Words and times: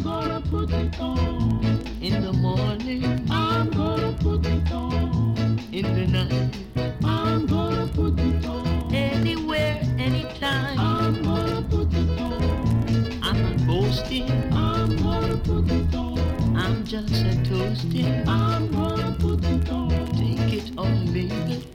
I'm 0.00 0.04
gonna 0.04 0.40
put 0.40 0.70
it 0.70 0.98
on. 0.98 1.62
In 2.00 2.22
the 2.22 2.32
morning, 2.32 3.04
I'm 3.30 3.68
gonna 3.68 4.16
put 4.18 4.46
it 4.46 4.72
on. 4.72 5.60
in 5.72 5.94
the 5.94 6.06
night, 6.06 6.56
I'm 7.04 7.44
gonna 7.46 7.86
put 7.88 8.18
it 8.18 8.46
on. 8.46 8.94
anywhere, 8.94 9.78
anytime. 9.98 10.78
I'm 10.78 11.22
gonna 11.22 11.60
put 11.68 11.92
it 11.92 12.18
on. 12.18 13.20
I'm 13.22 13.42
not 13.42 13.66
boasting, 13.66 14.30
I'm 14.54 14.96
gonna 14.96 15.36
put 15.36 15.70
it 15.70 15.94
on. 15.94 16.56
I'm 16.56 16.82
just 16.82 17.12
a 17.12 17.34
toasting. 17.44 18.26
I'm 18.26 18.72
gonna 18.72 19.14
put 19.20 19.44
it 19.44 19.68
on. 19.68 19.90
Take 20.16 20.54
it 20.54 20.72
or 20.78 20.88
leave 21.12 21.30
it, 21.50 21.69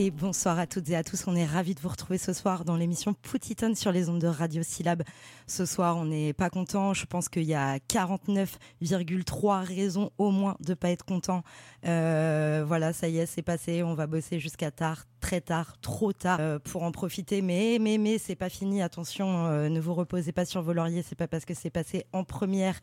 Et 0.00 0.12
bonsoir 0.12 0.60
à 0.60 0.68
toutes 0.68 0.88
et 0.90 0.94
à 0.94 1.02
tous. 1.02 1.26
On 1.26 1.34
est 1.34 1.44
ravis 1.44 1.74
de 1.74 1.80
vous 1.80 1.88
retrouver 1.88 2.18
ce 2.18 2.32
soir 2.32 2.64
dans 2.64 2.76
l'émission 2.76 3.14
Poutiton 3.14 3.74
sur 3.74 3.90
les 3.90 4.08
ondes 4.08 4.20
de 4.20 4.28
Radio 4.28 4.62
Syllab. 4.62 5.02
Ce 5.48 5.66
soir, 5.66 5.96
on 5.96 6.04
n'est 6.04 6.32
pas 6.32 6.50
content. 6.50 6.94
Je 6.94 7.04
pense 7.04 7.28
qu'il 7.28 7.42
y 7.42 7.54
a 7.54 7.78
49,3 7.78 9.64
raisons 9.64 10.12
au 10.16 10.30
moins 10.30 10.56
de 10.60 10.74
pas 10.74 10.90
être 10.90 11.04
content. 11.04 11.42
Euh, 11.84 12.62
voilà, 12.64 12.92
ça 12.92 13.08
y 13.08 13.18
est, 13.18 13.26
c'est 13.26 13.42
passé. 13.42 13.82
On 13.82 13.94
va 13.94 14.06
bosser 14.06 14.38
jusqu'à 14.38 14.70
tard, 14.70 15.02
très 15.18 15.40
tard, 15.40 15.74
trop 15.80 16.12
tard 16.12 16.38
euh, 16.40 16.60
pour 16.60 16.84
en 16.84 16.92
profiter. 16.92 17.42
Mais, 17.42 17.78
mais, 17.80 17.98
mais, 17.98 18.18
c'est 18.18 18.36
pas 18.36 18.50
fini. 18.50 18.80
Attention, 18.80 19.46
euh, 19.46 19.68
ne 19.68 19.80
vous 19.80 19.94
reposez 19.94 20.30
pas 20.30 20.44
sur 20.44 20.62
vos 20.62 20.74
lauriers. 20.74 21.02
C'est 21.02 21.18
pas 21.18 21.26
parce 21.26 21.44
que 21.44 21.54
c'est 21.54 21.70
passé 21.70 22.06
en 22.12 22.22
première 22.22 22.78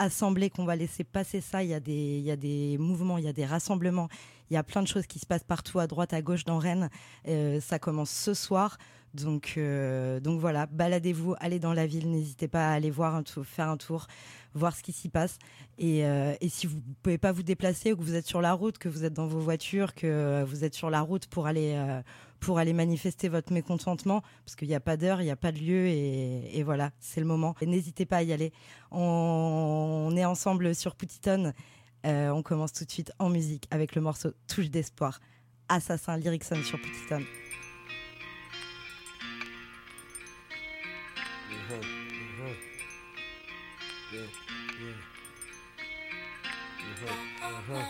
assemblée 0.00 0.50
qu'on 0.50 0.64
va 0.64 0.76
laisser 0.76 1.04
passer 1.04 1.40
ça. 1.40 1.62
Il 1.62 1.68
y 1.68 1.74
a 1.74 1.80
des, 1.80 2.18
il 2.18 2.24
y 2.24 2.30
a 2.30 2.36
des 2.36 2.76
mouvements, 2.78 3.18
il 3.18 3.24
y 3.24 3.28
a 3.28 3.32
des 3.32 3.46
rassemblements. 3.46 4.08
Il 4.50 4.54
y 4.54 4.56
a 4.56 4.64
plein 4.64 4.82
de 4.82 4.88
choses 4.88 5.06
qui 5.06 5.18
se 5.18 5.26
passent 5.26 5.44
partout, 5.44 5.78
à 5.78 5.86
droite, 5.86 6.12
à 6.12 6.22
gauche, 6.22 6.44
dans 6.44 6.58
Rennes. 6.58 6.90
Euh, 7.28 7.60
ça 7.60 7.78
commence 7.78 8.10
ce 8.10 8.34
soir. 8.34 8.78
Donc, 9.14 9.54
euh, 9.56 10.20
donc 10.20 10.40
voilà, 10.40 10.66
baladez-vous, 10.66 11.34
allez 11.40 11.58
dans 11.58 11.72
la 11.72 11.86
ville, 11.86 12.10
n'hésitez 12.10 12.46
pas 12.46 12.68
à 12.68 12.72
aller 12.72 12.90
voir 12.90 13.14
un 13.14 13.22
tour, 13.22 13.44
faire 13.44 13.68
un 13.68 13.76
tour, 13.76 14.06
voir 14.54 14.76
ce 14.76 14.82
qui 14.82 14.92
s'y 14.92 15.08
passe. 15.08 15.38
Et, 15.78 16.04
euh, 16.04 16.34
si 16.48 16.66
vous 16.66 16.80
pouvez 17.02 17.18
pas 17.18 17.32
vous 17.32 17.42
déplacer 17.42 17.92
ou 17.92 17.96
que 17.96 18.02
vous 18.02 18.14
êtes 18.14 18.26
sur 18.26 18.40
la 18.40 18.52
route, 18.52 18.78
que 18.78 18.88
vous 18.88 19.04
êtes 19.04 19.12
dans 19.12 19.26
vos 19.26 19.40
voitures, 19.40 19.94
que 19.94 20.44
vous 20.44 20.64
êtes 20.64 20.74
sur 20.74 20.90
la 20.90 21.00
route 21.00 21.26
pour 21.26 21.46
aller 21.46 21.74
euh, 21.74 22.02
pour 22.38 22.58
aller 22.58 22.72
manifester 22.72 23.28
votre 23.28 23.52
mécontentement, 23.52 24.22
parce 24.46 24.56
qu'il 24.56 24.68
n'y 24.68 24.74
a 24.74 24.80
pas 24.80 24.96
d'heure, 24.96 25.20
il 25.20 25.24
n'y 25.24 25.30
a 25.30 25.36
pas 25.36 25.52
de 25.52 25.58
lieu, 25.58 25.88
et, 25.88 26.62
voilà, 26.62 26.90
c'est 26.98 27.20
le 27.20 27.26
moment. 27.26 27.54
N'hésitez 27.60 28.06
pas 28.06 28.18
à 28.18 28.22
y 28.22 28.32
aller. 28.32 28.50
On, 28.90 30.14
est 30.16 30.24
ensemble 30.24 30.74
sur 30.74 30.94
Poutiton. 30.94 31.52
On 32.02 32.42
commence 32.42 32.72
tout 32.72 32.86
de 32.86 32.90
suite 32.90 33.12
en 33.18 33.28
musique 33.28 33.68
avec 33.70 33.94
le 33.94 34.00
morceau 34.00 34.30
Touche 34.48 34.70
d'espoir. 34.70 35.20
Assassin 35.68 36.16
Lyricson 36.16 36.56
sur 36.62 36.80
Poutiton. 36.80 37.22
Embrouille 47.70 47.86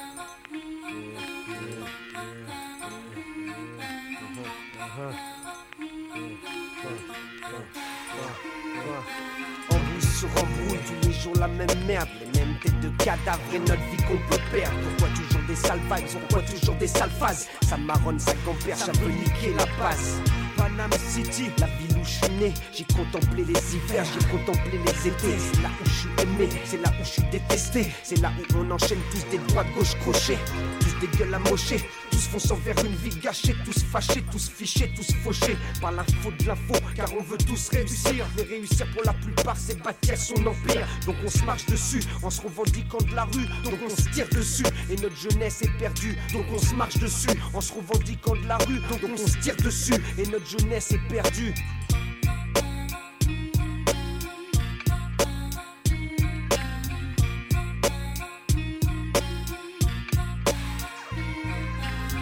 sur 10.02 10.28
embrouille, 10.28 10.78
tous 10.84 11.00
les 11.08 11.14
jours 11.14 11.32
la 11.38 11.48
même 11.48 11.66
merde, 11.86 12.10
les 12.20 12.26
mêmes 12.40 12.58
têtes 12.62 12.78
de 12.80 12.90
cadavres 13.02 13.40
et 13.54 13.58
notre 13.58 13.72
vie 13.72 13.96
qu'on 14.06 14.18
peut 14.28 14.42
perdre. 14.52 14.76
Pourquoi 14.98 15.16
toujours 15.16 15.42
des 15.48 15.56
sales 15.56 15.78
vibes, 15.78 16.20
pourquoi 16.28 16.42
toujours 16.42 16.74
des 16.74 16.86
sales 16.86 17.16
phases? 17.18 17.48
Ça 17.62 17.78
marronne, 17.78 18.18
ça 18.18 18.34
compère, 18.44 18.76
ça 18.76 18.92
veut 18.92 19.10
niquer 19.10 19.54
la 19.56 19.64
passe. 19.82 20.20
Panama 20.58 20.98
City, 20.98 21.50
la 21.58 21.66
ville 21.66 21.89
où 22.00 22.04
je 22.04 22.10
suis 22.10 22.34
né, 22.40 22.54
j'ai 22.72 22.84
contemplé 22.84 23.44
les 23.44 23.74
hivers, 23.74 24.04
j'ai 24.04 24.26
contemplé 24.28 24.78
les 24.78 25.08
étés. 25.08 25.36
C'est 25.38 25.62
là 25.62 25.70
où 25.80 25.84
je 25.84 25.90
suis 25.90 26.08
aimé, 26.22 26.48
c'est 26.64 26.82
là 26.82 26.92
où 27.00 27.04
je 27.04 27.10
suis 27.10 27.22
détesté, 27.30 27.86
c'est 28.02 28.20
là 28.20 28.32
où 28.38 28.56
on 28.58 28.70
enchaîne 28.70 29.00
tous 29.10 29.24
des 29.30 29.38
droits 29.48 29.64
gauche 29.76 29.94
crochés, 30.00 30.38
tous 30.80 31.06
des 31.06 31.16
gueules 31.16 31.34
amochées, 31.34 31.80
tous 32.10 32.28
fonçant 32.28 32.56
vers 32.56 32.78
une 32.84 32.94
vie 32.94 33.16
gâchée, 33.20 33.54
tous 33.64 33.82
fâchés, 33.84 34.22
tous 34.30 34.50
fichés, 34.50 34.92
tous 34.94 35.14
fauchés 35.22 35.56
par 35.80 35.92
la 35.92 36.04
faute 36.22 36.36
de 36.38 36.48
l'info, 36.48 36.74
car 36.94 37.08
on 37.18 37.22
veut 37.22 37.38
tous 37.38 37.68
réussir. 37.68 38.26
Mais 38.36 38.42
réussir 38.42 38.86
pour 38.92 39.04
la 39.04 39.12
plupart, 39.12 39.56
c'est 39.56 39.80
bâtir 39.82 40.16
son 40.16 40.46
empire. 40.46 40.86
Donc 41.06 41.16
on 41.24 41.30
se 41.30 41.44
marche 41.44 41.66
dessus 41.66 42.02
en 42.22 42.30
se 42.30 42.42
revendiquant 42.42 42.98
de 42.98 43.14
la 43.14 43.24
rue, 43.24 43.46
donc 43.64 43.78
on 43.84 43.90
se 43.90 44.08
tire 44.10 44.28
dessus. 44.30 44.66
Et 44.90 44.96
notre 44.96 45.16
jeunesse 45.16 45.62
est 45.62 45.78
perdue, 45.78 46.16
donc 46.32 46.46
on 46.52 46.58
se 46.58 46.74
marche 46.74 46.98
dessus 46.98 47.30
en 47.52 47.60
se 47.60 47.72
revendiquant 47.72 48.36
de 48.36 48.46
la 48.46 48.58
rue, 48.58 48.80
donc 48.90 49.00
on 49.12 49.16
se 49.16 49.38
tire 49.38 49.56
dessus. 49.56 49.94
Et 50.18 50.26
notre 50.26 50.46
jeunesse 50.46 50.92
est 50.92 51.08
perdue. 51.08 51.54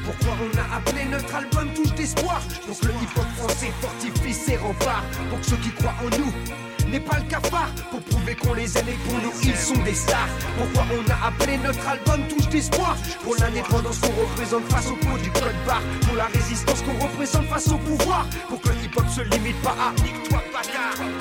Pourquoi 0.05 0.37
on 0.41 0.59
a 0.59 0.77
appelé 0.77 1.05
notre 1.05 1.34
album 1.34 1.69
Touche 1.75 1.94
d'espoir 1.94 2.41
Pour 2.67 2.77
le 2.83 2.94
hip-hop 2.94 3.27
français 3.37 3.72
fortifie 3.81 4.33
ses 4.33 4.56
remparts 4.56 5.05
Pour 5.31 5.44
ceux 5.44 5.56
qui 5.56 5.71
croient 5.71 5.94
en 6.03 6.19
nous 6.19 6.68
n'est 6.88 7.00
pas 7.00 7.19
le 7.19 7.28
cafard. 7.28 7.71
Pour 7.91 8.00
prouver 8.00 8.34
qu'on 8.34 8.54
les 8.54 8.76
aime 8.78 8.88
et 8.88 8.99
pour 9.09 9.19
nous 9.22 9.32
ils 9.43 9.56
sont 9.56 9.82
des 9.82 9.94
stars. 9.94 10.28
Pourquoi 10.56 10.84
on 10.93 11.10
a 11.10 11.28
appelé 11.28 11.59
notre 11.59 11.87
album 11.87 12.26
Touche 12.28 12.49
d'espoir? 12.49 12.97
Pour 13.22 13.37
l'indépendance 13.37 13.99
qu'on 14.00 14.21
représente 14.22 14.65
face 14.72 14.88
au 14.91 14.97
pot 14.97 15.19
du 15.22 15.31
code 15.31 15.59
barre. 15.66 15.82
Pour 16.06 16.16
la 16.16 16.26
résistance 16.26 16.82
qu'on 16.82 16.99
représente 17.04 17.47
face 17.47 17.69
au 17.69 17.78
pouvoir. 17.78 18.26
Pour 18.49 18.60
que 18.60 18.69
le 18.69 18.84
hip-hop 18.84 19.09
se 19.09 19.22
limite 19.22 19.60
pas 19.62 19.76
à 19.78 19.93
Nique-toi 20.03 20.43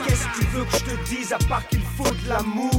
Qu'est-ce 0.05 0.25
que 0.25 0.39
tu 0.39 0.45
veux 0.47 0.66
que 0.66 0.72
je 0.72 0.83
te 0.85 1.09
dise 1.09 1.33
à 1.33 1.38
part 1.50 1.67
qu'il 1.67 1.81
faut 1.81 2.03
de 2.03 2.29
l'amour? 2.29 2.72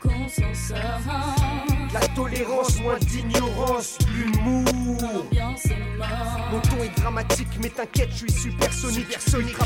Pour 0.00 0.10
s'en 0.30 0.54
sorte, 0.54 1.67
La 1.92 2.00
tolérance, 2.08 2.80
moins 2.80 2.98
d'ignorance, 2.98 3.98
l'humour. 4.14 5.24
Mon 6.50 6.60
ton 6.60 6.82
est 6.82 7.00
dramatique, 7.00 7.48
mais 7.62 7.68
t'inquiète, 7.68 8.10
je 8.12 8.26
suis 8.26 8.32
supersonique, 8.32 9.06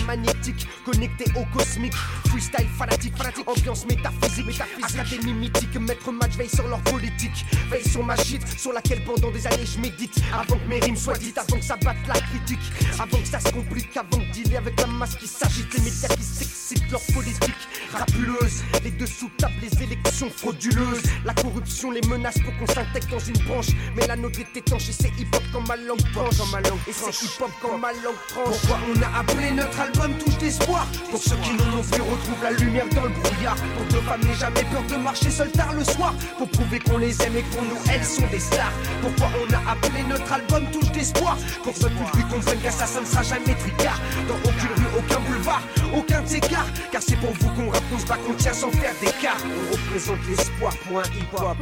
magnétique, 0.06 0.66
connecté 0.84 1.24
au 1.36 1.44
cosmique, 1.56 1.94
freestyle 2.28 2.66
fanatique, 2.76 3.16
fanatique, 3.16 3.48
ambiance 3.48 3.86
métaphysique, 3.86 4.46
métaphysique, 4.46 4.98
académie 4.98 5.34
mythique, 5.34 5.76
maître 5.76 6.10
match 6.10 6.32
veille 6.36 6.48
sur 6.48 6.66
leur 6.66 6.80
politique, 6.80 7.44
veille 7.70 7.88
sur 7.88 8.04
ma 8.04 8.16
shit, 8.16 8.42
sur 8.58 8.72
laquelle 8.72 9.04
pendant 9.04 9.30
des 9.30 9.46
années 9.46 9.66
je 9.66 9.78
médite, 9.78 10.16
avant 10.32 10.56
que 10.58 10.68
mes 10.68 10.80
rimes 10.80 10.96
soient 10.96 11.18
dites, 11.18 11.38
avant 11.38 11.56
que 11.56 11.64
ça 11.64 11.76
batte 11.76 11.96
la 12.08 12.14
critique, 12.14 12.72
avant 12.98 13.18
que 13.18 13.28
ça 13.28 13.38
se 13.40 13.52
complique, 13.52 13.96
avant 13.96 14.18
de 14.18 14.32
dealer 14.32 14.56
avec 14.56 14.80
la 14.80 14.86
masse 14.86 15.16
qui 15.16 15.26
s'agite, 15.26 15.72
les 15.74 15.84
médias 15.84 16.08
qui 16.08 16.22
s'excitent, 16.22 16.90
leur 16.90 17.02
politique, 17.14 17.68
rapuleuse, 17.92 18.64
les 18.82 18.90
dessous 18.92 19.30
tables, 19.38 19.54
les 19.62 19.82
élections 19.82 20.30
frauduleuses, 20.30 21.02
la 21.24 21.34
corruption, 21.34 21.90
les 21.90 22.00
menaces 22.12 22.38
pour 22.38 22.56
qu'on 22.58 22.66
s'intègre 22.66 23.08
dans 23.10 23.18
une 23.18 23.38
branche, 23.44 23.68
mais 23.96 24.06
la 24.06 24.16
nôtre 24.16 24.40
est 24.40 24.56
étanche 24.56 24.88
et 24.88 24.92
c'est 24.92 25.12
hip-hop 25.18 25.42
quand 25.52 25.66
ma 25.66 25.76
langue 25.76 26.02
tranche, 26.12 26.38
quand 26.38 26.46
ma 26.52 26.60
langue 26.60 26.78
et 26.86 26.92
c'est 26.92 27.24
hip-hop 27.24 27.50
quand 27.60 27.78
ma 27.78 27.92
langue 27.92 28.20
tranche. 28.28 28.44
Pourquoi 28.44 28.78
on 28.88 29.02
a 29.02 29.20
appelé 29.20 29.50
notre 29.52 29.80
album 29.80 30.12
Touche 30.18 30.38
d'espoir 30.38 30.86
Pour 31.10 31.22
ceux 31.22 31.36
qui 31.36 31.52
n'en 31.54 31.78
ont 31.78 31.82
plus 31.82 32.02
retrouvent 32.02 32.42
la 32.42 32.52
lumière 32.52 32.88
dans 32.94 33.04
le 33.04 33.08
brouillard. 33.10 33.56
Pour 33.56 33.88
que 33.88 33.92
nos 33.94 34.02
femmes 34.02 34.20
n'aient 34.24 34.34
jamais 34.34 34.64
peur 34.64 34.82
de 34.88 34.96
marcher 34.96 35.30
seul 35.30 35.50
tard 35.52 35.72
le 35.72 35.84
soir. 35.84 36.14
Pour 36.38 36.48
prouver 36.48 36.78
qu'on 36.80 36.98
les 36.98 37.20
aime 37.22 37.36
et 37.36 37.42
pour 37.42 37.62
nous 37.62 37.78
elles 37.90 38.04
sont 38.04 38.26
des 38.30 38.40
stars. 38.40 38.72
Pourquoi 39.00 39.28
on 39.40 39.52
a 39.54 39.72
appelé 39.72 40.02
notre 40.08 40.32
album 40.32 40.66
Touche 40.70 40.92
d'espoir 40.92 41.36
Pour 41.64 41.72
que 41.72 41.80
notre 41.80 42.10
public 42.10 42.28
comprenne 42.28 42.60
qu'assassin 42.60 43.00
ne 43.00 43.06
sera 43.06 43.22
jamais 43.22 43.54
tricard. 43.54 44.00
Dans 44.28 44.36
aucune 44.36 44.74
rue, 44.76 44.98
aucun 44.98 45.20
boulevard, 45.20 45.62
aucun 45.97 46.22
de 46.22 46.28
ces 46.28 46.41
gars 46.41 46.66
Car 46.91 47.03
c'est 47.03 47.16
pour 47.16 47.32
vous 47.32 47.48
qu'on 47.50 47.70
rappe, 47.70 47.82
qu'on 47.91 47.98
se 47.98 48.06
bat, 48.06 48.16
qu'on 48.16 48.34
tient 48.34 48.53
sans 48.53 48.70
faire 48.70 48.94
d'écart 49.00 49.36
On 49.44 49.72
représente 49.72 50.19
l'espoir 50.28 50.72
pour 50.86 50.98
un 50.98 51.04
hip-hop 51.04 51.56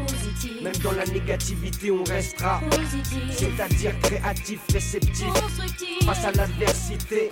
Même 0.63 0.77
dans 0.83 0.93
la 0.93 1.05
négativité 1.07 1.91
on 1.91 2.05
restera 2.05 2.61
positif, 2.71 3.23
C'est-à-dire 3.31 3.99
créatif, 4.01 4.61
réceptif 4.73 5.27
constructif, 5.29 6.07
Face 6.07 6.25
à 6.25 6.33
l'adversité. 6.33 7.31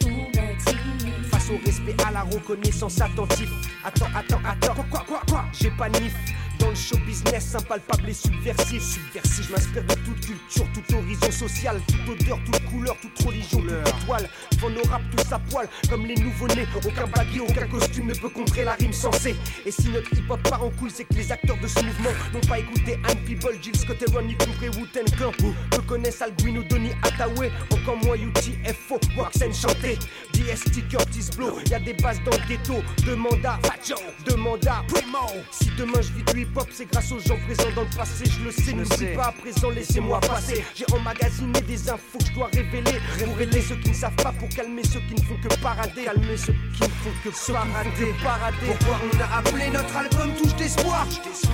Face 1.31 1.51
au 1.51 1.59
respect, 1.65 1.97
à 2.07 2.11
la 2.11 2.23
reconnaissance 2.23 3.01
attentif. 3.01 3.49
Attends, 3.85 4.07
attends, 4.15 4.41
attends. 4.45 4.75
Quoi, 4.75 4.85
quoi, 4.91 5.05
quoi, 5.07 5.23
quoi? 5.29 5.45
J'ai 5.53 5.71
pas 5.71 5.89
nif. 5.89 6.15
Dans 6.59 6.71
le 6.71 6.75
show 6.75 6.97
business, 7.07 7.55
impalpable 7.55 8.09
et 8.09 8.15
subversif. 8.15 8.83
Subversif, 8.83 9.47
je 9.47 9.53
m'inspire 9.53 9.85
de 9.85 9.95
toute 9.95 10.21
culture, 10.21 10.67
toute 10.75 10.93
horizon 10.93 11.31
sociale, 11.31 11.81
toute 11.87 12.21
odeur, 12.21 12.39
toute 12.45 12.65
couleur, 12.67 12.97
toute 13.01 13.27
religion, 13.27 13.61
toute 13.61 14.03
étoile. 14.03 14.29
Devant 14.59 14.71
nos 14.71 14.83
rap 14.91 15.03
tous 15.17 15.33
à 15.33 15.39
poil, 15.39 15.69
comme 15.89 16.05
les 16.07 16.17
nouveau-nés. 16.17 16.67
Aucun 16.85 17.07
baggy, 17.07 17.39
aucun 17.41 17.67
costume 17.69 18.07
ne 18.07 18.15
peut 18.15 18.29
contrer 18.29 18.65
la 18.65 18.73
rime 18.73 18.93
sensée. 18.93 19.37
Et 19.65 19.71
si 19.71 19.89
notre 19.91 20.13
hip-hop 20.13 20.43
part 20.43 20.65
en 20.65 20.71
couille, 20.71 20.91
c'est 20.93 21.05
que 21.05 21.15
les 21.15 21.31
acteurs 21.31 21.57
de 21.63 21.69
ce 21.69 21.79
mouvement 21.81 22.11
n'ont 22.35 22.41
pas 22.41 22.59
écouté 22.59 22.99
Anne 23.09 23.19
People, 23.25 23.57
Jill 23.63 23.77
Scott 23.77 24.03
et 24.03 24.11
Ronnie 24.11 24.37
Cooper, 24.37 24.71
Wu-Tang 24.77 25.17
Clan. 25.17 25.31
Peu 25.71 25.83
connaissent 25.83 26.23
Alguino, 26.23 26.65
Donny 26.65 26.91
Hathaway, 27.05 27.53
encore 27.73 27.97
moins 28.05 28.17
UTFO, 28.17 28.99
Waxen 29.17 29.55
chanté. 29.55 29.97
DST, 30.33 30.89
Curtis 30.89 31.31
Blow, 31.37 31.61
y 31.71 31.75
a 31.75 31.79
des 31.79 31.95
bases 31.95 32.21
dans 32.25 32.33
le 32.33 32.49
ghetto. 32.49 32.83
Demanda, 33.07 33.61
Fajo, 33.63 34.01
demanda, 34.27 34.83
Primo. 34.89 35.19
Si 35.53 35.71
demain 35.79 36.01
je 36.01 36.13
vis 36.15 36.23
du 36.33 36.43
hip 36.43 36.49
hip-hop, 36.49 36.69
c'est 36.73 36.91
grâce 36.91 37.13
aux 37.13 37.21
gens 37.21 37.39
présents 37.47 37.71
dans 37.77 37.83
le 37.83 37.97
passé. 37.97 38.25
Je 38.27 38.45
le 38.45 38.51
sais, 38.51 38.73
n'oublie 38.73 39.15
pas 39.15 39.27
à 39.27 39.33
présent, 39.33 39.71
laissez-moi 39.71 40.19
passer. 40.21 40.65
J'ai 40.75 40.87
emmagasiné 40.93 41.61
des 41.61 41.89
infos 41.89 42.19
que 42.19 42.27
je 42.27 42.33
dois 42.33 42.49
révéler. 42.53 42.99
Révéler 43.19 43.63
ceux 43.63 43.77
qui 43.77 43.91
ne 43.91 43.95
savent 43.95 44.17
pas 44.17 44.33
pour 44.33 44.48
calmer 44.49 44.83
ceux 44.85 45.01
qui 45.01 45.15
ne 45.15 45.21
font 45.21 45.37
que 45.43 45.55
parader. 45.61 46.05
Calmer 46.05 46.37
ceux 46.37 46.53
qui 46.53 46.83
ne 46.83 46.89
font 46.89 47.15
que 47.25 47.53
parader. 47.53 48.15
parader. 48.23 48.57
Pourquoi 48.67 49.01
on 49.05 49.21
a 49.21 49.39
appelé 49.39 49.71
notre 49.71 49.97
album 49.97 50.35
Touche 50.37 50.55
d'espoir 50.57 51.07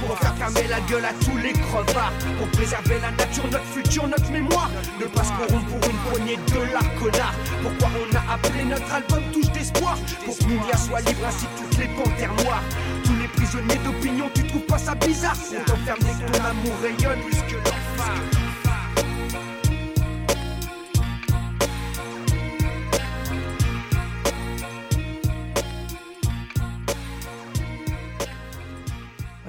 Pour 0.07 0.19
faire 0.19 0.37
fermer 0.37 0.69
la 0.69 0.81
gueule 0.81 1.05
à 1.05 1.13
tous 1.25 1.37
les 1.39 1.53
crevards. 1.53 2.13
Pour 2.39 2.49
préserver 2.49 3.01
la 3.01 3.11
nature, 3.13 3.45
notre 3.51 3.65
futur, 3.65 4.07
notre 4.07 4.31
mémoire. 4.31 4.71
Ne 5.01 5.07
pas 5.07 5.25
se 5.25 5.33
corrompre 5.33 5.67
pour 5.67 5.91
une 5.91 5.97
poignée 6.11 6.37
de 6.37 6.73
la 6.73 6.83
connard. 6.99 7.35
Pourquoi 7.63 7.89
on 8.01 8.17
a 8.17 8.35
appelé 8.35 8.65
notre 8.65 8.93
album 8.93 9.23
Touche 9.33 9.51
d'espoir 9.53 9.97
Pour 10.25 10.37
que 10.37 10.45
Mounia 10.45 10.77
soit 10.77 11.01
libre 11.01 11.27
ainsi 11.27 11.47
que 11.47 11.61
toutes 11.63 11.79
les 11.79 11.89
panthères 11.89 12.35
noires. 12.45 12.63
Tous 13.05 13.17
les 13.17 13.29
prisonniers 13.29 13.81
d'opinion, 13.85 14.31
tu 14.35 14.47
trouves 14.47 14.67
pas 14.67 14.79
ça 14.79 14.95
bizarre? 14.95 15.37
On 15.53 15.65
t'enferme 15.65 15.99
dès 16.01 16.25
que 16.25 16.33
ton 16.33 16.45
amour 16.45 16.75
rayonne 16.83 17.21
plus 17.21 17.43
que 17.43 17.55
leur 17.55 18.44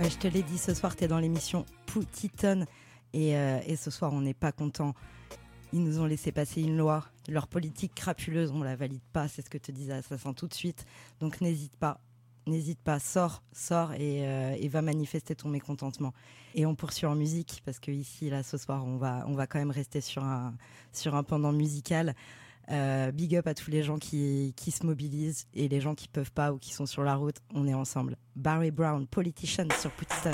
Ouais, 0.06 0.12
je 0.12 0.20
te 0.20 0.28
l'ai 0.28 0.44
dit, 0.44 0.60
ce 0.60 0.76
soir, 0.76 0.96
tu 0.96 1.04
es 1.04 1.08
dans 1.08 1.18
l'émission 1.18 1.66
Poutiton. 1.88 2.68
Et, 3.12 3.36
euh, 3.36 3.60
et 3.66 3.76
ce 3.76 3.90
soir, 3.90 4.14
on 4.14 4.22
n'est 4.22 4.36
pas 4.36 4.52
content. 4.52 4.94
Ils 5.74 5.82
nous 5.82 6.00
ont 6.00 6.06
laissé 6.06 6.32
passer 6.32 6.62
une 6.62 6.78
loi. 6.78 7.04
Leur 7.28 7.48
politique 7.48 7.96
crapuleuse, 7.96 8.52
on 8.52 8.62
la 8.62 8.76
valide 8.76 9.02
pas. 9.14 9.28
C'est 9.28 9.42
ce 9.42 9.50
que 9.50 9.58
te 9.58 9.72
disait 9.72 9.94
Assassin 9.94 10.34
tout 10.34 10.48
de 10.48 10.54
suite. 10.54 10.86
Donc 11.20 11.42
n'hésite 11.42 11.76
pas. 11.78 12.00
N'hésite 12.46 12.78
pas, 12.82 13.00
sors, 13.00 13.42
sors 13.52 13.94
et, 13.94 14.28
euh, 14.28 14.56
et 14.60 14.68
va 14.68 14.84
manifester 14.84 15.34
ton 15.34 15.50
mécontentement. 15.50 16.14
Et 16.54 16.68
on 16.68 16.76
poursuit 16.76 17.08
en 17.08 17.16
musique 17.16 17.64
parce 17.66 17.80
que 17.80 17.90
ici, 17.90 18.30
là, 18.30 18.44
ce 18.44 18.58
soir, 18.58 18.86
on 18.86 18.98
va, 18.98 19.26
on 19.28 19.34
va 19.34 19.48
quand 19.48 19.58
même 19.58 19.72
rester 19.72 20.02
sur 20.02 20.24
un 20.24 21.24
pendant 21.24 21.52
musical. 21.52 22.14
Euh, 22.72 23.12
big 23.12 23.36
up 23.36 23.48
à 23.48 23.54
tous 23.54 23.70
les 23.70 23.84
gens 23.84 23.98
qui, 23.98 24.54
qui 24.56 24.72
se 24.72 24.86
mobilisent 24.86 25.46
et 25.54 25.68
les 25.68 25.82
gens 25.82 25.94
qui 25.94 26.08
peuvent 26.08 26.32
pas 26.32 26.52
ou 26.52 26.58
qui 26.58 26.74
sont 26.74 26.86
sur 26.86 27.04
la 27.04 27.16
route. 27.16 27.38
On 27.54 27.68
est 27.68 27.74
ensemble. 27.74 28.18
Barry 28.36 28.72
Brown, 28.72 29.06
Politician 29.08 29.68
sur 29.80 29.92
Putiton. 29.92 30.32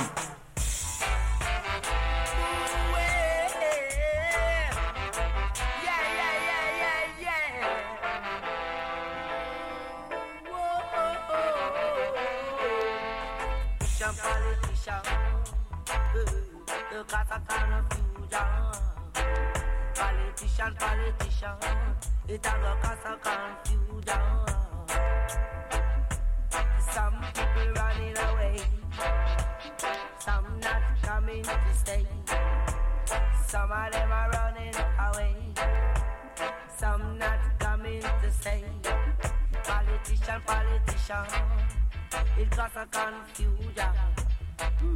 Politician, 19.94 20.74
politician, 20.75 22.10
it 22.31 22.45
a 22.45 22.50
go 22.50 22.75
cause 22.81 23.06
of 23.12 23.19
confusion. 23.22 24.22
Some 26.94 27.18
people 27.33 27.74
running 27.75 28.18
away, 28.18 28.57
some 30.19 30.60
not 30.62 30.81
coming 31.01 31.44
to 31.44 31.74
stay. 31.74 32.06
Some 33.48 33.72
of 33.72 33.92
them 33.92 34.12
are 34.12 34.30
running 34.30 34.75
away, 35.07 35.36
some 36.78 37.18
not 37.18 37.60
coming 37.60 38.01
to 38.01 38.31
stay. 38.31 38.63
Politician, 39.63 40.42
politician, 40.45 41.25
it 42.39 42.51
cause 42.51 42.72
a 42.78 42.86
confusion. 42.86 43.94
Hmm. 44.80 44.95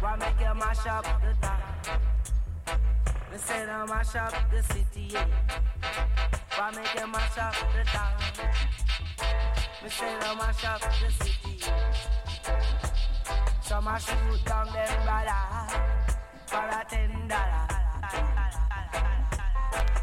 Why 0.00 0.16
make 0.16 0.40
you 0.40 0.54
mash 0.54 0.86
up 0.86 1.04
the 1.22 1.34
town? 1.40 2.17
Me 3.38 3.44
say 3.44 3.64
no 3.66 3.86
mash 3.86 4.16
up 4.16 4.34
the 4.50 4.60
city, 4.64 5.10
yeah. 5.12 5.24
Why 6.56 6.72
make 6.72 6.92
you 6.98 7.06
mash 7.06 7.38
up 7.38 7.54
the 7.72 7.84
town? 7.84 8.18
Me 9.80 9.88
say 9.88 10.18
no 10.20 10.34
mash 10.34 10.64
up 10.64 10.80
the 10.80 11.08
city, 11.24 11.56
yeah. 11.60 11.92
Some 13.60 13.86
a 13.86 14.00
shoot 14.00 14.44
down 14.44 14.66
them 14.72 15.04
brother 15.04 15.42
for 16.46 16.66
a 16.66 16.84
ten 16.90 17.28
dollar. 17.28 17.68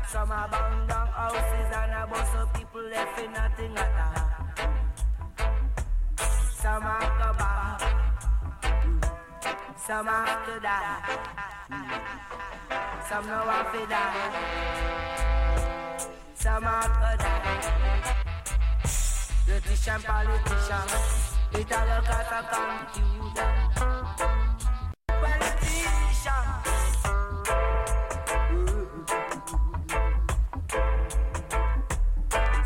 Some 0.08 0.32
a 0.32 0.48
burn 0.50 0.88
down 0.88 1.08
houses 1.08 1.76
and 1.76 1.92
a 1.92 2.08
bust 2.10 2.36
up 2.36 2.54
people 2.58 2.84
left 2.84 3.20
in 3.20 3.34
nothing 3.34 3.78
at 3.78 4.00
all. 4.06 4.30
Some 6.62 6.84
a 6.84 7.00
go 7.20 7.34
back, 7.38 7.82
some 9.76 10.08
have 10.08 10.46
to 10.46 10.60
die. 10.62 12.44
Some 13.08 13.28
know 13.28 13.34
have 13.34 13.72
to 13.72 13.86
die. 13.86 14.32
Some 16.34 16.64
have 16.64 16.86
to 16.86 17.18
die. 17.24 18.16
Politician, 19.46 20.02
politician, 20.02 20.88
it 21.54 21.72
all 21.72 21.86
look 21.86 22.10
at 22.10 22.32
a 22.34 22.42
confusion. 22.50 23.54
Politician. 25.08 26.46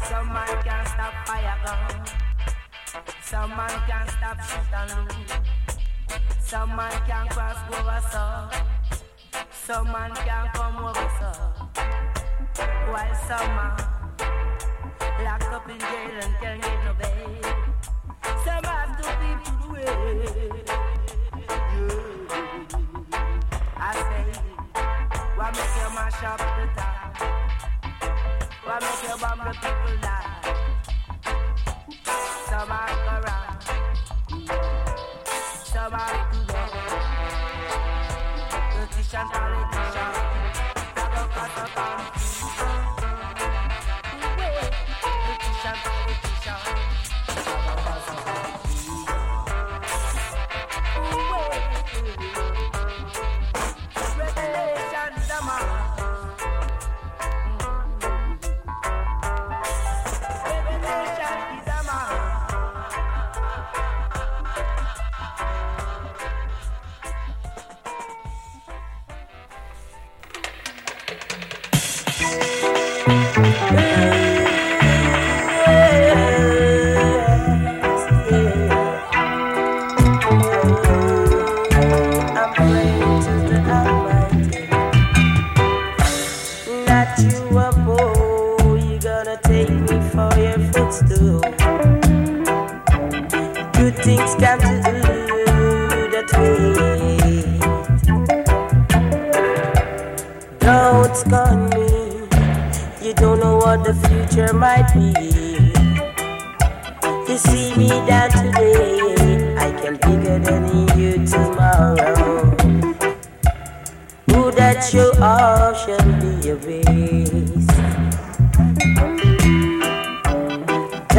Some 0.07 0.29
man 0.33 0.53
can't 0.63 0.87
stop 0.87 1.13
fire 1.27 1.57
gun. 1.65 1.83
Some 3.21 3.49
man 3.49 3.75
can't 3.87 4.09
stop 4.09 4.37
shoot. 4.41 4.71
Some 6.39 6.75
man 6.77 6.91
can't 7.05 7.29
cross 7.29 7.59
over 7.77 8.01
so. 8.09 8.78
Some 9.69 9.91
man 9.91 10.09
can't 10.15 10.51
come 10.53 10.77
over 10.83 11.09
so. 11.19 11.29
While 12.91 13.15
some 13.27 13.53
man 13.53 13.77
locked 15.23 15.53
up 15.53 15.69
in 15.69 15.77
jail 15.77 16.19
and 16.23 16.35
can't 16.41 16.59
get 16.59 16.83
no 16.85 16.93
bail. 16.95 17.29
Some 18.43 18.63
have 18.63 18.97
to 18.97 19.03
be 19.21 19.29
put 19.45 19.61
away. 19.69 19.85
Yeah. 20.25 20.79
I 23.77 23.93
say, 23.93 24.25
why 25.37 25.47
make 25.51 25.75
you 25.77 25.89
mash 25.93 26.23
up 26.23 26.39
the 26.39 26.65
town? 26.75 27.09
Why 28.63 28.77
make 28.79 29.03
you 29.03 29.15
bomb 29.21 29.37
the 29.37 29.53
people 29.53 29.97
die? 30.01 30.33
Some 32.49 32.71
are 32.71 33.08
Charlie 39.27 39.68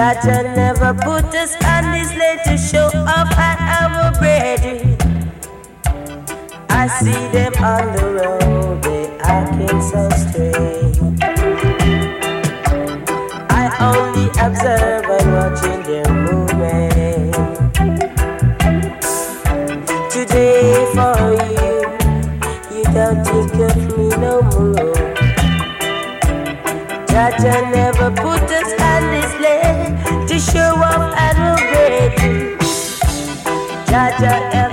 Jaja 0.01 0.57
never 0.57 0.95
put 0.95 1.27
us 1.35 1.55
on 1.63 1.93
this 1.93 2.11
land 2.17 2.41
to 2.47 2.57
show 2.57 2.87
off 2.87 3.31
at 3.37 3.61
our 3.83 4.13
brethren. 4.19 4.97
I 6.71 6.87
see 6.87 7.29
them 7.37 7.53
on 7.63 7.93
the 7.95 8.07
road, 8.17 8.83
they 8.83 9.11
acting 9.19 9.83
so 9.93 10.09
strange. 10.25 10.97
I 13.51 13.65
only 13.93 14.31
observe 14.41 15.05
and 15.05 15.27
watching 15.37 15.83
their 15.83 16.09
movement. 16.09 17.35
Today 20.11 20.73
for 20.95 21.13
you, 21.61 21.77
you 22.75 22.85
don't 22.97 23.23
take 23.23 23.53
me 23.99 24.09
no 24.17 24.41
more. 24.41 24.95
Jaja 27.05 27.71
never 27.71 28.11
put 28.13 28.51
us 28.51 28.80
Roger 34.21 34.70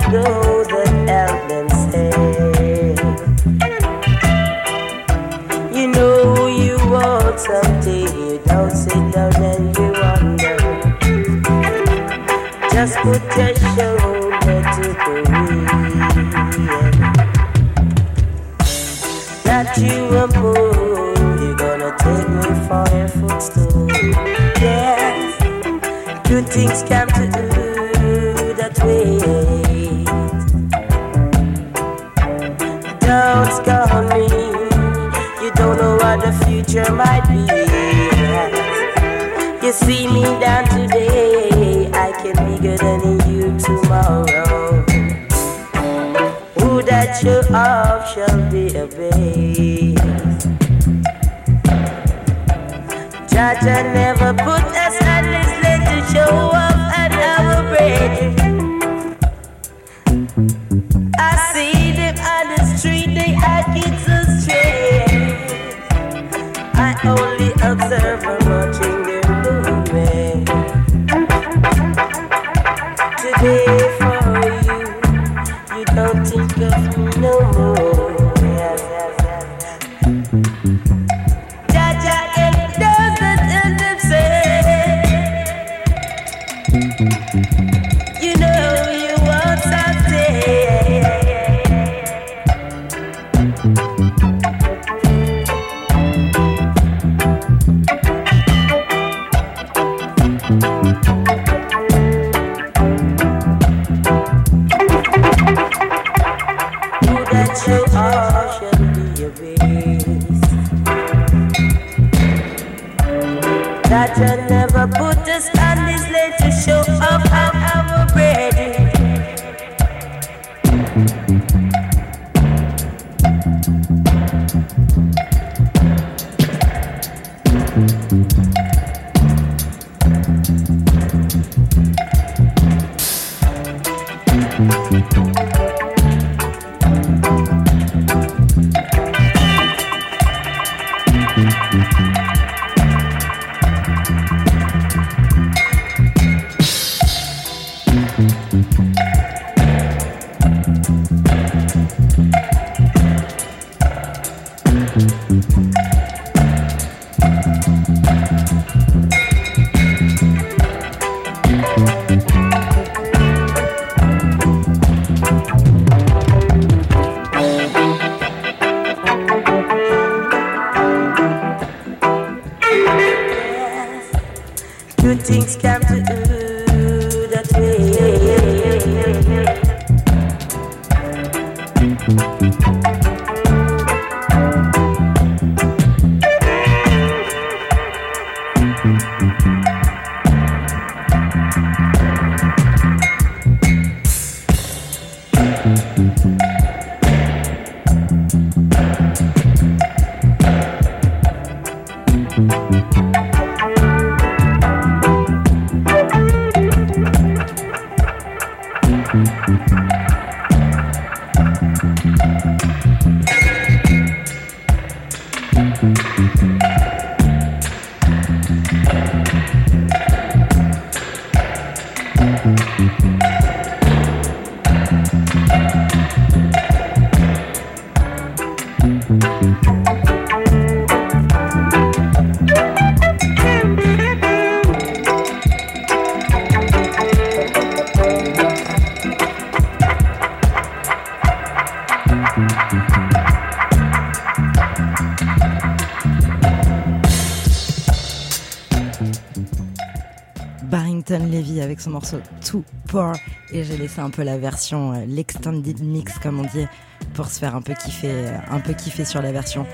avec 251.78 251.84
son 251.84 251.90
morceau 251.90 252.16
Too 252.44 252.64
Poor 252.88 253.12
et 253.52 253.62
j'ai 253.62 253.76
laissé 253.76 254.00
un 254.00 254.10
peu 254.10 254.24
la 254.24 254.36
version, 254.36 254.92
euh, 254.92 255.04
l'extended 255.06 255.80
mix 255.80 256.18
comme 256.18 256.40
on 256.40 256.42
dit, 256.42 256.66
pour 257.14 257.26
se 257.28 257.38
faire 257.38 257.54
un 257.54 257.62
peu 257.62 257.72
kiffer, 257.74 258.10
euh, 258.10 258.36
un 258.50 258.58
peu 258.58 258.72
kiffer 258.72 259.04
sur 259.04 259.22
la 259.22 259.30
version. 259.30 259.64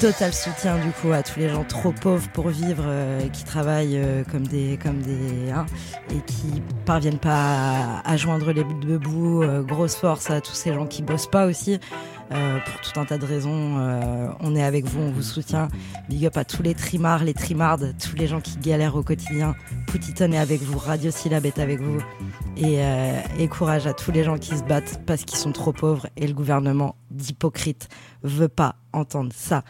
Total 0.00 0.32
soutien 0.32 0.76
du 0.78 0.90
coup 0.92 1.12
à 1.12 1.24
tous 1.24 1.40
les 1.40 1.48
gens 1.48 1.64
trop 1.64 1.90
pauvres 1.90 2.28
pour 2.28 2.48
vivre, 2.48 2.84
euh, 2.86 3.28
qui 3.30 3.42
travaillent 3.42 4.00
comme 4.30 4.46
des 4.46 4.78
comme 4.80 5.02
des 5.02 5.50
hein, 5.50 5.66
et 6.10 6.20
qui 6.24 6.62
parviennent 6.84 7.18
pas 7.18 8.00
à, 8.04 8.16
joindre 8.16 8.52
les 8.52 8.64
deux 8.64 8.98
bouts. 8.98 9.42
grosse 9.66 9.96
force 9.96 10.30
à 10.30 10.40
tous 10.40 10.54
ces 10.54 10.72
gens 10.72 10.86
qui 10.86 11.02
bossent 11.02 11.30
pas 11.30 11.46
aussi. 11.46 11.80
Pour 12.30 12.80
tout 12.80 12.98
un 12.98 13.04
tas 13.04 13.18
de 13.18 13.26
raisons. 13.26 13.76
On 14.40 14.56
est 14.56 14.62
avec 14.62 14.86
vous, 14.86 15.00
on 15.00 15.12
vous 15.12 15.22
soutient. 15.22 15.68
Big 16.08 16.26
up 16.26 16.36
à 16.36 16.44
tous 16.44 16.62
les 16.62 16.74
trimards, 16.74 17.22
les 17.22 17.34
trimardes, 17.34 17.94
tous 18.02 18.16
les 18.16 18.26
gens 18.26 18.40
qui 18.40 18.56
galèrent 18.56 18.96
au 18.96 19.02
quotidien 19.02 19.54
Poutiton 19.94 20.32
est 20.32 20.38
avec 20.38 20.60
vous, 20.60 20.76
Radio 20.76 21.12
Syllab 21.12 21.46
est 21.46 21.60
avec 21.60 21.80
vous. 21.80 22.00
Et, 22.56 22.82
euh, 22.82 23.20
et 23.38 23.46
courage 23.46 23.86
à 23.86 23.94
tous 23.94 24.10
les 24.10 24.24
gens 24.24 24.38
qui 24.38 24.56
se 24.58 24.64
battent 24.64 25.00
parce 25.06 25.24
qu'ils 25.24 25.38
sont 25.38 25.52
trop 25.52 25.72
pauvres 25.72 26.08
et 26.16 26.26
le 26.26 26.34
gouvernement 26.34 26.96
d'hypocrite 27.12 27.88
veut 28.24 28.48
pas 28.48 28.74
entendre 28.92 29.30
ça. 29.32 29.62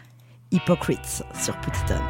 Hypocrites 0.51 1.23
sur 1.39 1.55
Poutiton. 1.57 2.01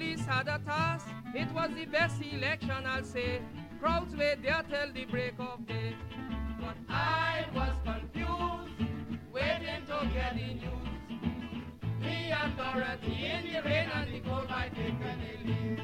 Police 0.00 0.24
had 0.24 0.48
a 0.48 0.58
task. 0.64 1.06
It 1.34 1.52
was 1.52 1.68
the 1.74 1.84
best 1.84 2.22
election, 2.22 2.86
I'll 2.86 3.04
say. 3.04 3.42
Crowds 3.82 4.16
were 4.16 4.34
there 4.42 4.64
till 4.70 4.92
the 4.94 5.04
break 5.04 5.34
of 5.38 5.66
day. 5.66 5.94
But 6.58 6.76
I 6.88 7.44
was 7.54 7.74
confused, 7.84 8.88
waiting 9.30 9.84
to 9.88 10.08
get 10.14 10.36
the 10.36 10.54
news. 10.54 10.88
Me 12.00 12.32
and 12.32 12.56
Dorothy 12.56 13.26
in 13.26 13.52
the 13.52 13.60
rain 13.62 13.90
and 13.94 14.14
the 14.14 14.20
cold 14.20 14.48
by 14.48 14.70
Piccadilly. 14.70 15.76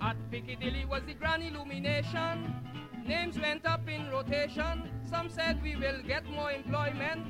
At 0.00 0.16
Piccadilly 0.30 0.84
was 0.84 1.02
the 1.04 1.14
grand 1.14 1.42
illumination. 1.42 2.75
Names 3.06 3.38
went 3.38 3.64
up 3.64 3.88
in 3.88 4.10
rotation. 4.10 4.90
Some 5.08 5.28
said 5.28 5.62
we 5.62 5.76
will 5.76 6.02
get 6.06 6.28
more 6.28 6.50
employment. 6.50 7.26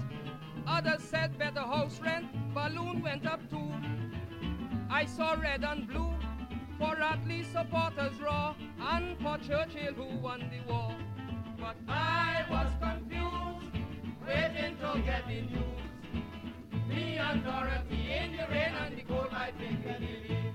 Others 0.67 1.03
said 1.03 1.39
better 1.39 1.61
house 1.61 2.01
rent. 2.01 2.27
Balloon 2.55 3.03
went 3.03 3.27
up 3.27 3.41
too. 3.51 3.71
I 4.91 5.05
saw 5.05 5.35
red 5.35 5.65
and 5.65 5.87
blue. 5.87 6.12
for 6.79 6.95
Attlee 6.97 7.45
supporters 7.53 8.21
raw, 8.21 8.55
and 8.81 9.17
for 9.19 9.39
Churchill 9.39 9.95
who 9.95 10.19
won 10.19 10.41
the 10.51 10.61
war. 10.71 10.95
But 11.59 11.77
I 11.89 12.45
was 12.51 12.69
confused, 12.81 13.73
waiting 14.27 14.77
to 14.77 15.01
get 15.01 15.27
the 15.27 15.41
news. 15.41 16.89
Me 16.89 17.17
and 17.17 17.43
Dorothy 17.43 18.12
in 18.12 18.33
the 18.37 18.47
rain 18.51 18.75
and 18.85 18.97
the 18.99 19.03
cold 19.03 19.31
by 19.31 19.53
Piccadilly. 19.59 20.53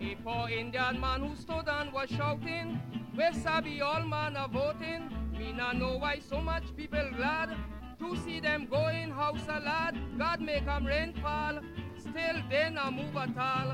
A 0.00 0.14
poor 0.22 0.48
Indian 0.48 1.00
man 1.00 1.22
who 1.22 1.34
stood 1.34 1.68
and 1.68 1.92
was 1.92 2.08
shouting, 2.08 2.80
We 3.18 3.32
sabi 3.32 3.80
all 3.80 4.04
man 4.04 4.36
are 4.36 4.48
voting. 4.48 5.10
Me 5.36 5.52
not 5.52 5.76
know 5.76 5.96
why 5.96 6.20
so 6.20 6.40
much 6.40 6.62
people 6.76 7.10
glad 7.16 7.50
to 7.98 8.16
see 8.16 8.38
them 8.38 8.66
going 8.70 9.10
house 9.10 9.42
a 9.48 9.58
lad. 9.58 9.98
God 10.16 10.40
make 10.40 10.68
'em 10.68 10.86
rain 10.86 11.12
fall, 11.14 11.58
still 11.96 12.36
they 12.48 12.70
not 12.70 12.92
move 12.94 13.16
at 13.16 13.36
all. 13.36 13.70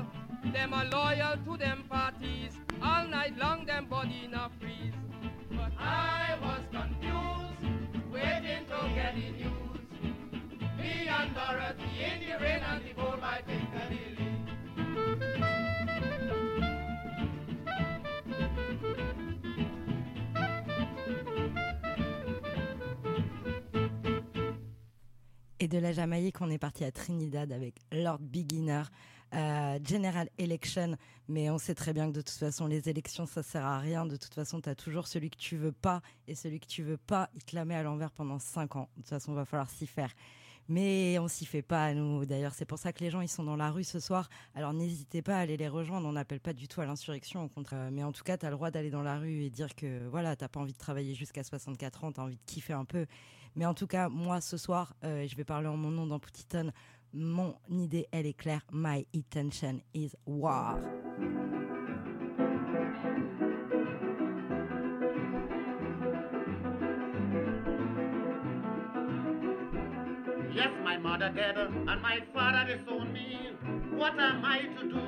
Them 0.55 0.73
are 0.73 0.85
loyal 0.85 1.37
to 1.45 1.57
them 1.57 1.83
parties, 1.87 2.57
all 2.81 3.05
night 3.07 3.37
long 3.37 3.65
them 3.67 3.85
body 3.85 4.27
not 4.31 4.51
freeze. 4.59 4.97
But 5.51 5.73
I 5.77 6.35
was 6.45 6.63
confused, 6.77 7.61
waiting 8.15 8.63
to 8.71 8.79
get 8.97 9.13
the 9.19 9.29
news. 9.41 9.81
Me 10.79 10.93
and 11.17 11.29
Dorothy 11.35 11.91
in 12.09 12.17
the 12.25 12.33
rain 12.43 12.61
and 12.71 12.81
the 12.83 12.93
cold 12.99 13.21
by 13.21 13.37
Piccadilly. 13.47 15.54
Et 25.61 25.69
de 25.69 25.77
la 25.77 25.93
Jamaïque, 25.93 26.41
on 26.41 26.49
est 26.49 26.57
parti 26.57 26.83
à 26.83 26.91
Trinidad 26.91 27.49
avec 27.53 27.75
Lord 27.93 28.19
Beginner, 28.19 28.83
euh, 29.33 29.79
General 29.81 30.29
Election. 30.37 30.97
Mais 31.29 31.49
on 31.49 31.57
sait 31.57 31.75
très 31.75 31.93
bien 31.93 32.07
que 32.07 32.15
de 32.17 32.21
toute 32.21 32.37
façon, 32.37 32.67
les 32.67 32.89
élections, 32.89 33.25
ça 33.25 33.41
sert 33.41 33.63
à 33.63 33.79
rien. 33.79 34.05
De 34.05 34.17
toute 34.17 34.33
façon, 34.33 34.59
tu 34.59 34.67
as 34.67 34.75
toujours 34.75 35.07
celui 35.07 35.29
que 35.29 35.37
tu 35.37 35.55
veux 35.55 35.71
pas. 35.71 36.01
Et 36.27 36.35
celui 36.35 36.59
que 36.59 36.67
tu 36.67 36.83
veux 36.83 36.97
pas, 36.97 37.29
il 37.35 37.43
te 37.45 37.55
la 37.55 37.63
met 37.63 37.75
à 37.75 37.83
l'envers 37.83 38.11
pendant 38.11 38.37
5 38.37 38.75
ans. 38.75 38.89
De 38.97 39.01
toute 39.03 39.09
façon, 39.09 39.33
va 39.33 39.45
falloir 39.45 39.69
s'y 39.69 39.87
faire. 39.87 40.13
Mais 40.67 41.19
on 41.19 41.29
s'y 41.29 41.45
fait 41.45 41.61
pas, 41.61 41.93
nous. 41.93 42.25
D'ailleurs, 42.25 42.53
c'est 42.53 42.65
pour 42.65 42.79
ça 42.79 42.91
que 42.91 43.01
les 43.01 43.09
gens, 43.09 43.21
ils 43.21 43.29
sont 43.29 43.43
dans 43.43 43.55
la 43.55 43.71
rue 43.71 43.83
ce 43.85 44.01
soir. 44.01 44.29
Alors 44.55 44.73
n'hésitez 44.73 45.21
pas 45.21 45.37
à 45.37 45.39
aller 45.39 45.57
les 45.57 45.67
rejoindre. 45.69 46.07
On 46.07 46.13
n'appelle 46.13 46.39
pas 46.41 46.53
du 46.53 46.67
tout 46.67 46.81
à 46.81 46.85
l'insurrection, 46.85 47.43
au 47.43 47.47
contraire. 47.47 47.91
Mais 47.91 48.03
en 48.03 48.11
tout 48.11 48.23
cas, 48.23 48.37
tu 48.37 48.45
as 48.45 48.49
le 48.49 48.55
droit 48.55 48.71
d'aller 48.71 48.89
dans 48.89 49.03
la 49.03 49.19
rue 49.19 49.43
et 49.43 49.49
dire 49.49 49.73
que 49.75 50.07
voilà, 50.09 50.35
t'as 50.35 50.47
pas 50.47 50.59
envie 50.59 50.73
de 50.73 50.77
travailler 50.77 51.13
jusqu'à 51.13 51.43
64 51.43 52.03
ans, 52.03 52.11
tu 52.11 52.19
as 52.19 52.23
envie 52.23 52.35
de 52.35 52.45
kiffer 52.45 52.73
un 52.73 52.85
peu. 52.85 53.05
Mais 53.55 53.65
en 53.65 53.73
tout 53.73 53.87
cas, 53.87 54.09
moi, 54.09 54.41
ce 54.41 54.57
soir, 54.57 54.93
euh, 55.03 55.25
je 55.27 55.35
vais 55.35 55.45
parler 55.45 55.67
en 55.67 55.77
mon 55.77 55.89
nom 55.91 56.05
dans 56.05 56.19
Poutiton. 56.19 56.71
Mon 57.13 57.55
idée, 57.69 58.07
elle 58.11 58.25
est 58.25 58.33
claire. 58.33 58.61
My 58.73 59.05
intention 59.15 59.79
is 59.93 60.11
war. 60.25 60.77
Yes, 70.53 70.69
my 70.83 70.97
mother 70.97 71.29
dead 71.35 71.57
and 71.57 72.01
my 72.01 72.19
father 72.33 72.63
disowned 72.65 73.11
me. 73.13 73.51
What 73.97 74.17
am 74.19 74.43
I 74.45 74.59
to 74.77 74.83
do? 74.87 75.03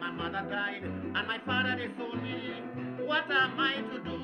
My 0.00 0.10
mother 0.10 0.46
died 0.48 0.84
and 0.84 1.26
my 1.28 1.38
father 1.44 1.76
disowned 1.76 2.22
me. 2.22 2.62
What 3.06 3.30
am 3.30 3.58
I 3.60 3.74
to 3.92 3.98
do? 4.04 4.17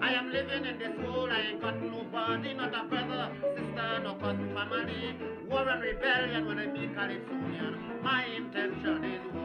I 0.00 0.12
am 0.12 0.30
living 0.30 0.64
in 0.66 0.78
this 0.78 0.96
world, 1.06 1.30
I 1.30 1.40
ain't 1.52 1.60
got 1.60 1.80
nobody, 1.80 2.54
not 2.54 2.74
a 2.74 2.84
brother, 2.88 3.32
sister, 3.40 4.00
no 4.02 4.14
cousin, 4.14 4.52
family. 4.54 5.16
War 5.48 5.68
and 5.68 5.82
rebellion 5.82 6.46
when 6.46 6.58
I 6.58 6.66
meet 6.66 6.94
Calypsonian. 6.94 8.02
My 8.02 8.24
intention 8.24 9.04
is 9.04 9.35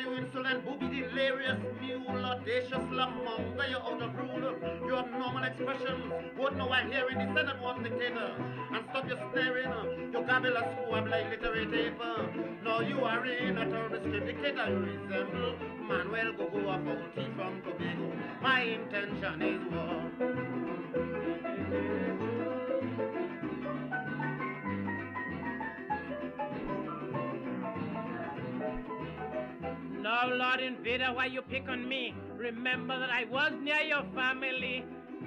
you 0.00 0.16
insolent 0.16 0.64
booby, 0.64 1.02
delirious 1.02 1.58
mule, 1.80 2.24
audacious 2.24 2.84
lamonger, 2.90 3.70
you're 3.70 3.80
out 3.80 4.02
of 4.02 4.14
rule. 4.14 4.54
Your 4.86 4.98
abnormal 4.98 5.44
expressions 5.44 6.12
won't 6.38 6.56
know 6.56 6.70
I 6.70 6.84
hear 6.84 7.08
in 7.08 7.18
the 7.18 7.26
Senate 7.34 7.60
one 7.60 7.82
dictator. 7.82 8.34
And 8.72 8.84
stop 8.90 9.08
your 9.08 9.18
staring, 9.32 9.72
you 10.12 10.24
gabble 10.26 10.56
a 10.56 10.60
squab 10.84 11.08
like 11.08 11.30
literary 11.30 11.66
paper. 11.66 12.28
No, 12.64 12.80
you 12.80 13.04
are 13.04 13.26
in 13.26 13.58
a 13.58 13.68
terrorist 13.68 14.04
dictator, 14.04 14.68
you 14.68 14.78
resemble 14.78 15.56
Manuel 15.88 16.32
Gogo, 16.32 16.68
a 16.68 16.78
faulty 16.84 17.30
from 17.36 17.62
Tobago. 17.62 18.12
My 18.40 18.60
intention 18.62 19.42
is 19.42 19.60
war. 19.72 20.12
Now, 30.22 30.32
Lord 30.32 30.60
Invader, 30.60 31.12
why 31.12 31.26
you 31.26 31.42
pick 31.42 31.68
on 31.68 31.88
me? 31.88 32.14
Remember 32.36 32.96
that 32.96 33.10
I 33.10 33.24
was 33.24 33.50
near 33.60 33.80
your 33.80 34.04
family. 34.14 34.84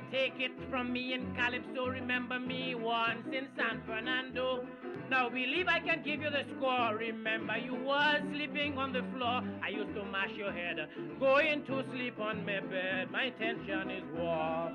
Take 0.09 0.39
it 0.39 0.53
from 0.69 0.93
me 0.93 1.13
in 1.13 1.35
Calypso. 1.35 1.87
Remember 1.87 2.39
me 2.39 2.75
once 2.75 3.27
in 3.27 3.49
San 3.57 3.81
Fernando. 3.85 4.65
Now 5.09 5.27
believe 5.27 5.67
I 5.67 5.79
can 5.81 6.01
give 6.01 6.21
you 6.21 6.29
the 6.29 6.45
score. 6.55 6.95
Remember 6.95 7.57
you 7.57 7.75
was 7.75 8.21
sleeping 8.31 8.77
on 8.77 8.93
the 8.93 9.03
floor. 9.13 9.43
I 9.61 9.67
used 9.67 9.93
to 9.95 10.05
mash 10.05 10.31
your 10.31 10.53
head, 10.53 10.87
going 11.19 11.65
to 11.65 11.83
sleep 11.91 12.17
on 12.17 12.45
my 12.45 12.61
bed. 12.61 13.11
My 13.11 13.23
intention 13.23 13.91
is 13.91 14.03
war. 14.15 14.71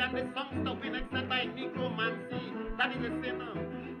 Can 0.00 0.14
this 0.14 0.32
song 0.32 0.48
stop 0.62 0.82
in 0.82 0.94
except 0.94 1.28
by 1.28 1.44
necromancy? 1.44 2.40
That 2.78 2.90
is 2.96 3.04
a 3.04 3.10
sin. 3.20 3.38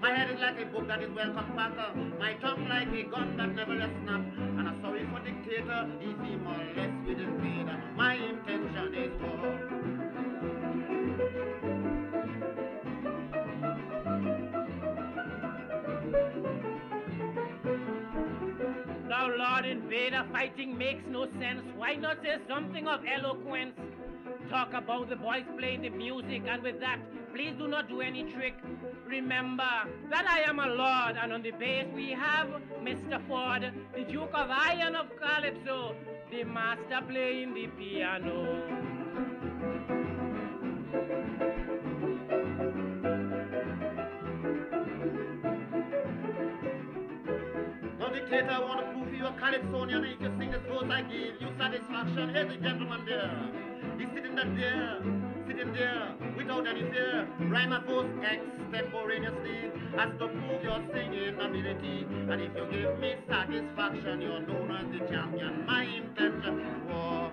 My 0.00 0.16
head 0.16 0.30
is 0.30 0.40
like 0.40 0.58
a 0.58 0.64
book 0.64 0.88
that 0.88 1.02
is 1.02 1.10
well 1.14 1.30
compacted. 1.34 2.18
My 2.18 2.32
tongue 2.40 2.66
like 2.70 2.88
a 2.88 3.02
gun 3.10 3.36
that 3.36 3.54
never 3.54 3.74
a 3.74 3.90
snap. 4.00 4.22
And 4.56 4.66
I'm 4.66 4.80
sorry 4.80 5.06
for 5.12 5.20
dictator, 5.20 5.90
if 6.00 6.16
he 6.24 6.36
molest 6.36 6.96
with 7.06 7.18
his 7.18 7.28
vader. 7.44 7.76
My 7.96 8.14
intention 8.14 8.94
is 8.94 9.12
war. 9.20 9.90
Now, 19.06 19.28
Lord 19.36 19.66
Invader, 19.66 20.24
fighting 20.32 20.78
makes 20.78 21.04
no 21.10 21.26
sense. 21.38 21.60
Why 21.76 21.96
not 21.96 22.22
say 22.22 22.38
something 22.48 22.88
of 22.88 23.00
eloquence? 23.04 23.74
Talk 24.50 24.72
about 24.74 25.08
the 25.08 25.14
boys 25.14 25.44
playing 25.56 25.82
the 25.82 25.90
music, 25.90 26.42
and 26.48 26.60
with 26.60 26.80
that, 26.80 26.98
please 27.32 27.54
do 27.56 27.68
not 27.68 27.88
do 27.88 28.00
any 28.00 28.24
trick. 28.32 28.54
Remember 29.06 29.70
that 30.10 30.26
I 30.26 30.40
am 30.40 30.58
a 30.58 30.66
lord, 30.66 31.16
and 31.22 31.32
on 31.32 31.42
the 31.42 31.52
bass 31.52 31.86
we 31.94 32.10
have 32.10 32.48
Mr. 32.82 33.24
Ford, 33.28 33.72
the 33.94 34.02
Duke 34.02 34.32
of 34.34 34.50
Iron 34.50 34.96
of 34.96 35.06
Calypso, 35.20 35.94
the 36.32 36.42
master 36.42 37.00
playing 37.08 37.54
the 37.54 37.68
piano. 37.68 38.90
Dictator, 48.12 48.50
I 48.50 48.58
want 48.58 48.80
to 48.80 48.92
prove 48.92 49.14
you 49.14 49.26
a 49.26 49.32
Calypsonian. 49.32 50.04
If 50.04 50.20
you 50.20 50.32
sing 50.38 50.50
the 50.50 50.58
those 50.58 50.90
I 50.90 51.02
give 51.02 51.40
you 51.40 51.48
satisfaction. 51.56 52.34
Here's 52.34 52.48
the 52.48 52.56
gentleman 52.56 53.04
there. 53.06 53.69
He's 54.00 54.08
sitting 54.14 54.34
there, 54.34 54.98
sitting 55.46 55.72
there, 55.74 56.14
without 56.34 56.66
any 56.66 56.90
fear. 56.90 57.28
Rhyme 57.38 57.72
a 57.74 57.82
post 57.82 58.08
extemporaneously 58.24 59.70
as 59.98 60.08
to 60.18 60.28
prove 60.28 60.62
your 60.64 60.80
singing 60.90 61.34
ability. 61.38 62.06
And 62.30 62.40
if 62.40 62.50
you 62.56 62.64
give 62.72 62.98
me 62.98 63.16
satisfaction, 63.28 64.22
you're 64.22 64.40
known 64.40 64.70
as 64.70 64.86
the 64.90 65.06
champion. 65.06 65.66
My 65.66 65.84
intention 65.84 66.88
war. 66.88 67.30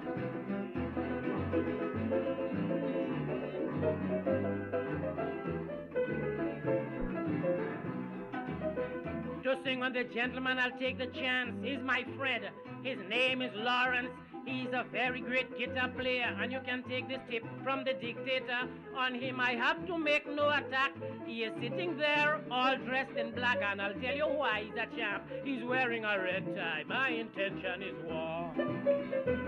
To 9.43 9.56
sing 9.63 9.84
on 9.84 9.93
the 9.93 10.03
gentleman, 10.13 10.60
I'll 10.60 10.77
take 10.77 10.97
the 10.97 11.08
chance. 11.08 11.56
He's 11.63 11.80
my 11.80 12.03
friend. 12.17 12.43
His 12.84 12.97
name 13.10 13.41
is 13.41 13.51
Lawrence. 13.56 14.10
He's 14.47 14.71
a 14.71 14.86
very 14.89 15.19
great 15.19 15.57
guitar 15.57 15.89
player, 15.89 16.33
and 16.41 16.53
you 16.53 16.62
can 16.65 16.81
take 16.83 17.10
this 17.10 17.19
tip 17.29 17.43
from 17.65 17.83
the 17.83 17.93
dictator. 17.93 18.62
On 18.97 19.13
him, 19.13 19.41
I 19.41 19.51
have 19.55 19.86
to 19.88 19.97
make 19.97 20.25
no 20.25 20.47
attack. 20.49 20.93
He 21.25 21.43
is 21.43 21.51
sitting 21.62 21.97
there, 21.97 22.39
all 22.49 22.77
dressed 22.77 23.17
in 23.17 23.31
black, 23.31 23.60
and 23.62 23.81
I'll 23.81 23.93
tell 23.95 24.15
you 24.15 24.25
why 24.25 24.63
he's 24.63 24.75
a 24.75 24.88
champ. 24.95 25.23
He's 25.43 25.63
wearing 25.65 26.05
a 26.05 26.17
red 26.17 26.55
tie. 26.55 26.83
My 26.88 27.10
intention 27.10 27.83
is 27.83 27.95
war. 28.05 29.46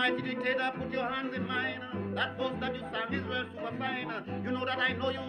Mighty 0.00 0.22
dictator, 0.22 0.72
put 0.78 0.90
your 0.90 1.06
hands 1.06 1.34
in 1.36 1.46
mine. 1.46 2.14
That 2.14 2.34
voice 2.38 2.54
that 2.60 2.74
you 2.74 2.80
sang 2.90 3.12
is 3.12 3.22
real 3.28 3.44
super 3.52 3.70
fine. 3.78 4.08
You 4.42 4.50
know 4.50 4.64
that 4.64 4.78
I 4.78 4.94
know 4.94 5.10
you 5.10 5.20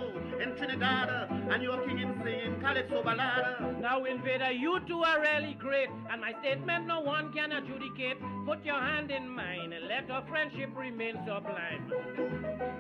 in 0.41 0.55
Trinidad, 0.55 1.09
and 1.51 1.61
you're 1.61 1.85
king 1.85 1.99
in 1.99 2.15
singing 2.23 2.55
calypso 2.61 3.03
ballad. 3.03 3.81
Now, 3.81 4.05
Invader, 4.05 4.51
you 4.51 4.79
two 4.87 5.03
are 5.03 5.19
really 5.19 5.57
great, 5.59 5.89
and 6.09 6.21
my 6.21 6.31
statement 6.39 6.87
no 6.87 7.01
one 7.01 7.33
can 7.33 7.51
adjudicate. 7.51 8.15
Put 8.45 8.63
your 8.63 8.79
hand 8.79 9.11
in 9.11 9.27
mine 9.27 9.73
and 9.73 9.89
let 9.89 10.09
our 10.09 10.25
friendship 10.29 10.69
remain 10.73 11.15
sublime. 11.27 11.91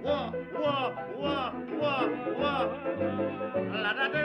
Whoa, 0.01 0.31
whoa, 0.55 0.95
whoa, 1.21 1.51
whoa, 1.81 2.07
whoa. 2.39 2.63
La 3.83 3.91
da 3.99 4.07
da, 4.07 4.23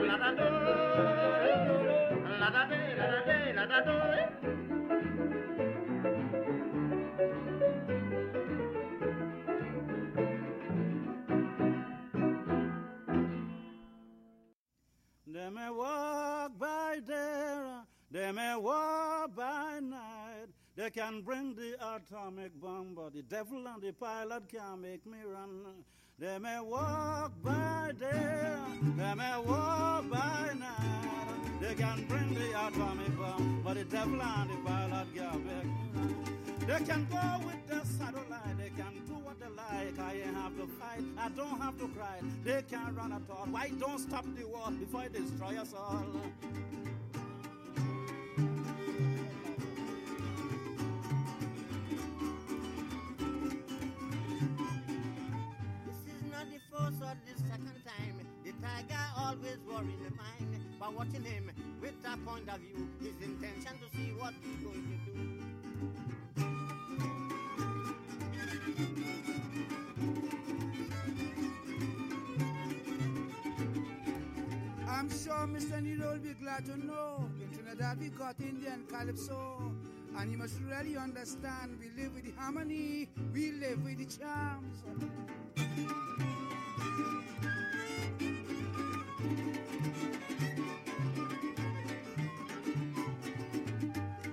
la 0.00 0.16
da 0.16 0.30
da, 0.32 0.48
la 2.40 2.48
da 2.48 2.62
da, 2.70 2.78
la 2.98 3.06
da 3.10 3.20
da, 3.26 3.52
la 3.52 3.66
da 3.66 3.80
da. 3.84 4.63
They 15.44 15.50
may 15.50 15.68
walk 15.68 16.58
by 16.58 17.00
day, 17.06 17.60
they 18.10 18.32
may 18.32 18.56
walk 18.56 19.36
by 19.36 19.78
night. 19.78 20.46
They 20.74 20.88
can 20.88 21.20
bring 21.20 21.54
the 21.54 21.74
atomic 21.74 22.58
bomb, 22.58 22.94
but 22.94 23.12
the 23.12 23.20
devil 23.20 23.66
and 23.66 23.82
the 23.82 23.92
pilot 23.92 24.48
can't 24.48 24.80
make 24.80 25.04
me 25.04 25.18
run. 25.22 25.84
They 26.18 26.38
may 26.38 26.60
walk 26.60 27.32
by 27.42 27.92
day, 28.00 28.56
they 28.96 29.14
may 29.14 29.38
walk 29.44 30.08
by 30.08 30.54
night. 30.58 31.60
They 31.60 31.74
can 31.74 32.06
bring 32.06 32.32
the 32.32 32.48
atomic 32.66 33.14
bomb, 33.18 33.60
but 33.62 33.74
the 33.74 33.84
devil 33.84 34.22
and 34.22 34.50
the 34.50 34.56
pilot 34.64 35.14
can't 35.14 35.44
make 35.44 35.64
me 35.66 35.90
run. 35.94 36.24
They 36.60 36.84
can 36.86 37.06
go 37.10 37.46
with 37.46 37.66
the 37.66 37.86
satellite, 37.86 38.56
they 38.56 38.70
can 38.70 39.03
they 39.44 39.54
like. 39.56 39.98
I 39.98 40.14
ain't 40.26 40.36
have 40.36 40.56
to 40.56 40.66
fight, 40.66 41.04
I 41.18 41.28
don't 41.30 41.60
have 41.60 41.78
to 41.78 41.88
cry. 41.88 42.18
They 42.44 42.62
can't 42.70 42.96
run 42.96 43.12
at 43.12 43.22
all. 43.30 43.46
Why 43.50 43.70
don't 43.78 43.98
stop 43.98 44.24
the 44.36 44.46
war 44.46 44.70
before 44.78 45.04
it 45.04 45.12
destroy 45.12 45.60
us 45.60 45.74
all? 45.74 46.04
This 55.86 56.00
is 56.14 56.22
not 56.30 56.46
the 56.50 56.60
first 56.70 57.02
or 57.02 57.16
the 57.26 57.42
second 57.42 57.82
time. 57.84 58.20
The 58.44 58.52
tiger 58.62 59.04
always 59.16 59.58
worries 59.66 60.00
my 60.00 60.24
mind 60.24 60.78
by 60.80 60.88
watching 60.88 61.24
him 61.24 61.50
with 61.80 61.94
a 62.04 62.16
point 62.28 62.48
of 62.48 62.58
view. 62.60 62.88
His 63.00 63.28
intention 63.28 63.78
to 63.80 63.96
see 63.96 64.12
what 64.18 64.34
he's 64.42 64.64
going 64.64 64.82
to 65.06 65.12
do. 65.12 65.13
Sure 75.44 75.52
Mr. 75.52 75.82
Nero 75.82 76.12
will 76.12 76.18
be 76.20 76.32
glad 76.40 76.64
to 76.64 76.86
know 76.86 77.28
in 77.38 77.50
Trinidad 77.54 78.00
we 78.00 78.08
got 78.08 78.34
Indian 78.40 78.84
calypso. 78.88 79.72
And 80.16 80.30
he 80.30 80.36
must 80.36 80.58
really 80.70 80.96
understand 80.96 81.78
we 81.78 82.02
live 82.02 82.14
with 82.14 82.24
the 82.24 82.32
harmony, 82.40 83.10
we 83.32 83.52
live 83.52 83.84
with 83.84 83.98
the 83.98 84.06
charms. 84.06 84.82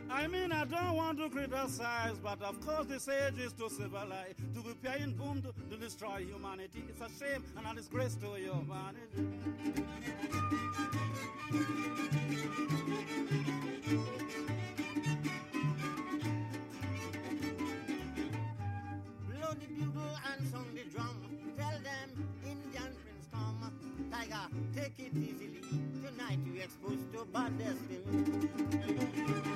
I 0.10 0.28
mean, 0.28 0.52
I 0.54 0.65
don't 0.65 0.95
want 0.95 1.17
to 1.17 1.30
criticize, 1.30 2.19
but 2.24 2.41
of 2.41 2.65
course 2.65 2.86
this 2.86 3.10
age 3.10 3.39
is 3.39 3.54
to 3.54 3.69
civilize, 3.69 4.36
if 4.82 4.89
you 4.89 4.89
are 4.89 5.04
in 5.04 5.13
boom 5.13 5.41
to, 5.41 5.54
to 5.70 5.78
destroy 5.78 6.26
humanity, 6.26 6.84
it's 6.89 7.02
a 7.02 7.26
shame 7.26 7.44
and 7.58 7.67
a 7.67 7.76
disgrace 7.76 8.15
to 8.15 8.34
humanity. 8.36 8.98
take 24.74 24.94
it 25.00 25.12
easily. 25.15 25.62
Tonight 26.04 26.39
you 26.46 26.62
exposed 26.62 27.12
to 27.13 27.26
bad 27.26 27.58
destiny. 27.58 29.50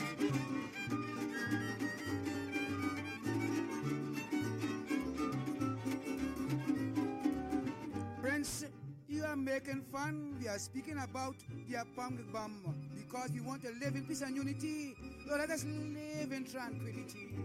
Making 9.43 9.84
fun. 9.91 10.38
We 10.39 10.48
are 10.48 10.60
speaking 10.60 10.98
about 10.98 11.36
the 11.67 11.76
atomic 11.76 12.32
bomb 12.32 12.76
because 12.95 13.32
we 13.32 13.41
want 13.41 13.63
to 13.63 13.71
live 13.82 13.95
in 13.95 14.06
peace 14.06 14.21
and 14.21 14.36
unity. 14.36 14.95
So 15.28 15.36
let 15.36 15.50
us 15.50 15.63
live 15.65 16.32
in 16.32 16.45
tranquility. 16.45 17.36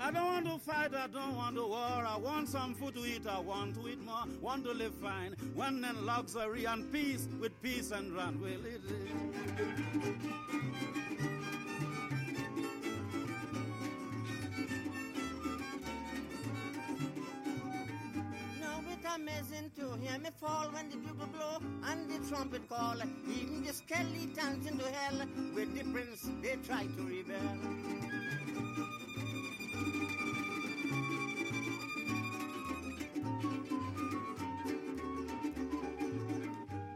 I 0.00 0.10
don't 0.10 0.26
want 0.26 0.46
to 0.46 0.58
fight, 0.58 0.94
I 0.94 1.06
don't 1.06 1.36
want 1.36 1.56
to 1.56 1.66
war. 1.66 1.78
I 1.78 2.16
want 2.18 2.48
some 2.48 2.74
food 2.74 2.94
to 2.94 3.06
eat, 3.06 3.26
I 3.26 3.38
want 3.40 3.74
to 3.76 3.88
eat 3.88 4.02
more. 4.02 4.24
Want 4.40 4.64
to 4.64 4.72
live 4.72 4.94
fine, 4.94 5.34
one 5.54 5.84
in 5.84 6.04
luxury 6.04 6.64
and 6.66 6.92
peace 6.92 7.28
with 7.40 7.52
peace 7.62 7.90
and 7.92 8.12
tranquility. 8.12 8.80
Amazing 19.14 19.70
to 19.76 19.94
hear 20.00 20.18
me 20.18 20.30
fall 20.40 20.68
when 20.72 20.88
the 20.88 20.96
bugle 20.96 21.26
blow 21.26 21.58
and 21.84 22.08
the 22.10 22.28
trumpet 22.28 22.66
call. 22.68 22.96
Even 23.28 23.62
the 23.62 23.72
skeletons 23.72 24.66
into 24.66 24.84
hell 24.84 25.26
with 25.54 25.74
the 25.76 25.84
prince 25.92 26.30
they 26.40 26.56
try 26.66 26.84
to 26.84 27.02
rebel. 27.02 27.36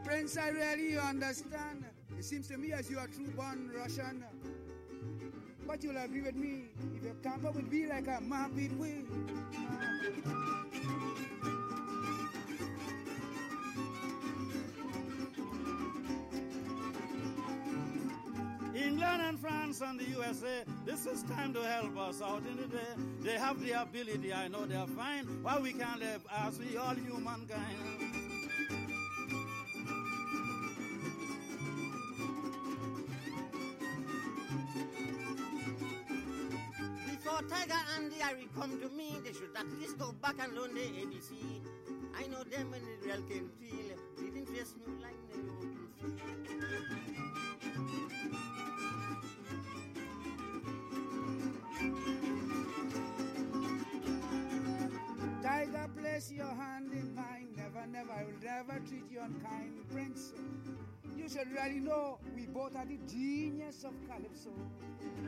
Prince, 0.03 0.37
I 0.37 0.49
really 0.49 0.97
understand. 0.97 1.85
It 2.17 2.25
seems 2.25 2.47
to 2.47 2.57
me 2.57 2.71
as 2.71 2.89
you 2.89 2.97
are 2.97 3.07
true 3.07 3.29
born 3.35 3.69
Russian. 3.75 4.23
But 5.67 5.83
you'll 5.83 5.97
agree 5.97 6.21
with 6.21 6.35
me 6.35 6.63
if 6.95 7.03
you 7.03 7.15
come 7.21 7.45
up 7.45 7.55
with 7.55 7.71
me 7.71 7.87
like 7.87 8.07
a 8.07 8.19
Mahbib 8.21 8.77
way. 8.77 9.03
England 18.97 19.21
and 19.21 19.39
France 19.39 19.81
and 19.81 19.99
the 19.99 20.05
USA, 20.05 20.63
this 20.83 21.05
is 21.05 21.21
time 21.23 21.53
to 21.53 21.61
help 21.61 21.95
us 21.99 22.19
out 22.19 22.41
in 22.49 22.57
the 22.57 22.65
day. 22.65 22.93
They 23.21 23.37
have 23.37 23.59
the 23.63 23.79
ability, 23.79 24.33
I 24.33 24.47
know 24.47 24.65
they're 24.65 24.87
fine. 24.87 25.25
Why 25.43 25.59
we 25.59 25.73
can't 25.73 25.99
live 25.99 26.25
as 26.35 26.57
we 26.57 26.75
all 26.77 26.95
humankind? 26.95 27.77
Before 37.05 37.41
Tiger 37.47 37.81
and 37.97 38.11
the 38.11 38.15
Harry 38.23 38.47
come 38.59 38.79
to 38.81 38.89
me, 38.89 39.15
they 39.23 39.33
should 39.33 39.55
at 39.55 39.67
least 39.79 39.99
go 39.99 40.11
back 40.23 40.37
and 40.41 40.55
learn 40.55 40.73
the 40.73 40.81
ABC. 40.81 41.35
I 42.17 42.25
know 42.29 42.43
them 42.45 42.71
when 42.71 42.81
the 42.81 43.05
real 43.05 43.21
can 43.29 43.47
feel. 43.61 43.95
Didn't 44.17 44.47
face 44.47 44.73
me 44.75 44.91
like 45.03 45.19
they 45.29 45.37
open 45.37 46.17
Tiger, 46.17 47.06
place 56.17 56.31
your 56.31 56.47
hand 56.47 56.91
in 56.93 57.13
mine. 57.13 57.47
Never, 57.55 57.85
never, 57.85 58.11
I 58.11 58.23
will 58.23 58.41
never 58.43 58.79
treat 58.87 59.03
you 59.11 59.19
unkind, 59.21 59.73
Prince. 59.91 60.33
You 61.15 61.29
should 61.29 61.51
really 61.51 61.79
know 61.79 62.17
we 62.35 62.47
both 62.47 62.75
are 62.75 62.85
the 62.85 62.97
genius 63.07 63.83
of 63.83 63.93
Calypso. 64.09 64.49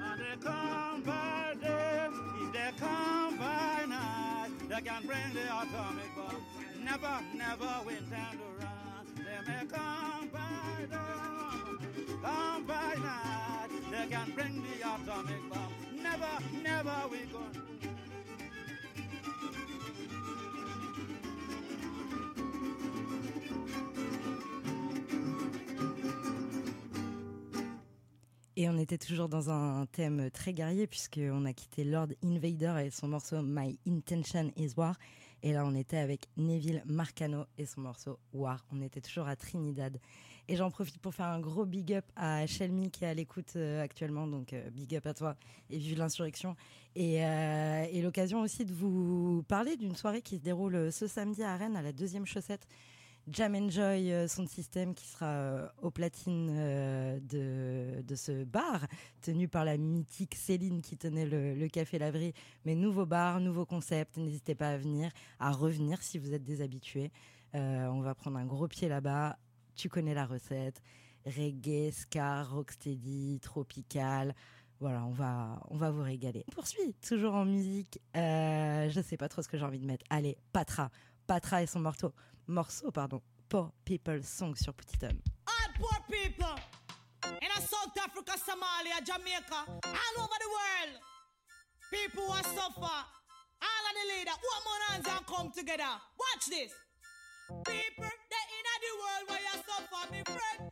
And 0.02 0.20
they 0.20 0.44
come 0.44 1.04
by 1.04 1.56
day, 1.62 2.08
if 2.42 2.54
they 2.54 2.72
come 2.80 3.38
by 3.38 3.86
night, 3.88 4.50
they 4.68 4.82
can 4.82 5.06
bring 5.06 5.34
the 5.34 5.44
atomic 5.44 6.16
bomb. 6.16 6.44
Never, 6.84 7.20
never 7.36 7.72
win 7.86 8.10
time 8.10 8.40
to 8.40 8.66
run. 8.66 9.06
They 9.16 9.52
may 9.52 9.66
come 9.68 10.30
by 10.30 10.86
day, 10.90 12.18
come 12.24 12.64
by 12.66 12.96
night, 12.96 13.70
they 13.92 14.08
can 14.10 14.32
bring 14.32 14.64
the 14.64 14.80
atomic 14.80 15.50
bomb. 15.52 15.74
Never, 16.02 16.62
never 16.64 16.96
we 17.12 17.20
go. 17.32 17.69
Et 28.60 28.68
on 28.68 28.78
était 28.78 28.98
toujours 28.98 29.30
dans 29.30 29.50
un 29.50 29.86
thème 29.86 30.30
très 30.32 30.52
guerrier 30.52 30.86
puisqu'on 30.86 31.46
a 31.46 31.54
quitté 31.54 31.86
Lord 31.86 32.10
Invader 32.22 32.74
et 32.84 32.90
son 32.90 33.08
morceau 33.08 33.42
My 33.42 33.80
Intention 33.88 34.52
is 34.58 34.74
War. 34.76 35.00
Et 35.44 35.54
là, 35.54 35.66
on 35.66 35.74
était 35.76 35.96
avec 35.96 36.28
Neville 36.36 36.84
Marcano 36.86 37.46
et 37.58 37.66
son 37.66 37.80
morceau 37.80 38.20
War. 38.34 38.66
On 38.74 38.82
était 38.82 39.00
toujours 39.00 39.30
à 39.30 39.38
Trinidad. 39.38 39.98
Et 40.50 40.58
j'en 40.58 40.70
profite 40.72 40.98
pour 40.98 41.16
faire 41.16 41.28
un 41.28 41.40
gros 41.40 41.66
big 41.66 41.94
up 41.94 42.04
à 42.18 42.46
Shelmy 42.48 42.92
qui 42.92 43.06
est 43.06 43.08
à 43.08 43.14
l'écoute 43.14 43.54
euh, 43.56 43.82
actuellement. 43.82 44.28
Donc, 44.28 44.52
euh, 44.52 44.70
big 44.72 44.94
up 44.94 45.06
à 45.08 45.14
toi 45.14 45.38
et 45.70 45.78
vive 45.78 45.98
l'insurrection. 45.98 46.58
Et, 46.98 47.24
euh, 47.24 47.86
et 47.90 48.02
l'occasion 48.02 48.42
aussi 48.42 48.66
de 48.66 48.74
vous 48.74 49.42
parler 49.48 49.78
d'une 49.78 49.96
soirée 49.96 50.22
qui 50.22 50.36
se 50.36 50.42
déroule 50.42 50.92
ce 50.92 51.08
samedi 51.08 51.44
à 51.44 51.56
Rennes 51.56 51.78
à 51.78 51.82
la 51.82 51.94
deuxième 51.94 52.26
chaussette. 52.26 52.68
Jam 53.28 53.56
Enjoy 53.56 54.12
euh, 54.12 54.28
Sound 54.28 54.50
System 54.50 54.96
qui 54.96 55.06
sera 55.08 55.26
euh, 55.26 55.68
au 55.82 55.92
platine 55.92 56.50
euh, 56.52 57.20
de, 57.22 58.02
de 58.02 58.16
ce 58.16 58.44
bar 58.44 58.88
tenu 59.22 59.48
par 59.48 59.66
la 59.66 59.78
mythique 59.78 60.36
Céline 60.36 60.82
qui 60.82 60.98
tenait 60.98 61.26
le, 61.26 61.68
café 61.68 62.00
Laverie. 62.00 62.34
Mais 62.66 62.76
nouveau 62.76 63.06
bar, 63.06 63.40
nouveau 63.40 63.66
concept, 63.66 64.18
n'hésitez 64.18 64.56
pas 64.56 64.70
à 64.70 64.78
venir, 64.78 65.12
à 65.40 65.52
revenir 65.52 66.02
si 66.02 66.18
vous 66.18 66.34
êtes 66.34 66.44
déshabitués. 66.44 67.12
Euh, 67.56 67.88
on 67.88 68.02
va 68.02 68.16
prendre 68.16 68.38
un 68.38 68.46
gros 68.46 68.68
pied 68.68 68.88
là-bas, 68.90 69.38
tu 69.76 69.90
connais 69.90 70.14
la 70.14 70.26
recette. 70.26 70.82
Reggae, 71.26 71.92
ska, 71.92 72.44
rocksteady, 72.44 73.40
tropical. 73.42 74.34
Voilà, 74.80 75.04
on 75.04 75.12
va, 75.12 75.62
on 75.70 75.76
va 75.76 75.92
vous 75.92 76.02
régaler. 76.04 76.46
On 76.48 76.52
poursuit, 76.52 76.96
toujours 77.06 77.34
en 77.34 77.44
musique. 77.44 78.00
Euh, 78.16 78.90
je 78.90 79.02
sais 79.02 79.18
pas 79.18 79.28
trop 79.28 79.42
ce 79.42 79.50
que 79.50 79.58
j'ai 79.58 79.66
envie 79.66 79.80
de 79.80 79.86
mettre. 79.86 80.06
Allez, 80.10 80.38
Patra. 80.54 80.90
Patra 81.28 81.62
et 81.62 81.68
son 81.68 81.82
morceau, 81.82 82.14
morceau 82.50 82.92
pardon, 82.92 83.22
Poor 83.48 83.72
People 83.86 84.24
Song 84.24 84.56
sur 84.56 84.74
Petit 84.74 85.06
Homme. 85.06 85.22
All 85.48 85.74
poor 85.78 86.00
people 86.10 86.56
in 87.42 87.50
a 87.56 87.62
South 87.62 87.98
Africa, 87.98 88.34
Somalia, 88.38 89.02
Jamaica, 89.06 89.66
all 89.68 90.24
over 90.24 90.38
the 90.40 90.50
world. 90.50 91.00
People 91.92 92.24
who 92.32 92.44
suffer. 92.44 93.06
All 93.62 93.84
of 93.90 93.94
the 93.94 94.06
leader, 94.16 94.32
more 94.66 94.82
hands 94.90 95.08
and 95.08 95.26
come 95.26 95.52
together. 95.52 95.84
Watch 96.18 96.46
this. 96.50 96.72
People 97.66 98.12
they 98.30 98.46
in 98.58 98.66
the 98.86 98.94
world 99.02 99.24
where 99.28 99.40
you 99.40 99.56
suffer, 99.66 100.12
me 100.12 100.22
friend. 100.24 100.69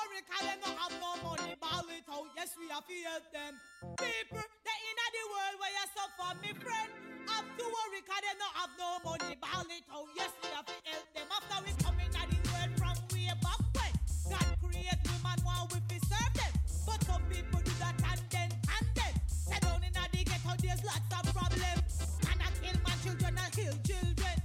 Worry, 0.00 0.24
cause 0.24 0.40
they 0.48 0.56
don't 0.64 0.78
have 0.80 0.96
no 0.96 1.12
money. 1.20 1.52
Ball 1.60 1.84
it 1.92 2.08
out, 2.08 2.24
yes, 2.32 2.56
we 2.56 2.72
have 2.72 2.88
to 2.88 2.96
help 3.04 3.26
them. 3.36 3.52
People 4.00 4.40
they 4.64 4.78
in 4.88 4.96
the 4.96 5.22
world 5.28 5.56
where 5.60 5.74
you 5.76 5.86
suffer, 5.92 6.32
me 6.40 6.56
friend. 6.56 6.88
Have 7.28 7.44
to 7.44 7.64
worry, 7.68 8.00
cause 8.08 8.24
they 8.24 8.32
don't 8.40 8.56
have 8.56 8.72
no 8.80 8.96
money. 9.04 9.36
Ball 9.36 9.68
it 9.68 9.84
out, 9.92 10.08
yes, 10.16 10.32
we 10.40 10.48
have 10.56 10.64
to 10.64 10.76
help 10.88 11.04
them. 11.12 11.28
After 11.28 11.58
we 11.68 11.72
come 11.84 12.00
in 12.00 12.08
the 12.16 12.40
world 12.48 12.72
from 12.80 12.96
way 13.12 13.28
back 13.44 13.60
when. 13.76 13.92
God 14.32 14.48
create 14.64 15.00
woman 15.04 15.38
while 15.44 15.68
we 15.68 15.78
fi 15.84 15.98
serve 16.08 16.32
them. 16.32 16.52
But 16.88 17.00
some 17.04 17.24
people 17.28 17.60
do 17.60 17.72
that 17.84 17.96
and 18.00 18.22
then 18.32 18.50
and 18.56 18.86
then. 18.96 19.12
Say 19.28 19.60
down 19.60 19.84
in 19.84 19.92
the 19.92 20.20
ghetto, 20.24 20.52
there's 20.64 20.80
lots 20.80 21.12
of 21.12 21.28
problems. 21.28 21.92
And 22.24 22.40
I 22.40 22.48
kill 22.56 22.76
my 22.88 22.96
children, 23.04 23.36
I 23.36 23.52
kill 23.52 23.76
children. 23.84 24.36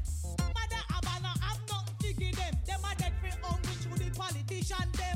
Mother 0.52 0.84
Abana 1.00 1.32
have 1.48 1.64
nothing 1.72 1.96
to 2.04 2.10
give 2.12 2.36
them. 2.36 2.54
Them 2.68 2.82
are 2.84 2.98
dead 3.00 3.16
for 3.24 3.32
hungry 3.40 3.76
through 3.80 4.04
the 4.04 4.12
politician 4.20 4.92
them. 5.00 5.16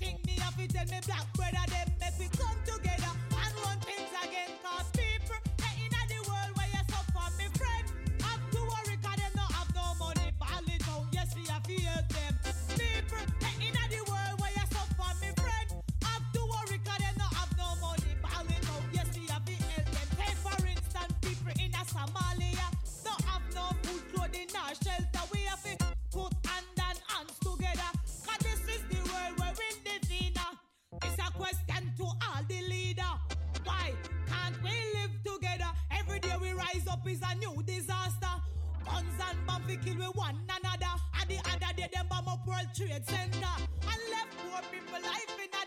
One 0.00 0.10
thing 0.10 0.18
me 0.26 0.32
have 0.40 0.56
to 0.56 0.68
tell 0.68 0.84
me 0.86 1.00
black 1.06 1.26
brother 1.34 1.66
them. 1.70 1.88
Make 2.00 2.18
we 2.18 2.28
come 2.36 2.56
together 2.64 3.12
and 3.34 3.54
run 3.64 3.78
things 3.80 4.12
again. 4.22 4.50
Cause 4.62 4.86
people 4.94 5.38
they 5.58 5.74
in 5.82 5.90
the 5.90 6.18
world 6.28 6.52
where 6.54 6.70
you 6.70 6.82
suffer, 6.88 7.26
me 7.38 7.46
friend. 7.58 7.86
Have 8.22 8.42
to 8.52 8.60
worry 8.62 8.96
cause 9.02 9.16
them 9.18 9.32
not 9.34 9.52
have 9.52 9.74
no 9.74 9.94
money. 9.98 10.30
Ball 10.38 10.66
it 10.66 10.88
out, 10.88 11.06
yes 11.12 11.34
we 11.34 11.46
have 11.46 11.62
to 11.64 11.74
help 11.82 12.08
them. 12.08 12.34
People 12.78 13.24
they 13.42 13.66
in 13.66 13.74
the 13.74 14.00
world 14.06 14.34
where 14.38 14.54
you 14.54 14.66
suffer, 14.70 15.10
me 15.18 15.30
friend. 15.34 15.68
Have 16.04 16.26
to 16.32 16.40
worry 16.46 16.78
cause 16.86 17.02
them 17.02 17.14
not 17.18 17.34
have 17.34 17.52
no 17.58 17.68
money. 17.82 18.12
Ball 18.22 18.46
it 18.46 18.64
out, 18.70 18.84
yes 18.94 19.08
we 19.18 19.26
have 19.26 19.44
to 19.44 19.54
help 19.66 19.86
them. 19.90 20.08
Take 20.14 20.38
for 20.38 20.58
instance 20.62 21.14
people 21.22 21.52
in 21.58 21.74
a 21.74 21.82
Somalia. 21.90 22.68
Don't 23.02 23.22
have 23.26 23.42
no 23.54 23.66
food, 23.82 24.02
clothing, 24.14 24.50
or 24.54 24.74
shelter. 24.78 25.07
All 32.08 32.42
the 32.48 32.60
leader. 32.68 33.12
Why 33.64 33.92
can't 34.26 34.62
we 34.62 34.70
live 34.94 35.12
together? 35.24 35.70
Every 35.90 36.20
day 36.20 36.34
we 36.40 36.52
rise 36.52 36.86
up 36.90 37.06
is 37.08 37.20
a 37.22 37.34
new 37.36 37.62
disaster. 37.62 38.34
Guns 38.84 39.20
and 39.28 39.46
bombs 39.46 39.66
we 39.66 39.76
kill 39.76 39.96
with 39.96 40.16
one 40.16 40.36
another. 40.48 40.94
And 41.20 41.30
the 41.30 41.38
other 41.50 41.72
day 41.76 41.88
them 41.92 42.06
bomb 42.08 42.28
up 42.28 42.46
World 42.46 42.68
Trade 42.74 43.04
Center. 43.06 43.54
And 43.82 44.00
left 44.10 44.32
poor 44.38 44.60
people 44.72 45.00
life 45.02 45.36
in 45.42 45.57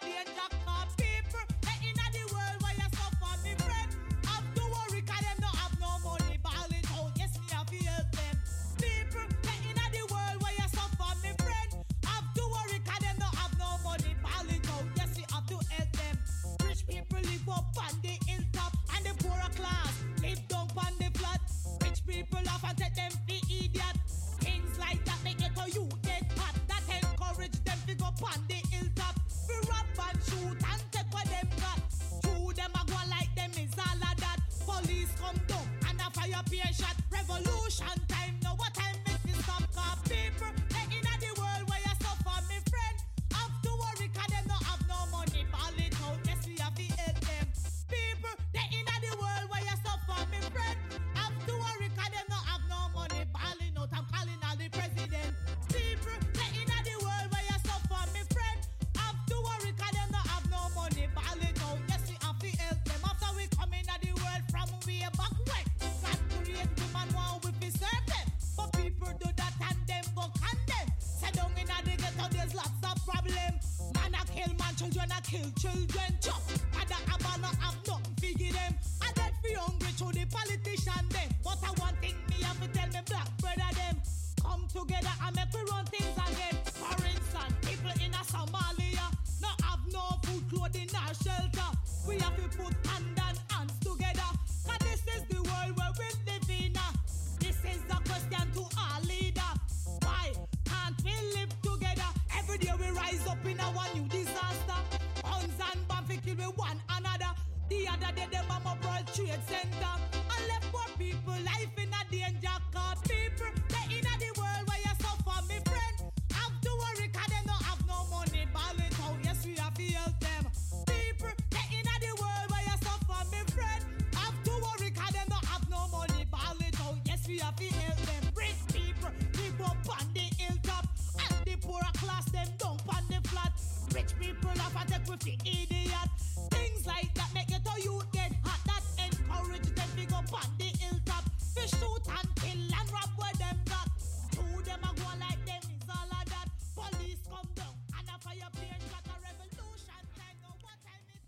children 74.81 75.11
a 75.11 75.21
kill 75.21 75.51
children. 75.59 76.17
Chop, 76.21 76.40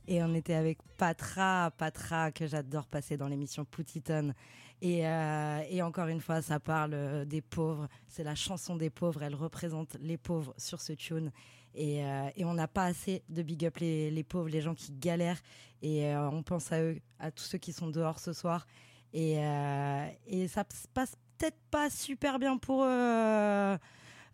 Et 0.07 0.21
on 0.21 0.33
était 0.33 0.53
avec 0.53 0.79
Patra, 0.97 1.71
Patra 1.77 2.31
que 2.31 2.45
j'adore 2.45 2.87
passer 2.87 3.17
dans 3.17 3.27
l'émission 3.27 3.65
Poutiton. 3.65 4.33
Et, 4.81 5.07
euh, 5.07 5.61
et 5.69 5.81
encore 5.81 6.07
une 6.07 6.19
fois, 6.19 6.41
ça 6.41 6.59
parle 6.59 6.93
euh, 6.93 7.25
des 7.25 7.41
pauvres. 7.41 7.87
C'est 8.07 8.23
la 8.23 8.35
chanson 8.35 8.75
des 8.75 8.89
pauvres. 8.89 9.23
Elle 9.23 9.35
représente 9.35 9.95
les 10.01 10.17
pauvres 10.17 10.53
sur 10.57 10.81
ce 10.81 10.91
tune. 10.91 11.31
Et, 11.73 12.03
euh, 12.03 12.29
et 12.35 12.43
on 12.43 12.53
n'a 12.53 12.67
pas 12.67 12.85
assez 12.85 13.23
de 13.29 13.41
big 13.41 13.65
up 13.65 13.77
les, 13.77 14.11
les 14.11 14.23
pauvres, 14.23 14.49
les 14.49 14.61
gens 14.61 14.75
qui 14.75 14.91
galèrent. 14.91 15.41
Et 15.81 16.15
on 16.15 16.43
pense 16.43 16.71
à 16.71 16.81
eux, 16.81 16.99
à 17.19 17.29
tous 17.31 17.43
ceux 17.43 17.57
qui 17.57 17.73
sont 17.73 17.87
dehors 17.87 18.19
ce 18.19 18.31
soir. 18.31 18.67
Et, 19.11 19.33
et 20.27 20.47
ça 20.47 20.63
se 20.69 20.87
passe 20.87 21.17
peut-être 21.37 21.59
pas 21.69 21.89
super 21.89 22.39
bien 22.39 22.57
pour 22.57 22.85
eux. 22.85 23.77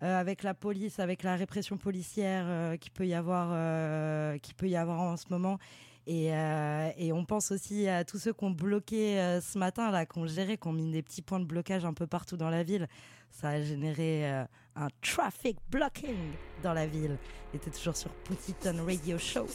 Euh, 0.03 0.19
avec 0.19 0.43
la 0.43 0.53
police, 0.53 0.99
avec 0.99 1.23
la 1.23 1.35
répression 1.35 1.77
policière 1.77 2.45
euh, 2.47 2.77
qui 2.77 2.89
peut 2.89 3.05
y 3.05 3.13
avoir, 3.13 3.49
euh, 3.51 4.37
qui 4.37 4.53
peut 4.53 4.67
y 4.69 4.75
avoir 4.75 4.99
en 4.99 5.17
ce 5.17 5.25
moment. 5.29 5.57
Et, 6.07 6.33
euh, 6.33 6.89
et 6.97 7.13
on 7.13 7.23
pense 7.23 7.51
aussi 7.51 7.87
à 7.87 8.03
tous 8.03 8.17
ceux 8.17 8.33
qui 8.33 8.43
ont 8.43 8.49
bloqué 8.49 9.19
euh, 9.19 9.41
ce 9.41 9.59
matin, 9.59 9.91
là, 9.91 10.05
qui 10.05 10.17
ont 10.17 10.25
géré, 10.25 10.57
qui 10.57 10.67
ont 10.67 10.73
mis 10.73 10.91
des 10.91 11.03
petits 11.03 11.21
points 11.21 11.39
de 11.39 11.45
blocage 11.45 11.85
un 11.85 11.93
peu 11.93 12.07
partout 12.07 12.35
dans 12.37 12.49
la 12.49 12.63
ville. 12.63 12.87
Ça 13.29 13.49
a 13.49 13.61
généré 13.61 14.27
euh, 14.31 14.43
un 14.75 14.87
traffic 15.03 15.57
blocking 15.69 16.17
dans 16.63 16.73
la 16.73 16.87
ville. 16.87 17.17
Il 17.53 17.57
était 17.57 17.69
toujours 17.69 17.95
sur 17.95 18.09
Poutiton 18.09 18.83
Radio 18.85 19.19
Show. 19.19 19.45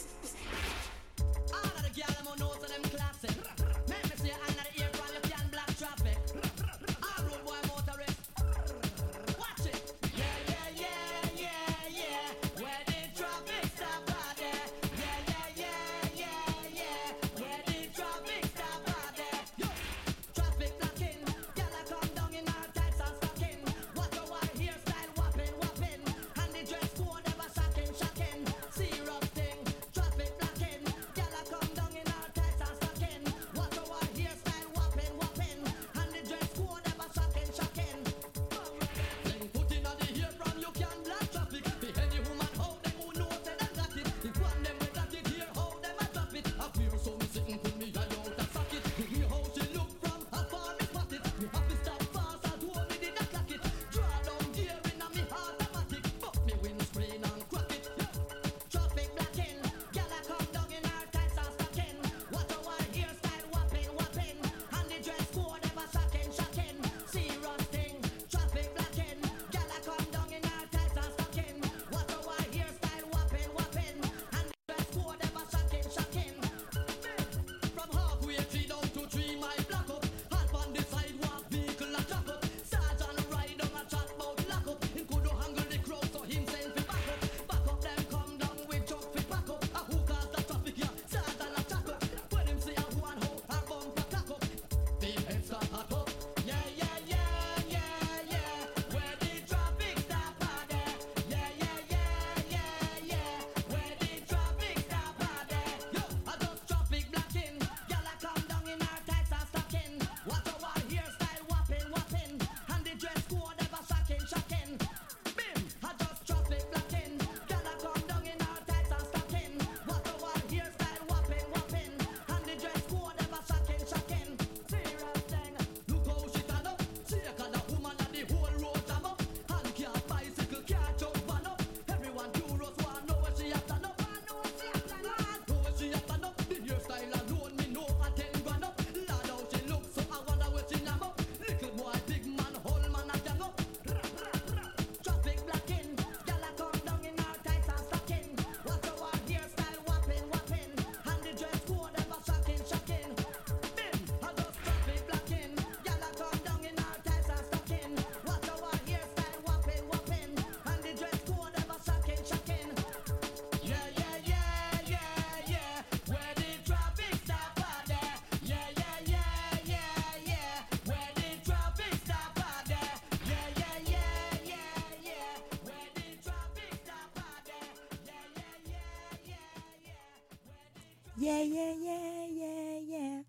Yeah, 181.17 181.41
yeah. 181.43 181.73
Yeah, 181.73 182.27
yeah, 182.29 182.79
yeah. 182.87 183.21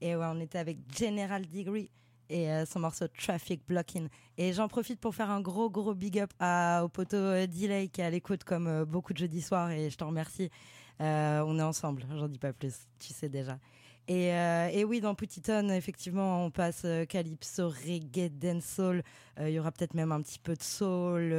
Et 0.00 0.16
ouais, 0.16 0.26
on 0.28 0.40
était 0.40 0.58
avec 0.58 0.78
General 0.98 1.42
Degree 1.46 1.90
et 2.28 2.50
euh, 2.50 2.64
son 2.66 2.80
morceau 2.80 3.06
Traffic 3.08 3.62
Blocking. 3.68 4.08
Et 4.36 4.52
j'en 4.52 4.66
profite 4.66 4.98
pour 4.98 5.14
faire 5.14 5.30
un 5.30 5.40
gros, 5.40 5.70
gros 5.70 5.94
big 5.94 6.18
up 6.18 6.32
à, 6.40 6.82
au 6.84 6.88
poteau 6.88 7.16
euh, 7.16 7.46
Delay 7.46 7.88
qui 7.88 8.00
est 8.00 8.04
à 8.04 8.10
l'écoute 8.10 8.42
comme 8.42 8.66
euh, 8.66 8.84
beaucoup 8.84 9.12
de 9.12 9.18
jeudis 9.18 9.42
soirs 9.42 9.70
et 9.70 9.90
je 9.90 9.96
t'en 9.96 10.08
remercie. 10.08 10.50
On 10.98 11.58
est 11.58 11.62
ensemble, 11.62 12.04
j'en 12.16 12.28
dis 12.28 12.38
pas 12.38 12.52
plus, 12.52 12.86
tu 13.00 13.12
sais 13.12 13.28
déjà. 13.28 13.58
Et, 14.06 14.28
et 14.28 14.84
oui, 14.84 15.00
dans 15.00 15.16
Poutiton, 15.16 15.68
effectivement, 15.70 16.44
on 16.44 16.50
passe 16.52 16.86
calypso, 17.08 17.70
reggae, 17.70 18.28
dancehall. 18.30 19.02
Il 19.40 19.48
y 19.48 19.58
aura 19.58 19.72
peut-être 19.72 19.94
même 19.94 20.12
un 20.12 20.22
petit 20.22 20.38
peu 20.38 20.54
de 20.54 20.62
soul. 20.62 21.32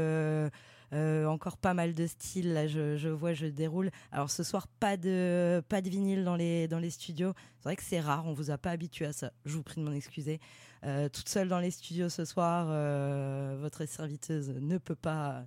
Euh, 0.93 1.25
encore 1.25 1.57
pas 1.57 1.73
mal 1.73 1.93
de 1.93 2.07
styles. 2.07 2.53
Là, 2.53 2.67
je, 2.67 3.09
vois, 3.09 3.33
je 3.33 3.47
déroule. 3.47 3.89
Alors 4.11 4.29
ce 4.29 4.43
soir, 4.43 4.67
pas 4.67 4.97
de 4.97 5.63
pas 5.67 5.81
de 5.81 5.89
vinyle 5.89 6.23
dans 6.23 6.35
les 6.35 6.67
dans 6.67 6.79
les 6.79 6.91
studios. 6.91 7.33
C'est 7.57 7.63
vrai 7.63 7.75
que 7.75 7.83
c'est 7.83 7.99
rare. 7.99 8.25
On 8.25 8.33
vous 8.33 8.51
a 8.51 8.57
pas 8.57 8.71
habitué 8.71 9.05
à 9.05 9.13
ça. 9.13 9.31
Je 9.45 9.55
vous 9.55 9.63
prie 9.63 9.81
de 9.81 9.85
m'en 9.85 9.93
excuser. 9.93 10.39
Euh, 10.85 11.07
toute 11.09 11.29
seule 11.29 11.47
dans 11.47 11.59
les 11.59 11.71
studios 11.71 12.09
ce 12.09 12.25
soir, 12.25 12.67
euh, 12.69 13.57
votre 13.59 13.85
serviteuse 13.85 14.49
ne 14.49 14.77
peut 14.77 14.95
pas 14.95 15.45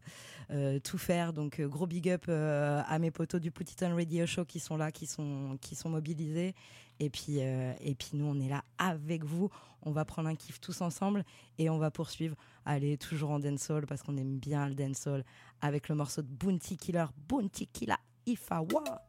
tout 0.84 0.99
faire. 0.99 1.32
Donc 1.32 1.61
gros 1.61 1.86
big 1.86 2.09
up 2.09 2.28
à 2.28 2.99
mes 2.99 3.11
potos 3.11 3.40
du 3.40 3.51
Poutiton 3.51 3.94
Radio 3.94 4.26
Show 4.26 4.44
qui 4.44 4.61
sont 4.61 4.76
là, 4.76 4.92
qui 4.92 5.07
sont 5.07 5.59
qui 5.61 5.74
sont 5.74 5.90
mobilisés. 5.90 6.55
Et 6.99 7.11
puis 7.11 7.40
euh, 7.40 7.72
et 7.80 7.94
puis 7.94 8.11
nous 8.14 8.24
on 8.24 8.40
est 8.40 8.49
là 8.49 8.64
avec 8.78 9.24
vous. 9.24 9.51
On 9.82 9.92
va 9.92 10.05
prendre 10.05 10.28
un 10.28 10.34
kiff 10.34 10.61
tous 10.61 10.80
ensemble 10.80 11.24
et 11.59 11.70
on 11.70 11.78
va 11.78 11.90
poursuivre. 11.90 12.36
Allez 12.64 12.99
toujours 12.99 13.30
en 13.30 13.38
dancehall 13.38 13.86
parce 13.86 14.03
qu'on 14.03 14.16
aime 14.16 14.38
bien 14.38 14.68
le 14.68 14.74
dancehall 14.74 15.24
avec 15.61 15.88
le 15.88 15.94
morceau 15.94 16.22
de 16.22 16.28
Bounty 16.28 16.76
Killer, 16.76 17.07
Bounty 17.28 17.66
Killer, 17.68 17.97
If 18.26 18.49
I 18.51 18.61
War. 18.72 19.01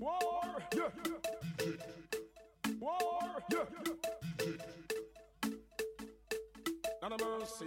War, 0.00 0.42
yeah. 0.74 0.90
War, 2.80 3.42
yeah. 3.50 3.64
Not 7.02 7.12
a 7.12 7.24
mercy. 7.24 7.66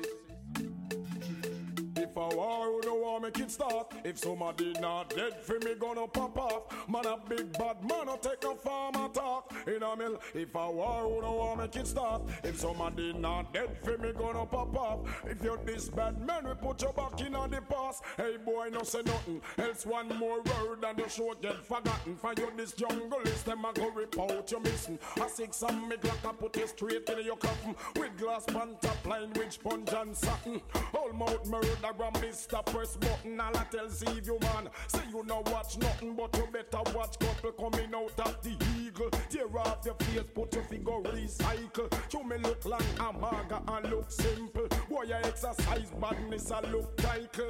If 2.20 2.34
I 2.34 2.36
war, 2.36 2.68
you 2.68 2.82
don't 2.82 3.02
want 3.02 3.24
make 3.24 3.40
it 3.40 3.50
start. 3.50 3.94
If 4.04 4.20
somebody 4.20 4.74
not 4.82 5.10
dead 5.16 5.40
for 5.42 5.58
me, 5.60 5.74
gonna 5.80 6.06
pop 6.06 6.38
off. 6.38 6.90
Man 6.90 7.06
a 7.06 7.16
big 7.30 7.54
bad 7.54 7.82
man, 7.82 8.08
no 8.08 8.18
take 8.18 8.44
no 8.44 8.56
farmer 8.56 9.08
talk. 9.14 9.54
In 9.66 9.82
a 9.82 9.96
mill, 9.96 10.20
if 10.34 10.54
I 10.54 10.68
war, 10.68 11.04
who 11.04 11.22
don't 11.22 11.38
want 11.38 11.60
make 11.62 11.76
it 11.78 11.88
start. 11.88 12.24
If 12.44 12.60
somebody 12.60 13.14
not 13.14 13.54
dead 13.54 13.70
for 13.82 13.98
me, 13.98 14.12
gonna 14.12 14.46
pop 14.46 14.76
off. 14.76 15.00
If 15.24 15.42
you're 15.42 15.60
this 15.64 15.88
bad 15.88 16.20
man, 16.28 16.46
we 16.46 16.56
put 16.56 16.82
your 16.82 16.92
back 16.92 17.22
in 17.22 17.36
on 17.36 17.52
the 17.52 17.62
past. 17.62 18.04
Hey 18.18 18.36
boy, 18.36 18.68
no 18.70 18.84
say 18.84 19.02
nothing. 19.06 19.40
Else 19.58 19.86
one 19.86 20.10
more 20.18 20.42
word 20.42 20.84
and 20.84 20.98
the 21.00 21.08
show 21.08 21.34
get 21.42 21.64
forgotten. 21.64 22.18
For 22.18 22.34
you 22.38 22.52
this 22.58 22.74
jungle 22.74 23.22
is 23.24 23.44
them 23.44 23.64
a 23.64 23.72
go 23.72 23.92
rip 23.92 24.20
out 24.20 24.52
you 24.52 24.60
missing. 24.60 25.00
A 25.22 25.30
six 25.30 25.62
and 25.62 25.88
me 25.88 25.96
glock 25.96 26.30
I 26.30 26.34
put 26.34 26.58
it 26.58 26.68
straight 26.68 27.10
in 27.10 27.26
your 27.26 27.38
coffin. 27.38 27.78
With 27.96 28.18
glass 28.18 28.44
pan 28.44 28.76
top 28.82 29.08
line, 29.08 29.32
with 29.36 29.54
sponge 29.54 29.94
and 29.94 30.18
satin. 30.18 30.60
All 30.94 31.14
mouth 31.14 31.48
murder 31.48 31.70
gram 32.12 32.24
Mr. 32.24 32.66
Press 32.66 32.96
button. 32.98 33.40
All 33.40 33.58
I 33.58 33.64
tell 33.72 33.90
see 33.90 34.22
you 34.24 34.38
man. 34.42 34.70
Say 34.88 35.02
you 35.10 35.24
no 35.26 35.44
watch 35.48 35.78
nothing, 35.78 36.16
but 36.16 36.36
you 36.38 36.48
better 36.52 36.98
watch 36.98 37.20
couple 37.20 37.52
coming 37.52 37.94
out 37.94 38.28
of 38.28 38.42
the 38.42 38.56
eagle. 38.80 39.10
Tear 39.30 39.58
off 39.58 39.86
your 39.86 39.96
face, 39.96 40.30
put 40.34 40.54
your 40.54 40.64
finger 40.64 40.92
recycle. 40.92 41.92
You 42.14 42.24
may 42.24 42.38
look 42.38 42.66
like 42.66 42.84
a 43.00 43.14
maga 43.14 43.62
and 43.68 43.90
look 43.90 44.12
simple. 44.12 44.68
Boy, 44.90 45.04
you 45.04 45.16
exercise 45.16 45.92
badness, 46.00 46.52
I 46.52 46.62
look 46.72 46.96
title. 46.98 47.50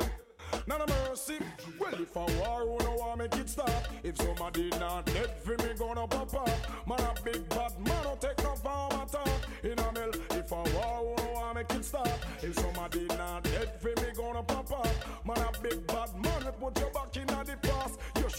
None 0.67 0.81
of 0.81 0.89
mercy. 1.07 1.37
Well, 1.79 1.93
if 1.93 2.17
I 2.17 2.25
war, 2.39 2.61
who 2.61 2.85
no 2.85 2.95
want 2.95 3.19
make 3.19 3.35
it 3.35 3.49
stop? 3.49 3.69
If 4.03 4.17
somebody 4.17 4.69
not 4.79 5.05
dead 5.05 5.37
for 5.43 5.51
me, 5.51 5.73
gonna 5.77 6.07
pop 6.07 6.33
up. 6.33 6.87
Man, 6.87 6.99
a 6.99 7.21
big 7.23 7.47
bad 7.49 7.79
man, 7.79 8.03
don't 8.03 8.21
take 8.21 8.37
no 8.43 8.55
farm 8.55 9.01
attack. 9.01 9.29
In 9.63 9.77
a 9.77 9.91
mill, 9.91 10.11
if 10.31 10.51
I 10.51 10.63
war, 10.73 11.18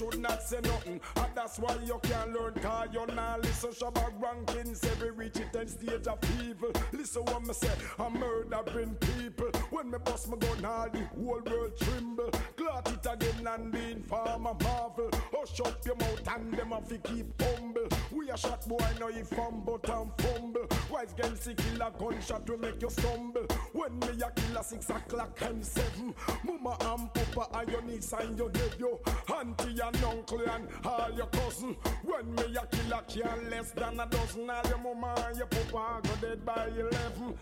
should 0.01 0.19
not 0.19 0.43
say 0.43 0.61
nothing, 0.63 0.99
and 1.17 1.27
that's 1.35 1.59
why 1.59 1.77
you 1.85 2.01
can't 2.03 2.33
learn. 2.33 2.55
Cause 2.55 2.89
you're 2.91 3.07
not 3.09 3.43
listen, 3.43 3.71
Shabba 3.71 4.11
rankings, 4.19 4.83
every 4.93 5.11
reach 5.11 5.37
it 5.37 5.55
and 5.55 5.69
stage 5.69 6.07
of 6.07 6.19
evil. 6.43 6.73
Listen 6.93 7.23
what 7.25 7.45
me 7.47 7.53
say, 7.53 7.71
I'm 7.99 8.15
murdering 8.15 8.95
people. 8.95 9.51
When 9.71 9.91
me 9.91 9.99
bust 10.03 10.31
my 10.31 10.39
gun, 10.39 10.65
all 10.65 10.89
the 10.89 11.01
whole 11.01 11.43
world 11.45 11.73
tremble. 11.79 12.31
Glut 12.57 12.91
it 12.91 13.07
again 13.13 13.47
and 13.47 13.73
the 13.73 13.91
informer 13.91 14.55
marvel. 14.63 15.11
Hush 15.35 15.61
up 15.61 15.85
your 15.85 15.97
mouth 15.97 16.29
and 16.35 16.55
them 16.55 16.71
have 16.71 16.89
to 16.89 16.99
keep 16.99 17.43
humble. 17.43 17.89
A 18.33 18.39
shot 18.39 18.69
boy, 18.69 18.79
now 19.01 19.09
he 19.09 19.23
fumble 19.23 19.81
and 19.83 20.11
fumble. 20.19 20.67
Wise 20.89 21.13
girl 21.15 21.35
see 21.35 21.55
killer 21.55 21.91
gunshot 21.99 22.47
to 22.47 22.57
make 22.59 22.81
you 22.81 22.89
stumble. 22.89 23.45
When 23.73 23.99
me 23.99 24.23
a 24.25 24.31
killer 24.31 24.63
six 24.63 24.89
o'clock 24.89 25.37
and 25.43 25.67
seven. 25.67 26.15
Mama 26.45 26.77
and 26.81 27.13
papa 27.13 27.59
and 27.59 27.69
your 27.69 27.83
niece 27.83 28.13
and 28.13 28.39
your 28.39 28.51
nephew. 28.51 28.99
Auntie 29.35 29.81
and 29.81 30.05
uncle 30.05 30.41
and 30.49 30.69
all 30.85 31.11
your 31.17 31.27
cousin. 31.27 31.77
When 32.05 32.35
me 32.37 32.57
a 32.57 32.67
killer 32.67 33.03
can 33.09 33.51
less 33.51 33.73
than 33.73 33.99
a 33.99 34.07
dozen. 34.07 34.49
All 34.49 34.63
your 34.69 34.79
mama 34.79 35.15
and 35.27 35.37
your 35.37 35.47
papa 35.47 36.01
go 36.03 36.29
dead 36.29 36.45
by 36.45 36.69
eleven. 36.69 37.35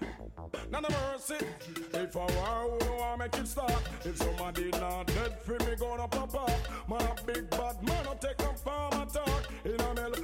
None 0.70 0.84
of 0.84 0.90
mercy. 0.90 1.44
If 1.92 2.16
I 2.16 2.20
war, 2.20 2.78
who 2.80 2.96
want 2.96 3.18
make 3.18 3.36
it 3.36 3.46
stop? 3.46 3.82
If 4.04 4.16
somebody 4.16 4.70
not 4.70 5.06
dead 5.08 5.38
for 5.42 5.58
me, 5.64 5.76
gonna 5.78 6.08
pop 6.08 6.34
up. 6.34 6.88
Man, 6.88 7.02
a 7.02 7.22
big 7.26 7.50
bad 7.50 7.82
man, 7.82 8.04
don't 8.04 8.20
take 8.20 8.40
a 8.40 8.54
farm 8.54 9.02
attack. 9.02 9.48
In 9.64 9.80
a 9.80 9.94
mill, 9.94 10.14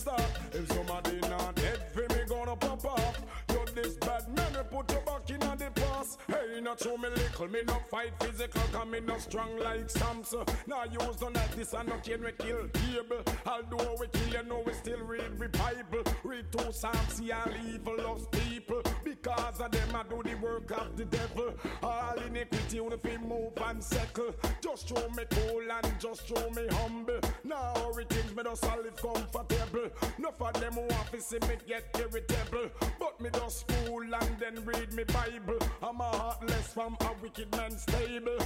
stop? 0.00 0.20
If 0.52 0.72
somebody 0.72 1.20
not 1.20 1.54
dead 1.54 1.80
for 1.92 2.00
me, 2.00 2.22
gonna 2.28 2.56
pop 2.56 2.84
up. 2.84 3.16
You 3.50 3.64
this 3.74 3.94
bad 3.96 4.26
man, 4.36 4.64
put 4.70 4.90
your 4.90 5.02
back 5.02 5.28
in 5.30 5.40
the 5.40 5.70
past. 5.74 6.18
Hey, 6.26 6.60
not 6.60 6.82
show 6.82 6.96
me 6.96 7.08
little, 7.08 7.48
me 7.48 7.60
no 7.66 7.76
fight 7.90 8.12
physical, 8.20 8.62
come 8.72 8.90
me 8.92 9.00
no 9.00 9.18
strong 9.18 9.58
like 9.58 9.90
Samson. 9.90 10.44
Now 10.66 10.84
use 10.84 11.20
none 11.20 11.34
like 11.34 11.54
this, 11.54 11.72
and 11.74 11.88
no 11.88 11.96
can 12.02 12.24
we 12.24 12.32
kill 12.32 12.68
cable. 12.68 13.22
Although 13.46 13.96
we 14.00 14.06
kill, 14.08 14.42
you 14.42 14.48
know 14.48 14.62
we 14.64 14.72
still 14.72 15.00
read 15.00 15.38
the 15.38 15.48
Bible. 15.48 16.12
Read 16.24 16.46
two 16.52 16.72
Psalms, 16.72 17.12
see 17.14 17.32
all 17.32 17.52
evil 17.68 17.96
lost 17.98 18.30
people. 18.32 18.82
Because 19.04 19.60
of 19.60 19.70
them, 19.70 19.94
I 19.94 20.02
do 20.04 20.22
the 20.22 20.34
work 20.36 20.70
of 20.70 20.96
the 20.96 21.04
devil. 21.04 21.54
All 21.82 22.14
iniquity, 22.26 22.76
you 22.76 22.90
fi 23.02 23.16
move 23.18 23.52
and 23.66 23.82
settle. 23.82 24.34
Just 24.62 24.88
show 24.88 25.08
me 25.10 25.24
cool 25.30 25.70
and 25.70 26.00
just 26.00 26.26
show 26.26 26.50
me 26.50 26.66
humble. 26.72 27.20
Now 27.50 27.72
everything 27.88 28.36
me 28.36 28.44
just 28.44 28.62
a 28.62 28.76
live 28.76 28.94
comfortable. 28.94 29.90
Enough 30.18 30.40
of 30.40 30.60
them 30.60 30.76
want 30.76 31.10
to 31.10 31.20
see 31.20 31.40
me 31.48 31.56
get 31.66 31.82
irritable. 31.98 32.70
But 33.00 33.20
me 33.20 33.28
just 33.32 33.68
fool 33.68 34.02
and 34.02 34.36
then 34.38 34.64
read 34.64 34.92
me 34.92 35.02
Bible. 35.02 35.58
I'm 35.82 36.00
a 36.00 36.04
heartless 36.04 36.68
from 36.68 36.96
a 37.00 37.10
wicked 37.20 37.50
man 37.56 37.76
stable. 37.76 38.38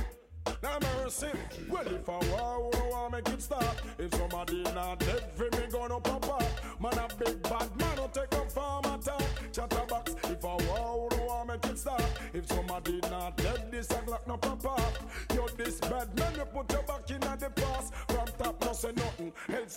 Now 0.62 0.78
mercy. 0.96 1.26
Well, 1.68 1.86
if 1.86 2.08
I 2.08 2.12
who 2.14 2.90
want 2.90 3.12
make 3.12 3.28
it 3.28 3.42
stop? 3.42 3.76
If 3.98 4.14
somebody 4.14 4.62
not 4.74 5.00
dead 5.00 5.24
for 5.34 5.50
me, 5.50 5.66
gonna 5.70 6.00
pop 6.00 6.26
up. 6.26 6.80
Man, 6.80 6.94
a 6.94 7.06
big 7.22 7.42
bad 7.42 7.76
man, 7.76 7.96
don't 7.96 8.14
take 8.14 8.32
a 8.32 8.48
farm 8.48 8.84
attack. 8.86 9.22
Chatterbox. 9.52 10.14
If 10.24 10.44
I 10.44 10.56
who 10.62 11.26
want 11.26 11.48
make 11.48 11.66
it 11.66 11.78
stop? 11.78 12.02
If 12.32 12.48
somebody 12.48 13.00
not 13.10 13.36
dead, 13.36 13.70
this 13.70 13.90
a 13.90 13.96
glock 13.96 14.26
no 14.26 14.38
pop 14.38 14.64
up. 14.64 14.94
You 15.34 15.46
this 15.58 15.78
bad 15.80 16.18
man, 16.18 16.34
you 16.36 16.44
put 16.46 16.72
your 16.72 16.82
back 16.84 16.93
say 18.74 18.92
nothing. 18.96 19.23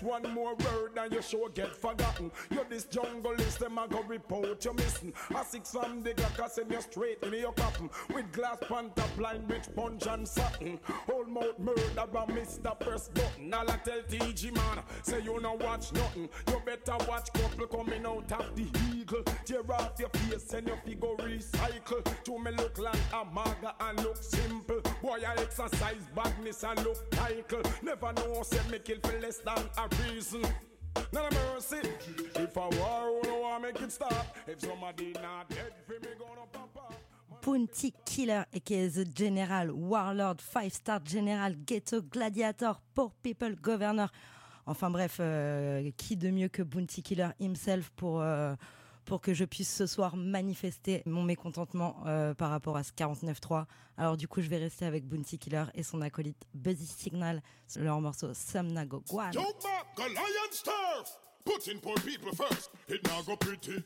One 0.02 0.24
more 0.34 0.56
word 0.56 0.98
and 0.98 1.12
you 1.12 1.22
sure 1.22 1.50
get 1.50 1.76
forgotten. 1.76 2.32
You 2.52 2.62
this 2.70 2.86
jungle 2.86 3.34
list, 3.36 3.60
them 3.60 3.78
a 3.78 3.88
go 3.88 4.04
report 4.04 4.64
you 4.64 4.74
missing. 4.74 5.14
A 5.36 5.44
six 5.44 5.72
from 5.72 6.02
the 6.02 6.12
glock, 6.12 6.44
I 6.44 6.48
send 6.48 6.72
you 6.72 6.82
straight 6.82 7.24
in 7.24 7.34
your 7.34 7.54
coffin. 7.54 7.90
With 8.14 8.32
glass 8.32 8.58
pan 8.68 8.92
top 8.96 9.18
line, 9.20 9.44
rich 9.48 9.66
punch 9.76 10.06
and 10.08 10.28
satin. 10.28 10.80
Old 11.12 11.30
mouth 11.30 11.58
murder 11.60 11.82
and 11.98 12.38
Mr. 12.38 12.80
Press 12.80 13.10
button. 13.10 13.54
All 13.54 13.70
I 13.70 13.78
tell 13.78 14.02
TG 14.02 14.54
man, 14.56 14.84
say 15.02 15.22
you 15.22 15.40
no 15.42 15.54
watch 15.54 15.92
nothing. 15.94 16.30
You 16.48 16.62
better 16.66 17.06
watch 17.08 17.32
couple 17.34 17.68
coming 17.68 18.06
out 18.06 18.32
of 18.32 18.56
the 18.56 18.68
eagle. 18.94 19.24
Tear 19.46 19.62
off 19.72 20.00
your 20.00 20.10
face 20.10 20.54
and 20.54 20.68
your 20.68 20.78
figure 20.78 21.16
recycle. 21.18 22.04
To 22.24 22.40
me 22.40 22.52
look 22.52 22.78
like 22.78 22.98
a 23.14 23.26
maga 23.34 23.74
and 23.80 24.04
look 24.04 24.18
simple. 24.22 24.82
Boy, 25.02 25.20
I 25.28 25.34
exercise 25.42 26.04
badness 26.16 26.64
and 26.64 26.84
look 26.84 27.10
title. 27.12 27.62
Never 27.82 28.14
know 28.14 28.44
say 28.44 28.60
me 28.72 28.80
kill 28.80 28.98
for 29.04 29.20
less 29.20 29.38
than 29.40 29.58
a 29.78 29.87
reason. 29.96 30.42
None 31.14 31.26
of 31.26 31.34
mercy. 31.54 31.88
If 32.36 32.56
not 32.56 32.74
Killer, 38.06 38.46
aka 38.54 38.88
The 38.90 39.06
General, 39.06 39.72
Warlord, 39.72 40.42
Five 40.42 40.74
Star 40.74 41.00
General, 41.04 41.54
Ghetto 41.66 42.02
Gladiator, 42.02 42.76
Poor 42.94 43.12
People 43.24 43.56
Governor. 43.56 44.10
Enfin 44.66 44.90
bref, 44.90 45.18
euh, 45.22 45.90
qui 45.96 46.18
de 46.18 46.30
mieux 46.30 46.50
que 46.50 46.62
Bounty 46.62 47.02
Killer 47.02 47.30
himself 47.40 47.90
pour, 47.96 48.22
euh, 48.22 48.54
pour 49.08 49.22
que 49.22 49.34
je 49.34 49.46
puisse 49.46 49.74
ce 49.74 49.88
soir 49.88 50.16
manifester 50.18 51.02
mon 51.06 51.24
mécontentement 51.24 52.04
euh, 52.06 52.34
par 52.34 52.52
rapport 52.52 52.78
à 52.78 52.84
ce 52.84 52.92
49.3. 52.92 53.66
Alors 53.98 54.18
du 54.18 54.28
coup, 54.28 54.42
je 54.42 54.50
vais 54.50 54.58
rester 54.58 54.86
avec 54.86 55.08
Bounty 55.08 55.40
Killer 55.40 55.64
et 55.74 55.82
son 55.82 56.02
acolyte 56.02 56.46
Buzzy 56.54 56.86
Signal, 56.86 57.42
leur 57.78 58.00
morceau 58.02 58.34
turf. 60.64 61.20
Putting 61.46 61.80
poor 61.80 61.96
people 62.06 62.34
first, 62.34 62.72
it 62.90 63.02
now 63.08 63.22
go 63.26 63.38
pretty. 63.38 63.82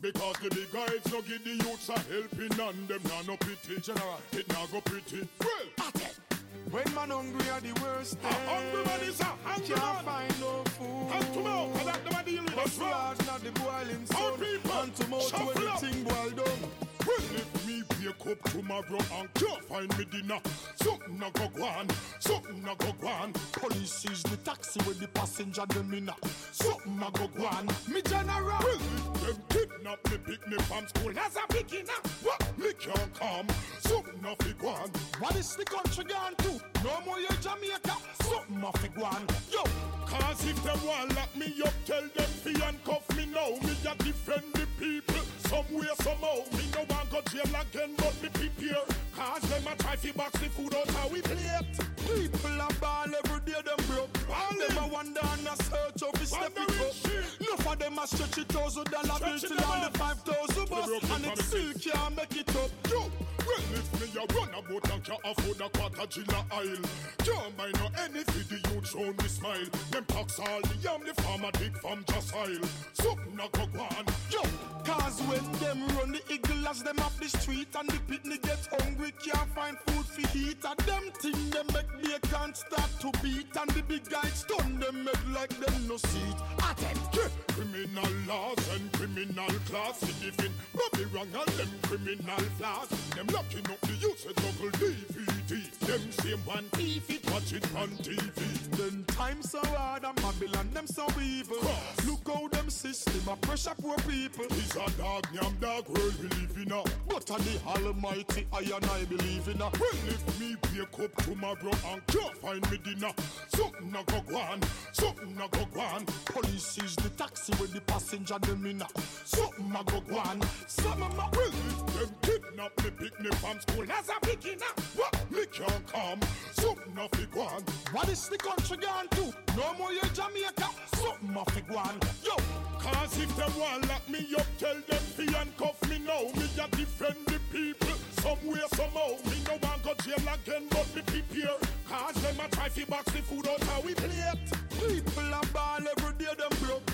Because 0.00 0.34
the 0.42 0.48
big 0.48 0.72
guys 0.72 1.12
no 1.12 1.20
give 1.20 1.44
the 1.44 1.50
youths 1.50 1.90
a 1.90 1.98
helping 2.10 2.58
and 2.58 2.88
them 2.88 3.02
now 3.04 3.20
no 3.26 3.36
pity. 3.36 3.78
General, 3.82 4.18
it 4.32 4.48
now 4.48 4.64
go 4.72 4.80
pretty. 4.80 5.28
Well, 5.38 6.31
When 6.70 6.94
man 6.94 7.10
hungry 7.10 7.50
are 7.50 7.60
the 7.60 7.80
worst 7.82 8.16
a 8.24 8.32
hungry 8.48 8.84
man 8.84 9.00
is 9.00 9.20
a 9.20 9.24
hungry 9.24 9.74
Can't 9.74 9.94
man. 9.94 10.04
find 10.04 10.40
no 10.40 10.64
food. 10.64 11.10
Hand 11.12 11.34
to 11.34 11.40
mouth, 11.40 11.78
and 11.78 11.88
that 11.88 12.12
man 12.12 12.24
deal 12.24 12.42
with 12.44 12.54
But 12.54 12.64
us 12.66 12.78
blood 12.78 13.26
not 13.26 13.40
the 13.42 13.50
boiling 13.60 14.06
All 14.16 14.30
sun 14.30 14.40
people, 14.40 14.70
Hand 14.70 14.96
to 14.96 15.08
mouth 15.08 15.32
when 15.32 15.64
the 15.64 15.70
thing 15.80 16.04
boil 16.04 16.30
down. 16.30 16.58
Well, 17.06 17.18
if 17.34 17.66
me 17.66 17.82
wake 18.00 18.26
up 18.26 18.42
tomorrow 18.50 18.98
and 19.18 19.34
can't 19.34 19.64
find 19.64 19.98
me 19.98 20.04
dinner, 20.06 20.38
something 20.76 21.20
a 21.22 21.30
go 21.32 21.48
go 21.48 21.64
on, 21.64 21.88
something 22.20 22.62
a 22.62 22.74
go 22.76 22.92
go 23.00 23.08
on. 23.08 23.32
Police 23.52 24.04
is 24.06 24.22
the 24.22 24.36
taxi 24.38 24.80
with 24.86 25.00
the 25.00 25.08
passenger 25.08 25.66
them 25.66 25.92
in 25.94 26.08
a 26.08 26.14
Something 26.52 27.00
a 27.02 27.10
go 27.10 27.28
go 27.28 27.46
on. 27.46 27.66
Me 27.88 28.00
general. 28.02 28.58
Well, 28.62 28.76
if 28.76 29.20
them 29.26 29.36
kidnap 29.50 30.10
me, 30.10 30.18
pick 30.24 30.48
me 30.48 30.56
from 30.58 30.86
school 30.88 31.12
as 31.18 31.36
a 31.36 31.52
beginner, 31.52 32.00
what 32.22 32.41
me 32.62 32.72
can't 32.78 33.14
come, 33.14 33.46
something 33.80 34.24
a 34.24 34.42
fi 34.42 34.52
go. 34.60 34.74
What 35.18 35.36
is 35.36 35.56
the 35.56 35.64
country 35.64 36.04
gone 36.04 36.34
to? 36.36 36.60
No 36.84 37.00
more 37.06 37.18
you 37.18 37.28
Jamaica 37.40 37.96
Something 38.22 38.62
a 38.62 38.72
fi 38.78 38.88
go 38.88 39.08
Yo 39.50 39.64
Cause 40.06 40.46
if 40.46 40.62
them 40.62 40.78
want 40.86 41.14
lock 41.16 41.34
me 41.36 41.54
up, 41.64 41.72
tell 41.86 42.02
them 42.02 42.30
fi 42.42 42.52
handcuff 42.60 43.16
me 43.16 43.26
now. 43.26 43.50
Me 43.66 43.74
a 43.88 43.94
defend 44.02 44.52
the 44.54 44.66
people 44.78 45.22
somewhere 45.48 45.96
somehow. 46.02 46.36
Me 46.52 46.64
no 46.74 46.84
want 46.90 47.10
go 47.10 47.20
jail 47.30 47.54
again, 47.60 47.94
but 47.96 48.14
me 48.22 48.28
prepare. 48.28 48.84
Cause 49.16 49.42
them 49.48 49.66
a 49.72 49.76
try 49.76 49.96
fi 49.96 50.12
box 50.12 50.32
the 50.38 50.48
food 50.50 50.74
out 50.74 50.90
how 50.90 51.08
we 51.08 51.22
plate. 51.22 51.92
People 51.96 52.60
a 52.60 52.68
ball 52.80 53.06
every 53.06 53.40
day 53.40 53.60
them 53.64 53.86
broke 53.86 54.12
Them 54.12 54.78
a 54.78 54.86
wonder 54.88 55.20
and 55.22 55.46
a 55.46 55.56
search 55.64 56.02
of 56.02 56.20
his 56.20 56.28
step 56.28 56.52
it 56.56 56.80
up 56.80 57.41
Enough 57.52 57.72
of 57.72 57.78
them 57.78 57.98
a 57.98 58.06
stretch 58.06 58.38
it 58.38 58.48
thousand 58.48 58.84
dollar 58.84 59.18
bill 59.20 59.38
till 59.38 59.64
on 59.64 59.80
the 59.82 59.98
five 59.98 60.18
thousand 60.20 60.70
bus 60.70 60.88
And 61.10 61.26
it 61.26 61.38
still 61.38 61.92
can't 61.92 62.16
make 62.16 62.36
it 62.36 62.56
up 62.56 62.70
Yo, 62.88 63.00
well 63.00 63.72
if 63.76 64.00
me 64.00 64.20
a 64.20 64.34
run 64.34 64.48
a 64.56 64.62
boat 64.62 64.90
and 64.90 65.04
can't 65.04 65.20
afford 65.24 65.60
a 65.60 65.68
quarter 65.68 66.06
gilla 66.08 66.44
aisle. 66.50 66.82
Can't 67.18 67.56
buy 67.56 67.70
no 67.74 67.88
anything 68.04 68.44
the 68.48 68.70
youth 68.70 68.88
show 68.88 69.04
me 69.04 69.28
smile. 69.28 69.68
Them 69.90 70.04
tax 70.06 70.38
all 70.38 70.60
the 70.62 70.76
yam 70.80 71.00
the 71.04 71.12
farmer 71.22 71.50
dig 71.52 71.76
from 71.76 72.04
just 72.08 72.34
aisle. 72.34 72.64
Something 72.94 73.38
a 73.38 73.48
go 73.52 73.80
on. 73.80 74.04
Yo, 74.30 74.42
cause 74.84 75.20
when 75.22 75.52
them 75.60 75.86
run 75.96 76.12
the 76.12 76.22
eagle 76.32 76.66
as 76.68 76.82
them 76.82 76.98
up 77.00 77.12
the 77.20 77.28
street 77.28 77.68
and 77.78 77.88
the 77.90 77.98
pitney 78.08 78.40
get 78.40 78.66
hungry, 78.80 79.12
can't 79.22 79.48
find 79.54 79.76
food 79.86 80.06
for 80.06 80.38
eat. 80.38 80.64
And 80.64 80.78
them 80.88 81.04
thing 81.20 81.50
them 81.50 81.66
make 81.74 82.02
they 82.02 82.28
can't 82.28 82.56
start 82.56 82.90
to 83.00 83.12
beat. 83.22 83.54
And 83.60 83.70
the 83.70 83.82
big 83.82 84.08
guys 84.08 84.32
stun 84.32 84.80
them 84.80 85.04
make 85.04 85.28
like 85.34 85.50
them 85.60 85.86
no 85.86 85.98
seat. 85.98 86.36
At 86.62 86.76
them, 86.78 86.98
yeah. 87.12 87.41
Criminal 87.48 88.10
laws 88.28 88.68
and 88.74 88.92
criminal 88.92 89.48
class 89.66 90.02
living. 90.22 90.52
Bobby 90.74 91.04
wrong 91.06 91.28
and 91.34 91.54
them 91.58 91.68
criminal 91.82 92.44
flaws. 92.58 92.88
Them 93.14 93.26
locking 93.32 93.66
up 93.70 93.80
the 93.82 93.94
youth 93.94 94.24
with 94.26 94.36
double 94.36 94.70
DVD. 94.78 95.78
Them 95.80 96.12
same 96.12 96.38
one 96.44 96.64
thief 96.72 97.10
it 97.10 97.30
watch 97.30 97.52
it 97.52 97.66
on 97.76 97.88
TV. 97.98 98.70
Then 98.76 99.04
times 99.04 99.50
so 99.50 99.60
hard 99.76 100.04
and 100.04 100.16
Babylon 100.16 100.70
them 100.72 100.86
so 100.86 101.06
evil. 101.20 101.56
Cross. 101.58 102.06
Look 102.06 102.28
how 102.28 102.48
them 102.48 102.70
system 102.70 103.32
a 103.32 103.36
pressure 103.36 103.74
poor 103.80 103.96
people. 103.98 104.46
It's 104.50 104.74
a 104.74 104.90
dog, 104.98 105.26
yam 105.32 105.56
dog 105.60 105.88
world 105.88 106.14
we 106.20 106.28
live 106.28 106.56
in 106.56 106.68
now. 106.68 106.84
But 107.08 107.30
on 107.30 107.40
the 107.40 107.60
Almighty 107.66 108.46
I 108.52 108.60
and 108.60 108.86
I 108.86 109.04
believe 109.04 109.48
in 109.48 109.60
a. 109.60 109.70
Well, 109.82 110.00
if 110.08 110.40
me 110.40 110.56
wake 110.74 110.98
up 111.00 111.16
tomorrow 111.24 111.72
and 111.90 112.06
can't 112.06 112.36
find 112.38 112.70
me 112.70 112.78
dinner, 112.78 113.12
something 113.48 113.94
a 113.94 114.02
go 114.04 114.20
go 114.22 114.38
on, 114.38 114.60
something 114.92 115.36
a 115.36 115.48
go 115.48 115.66
go 115.72 115.80
on. 115.80 116.04
Police 116.26 116.78
is 116.78 116.96
the 116.96 117.10
taxi 117.32 117.52
with 117.60 117.72
the 117.72 117.80
passenger 117.82 118.38
them 118.40 118.66
in 118.66 118.82
a. 118.82 118.86
Something 119.24 119.72
a 119.74 119.84
go 119.84 120.00
go 120.00 120.18
on. 120.18 120.40
Some 120.66 121.02
of 121.02 121.16
my 121.16 121.28
well, 121.32 121.48
if 121.48 121.86
them 121.94 122.14
kidnap 122.22 122.84
me, 122.84 122.90
pick 122.90 123.20
me 123.20 123.30
from 123.36 123.60
school 123.60 123.86
as 123.90 124.08
a 124.08 124.26
beginner, 124.26 124.72
what 124.96 125.30
me 125.30 125.44
can't 125.46 125.86
come, 125.86 126.20
something 126.52 126.98
a 126.98 127.16
fi 127.16 127.26
go 127.32 127.40
on. 127.42 127.62
What 127.92 128.08
is 128.08 128.28
the 128.28 128.38
country 128.38 128.76
gone 128.76 129.08
to? 129.08 129.32
No 129.56 129.74
more 129.78 129.92
you 129.92 130.02
Jamaica. 130.14 130.68
Something 130.96 131.36
a 131.36 131.50
fi 131.50 131.60
go 131.60 131.78
on. 131.78 132.00
Yo, 132.24 132.36
Cause 132.78 133.18
if 133.18 133.36
them 133.36 133.52
want 133.58 133.88
lock 133.88 134.08
me 134.08 134.26
up, 134.36 134.46
tell 134.58 134.74
them 134.74 135.04
fi 135.16 135.24
handcuff 135.32 135.88
me 135.88 135.98
now. 136.00 136.22
Me 136.36 136.46
a 136.60 136.68
defend 136.76 137.26
the 137.26 137.38
people 137.50 137.96
somewhere 138.20 138.68
somehow. 138.74 139.10
Me 139.26 139.36
no 139.46 139.58
want 139.62 139.82
go 139.82 139.94
jail 140.04 140.16
again, 140.16 140.64
but 140.70 140.86
me 140.94 141.02
prepare. 141.02 141.56
Cause 141.88 142.22
them 142.22 142.40
a 142.44 142.48
try 142.48 142.68
fi 142.68 142.84
box 142.84 143.04
the 143.12 143.22
food 143.22 143.46
out 143.48 143.62
how 143.64 143.80
we 143.80 143.94
plate. 143.94 144.52
people 144.80 145.34
are 145.34 145.46
ball 145.52 145.86
every 145.96 146.14
day 146.18 146.34
them 146.36 146.51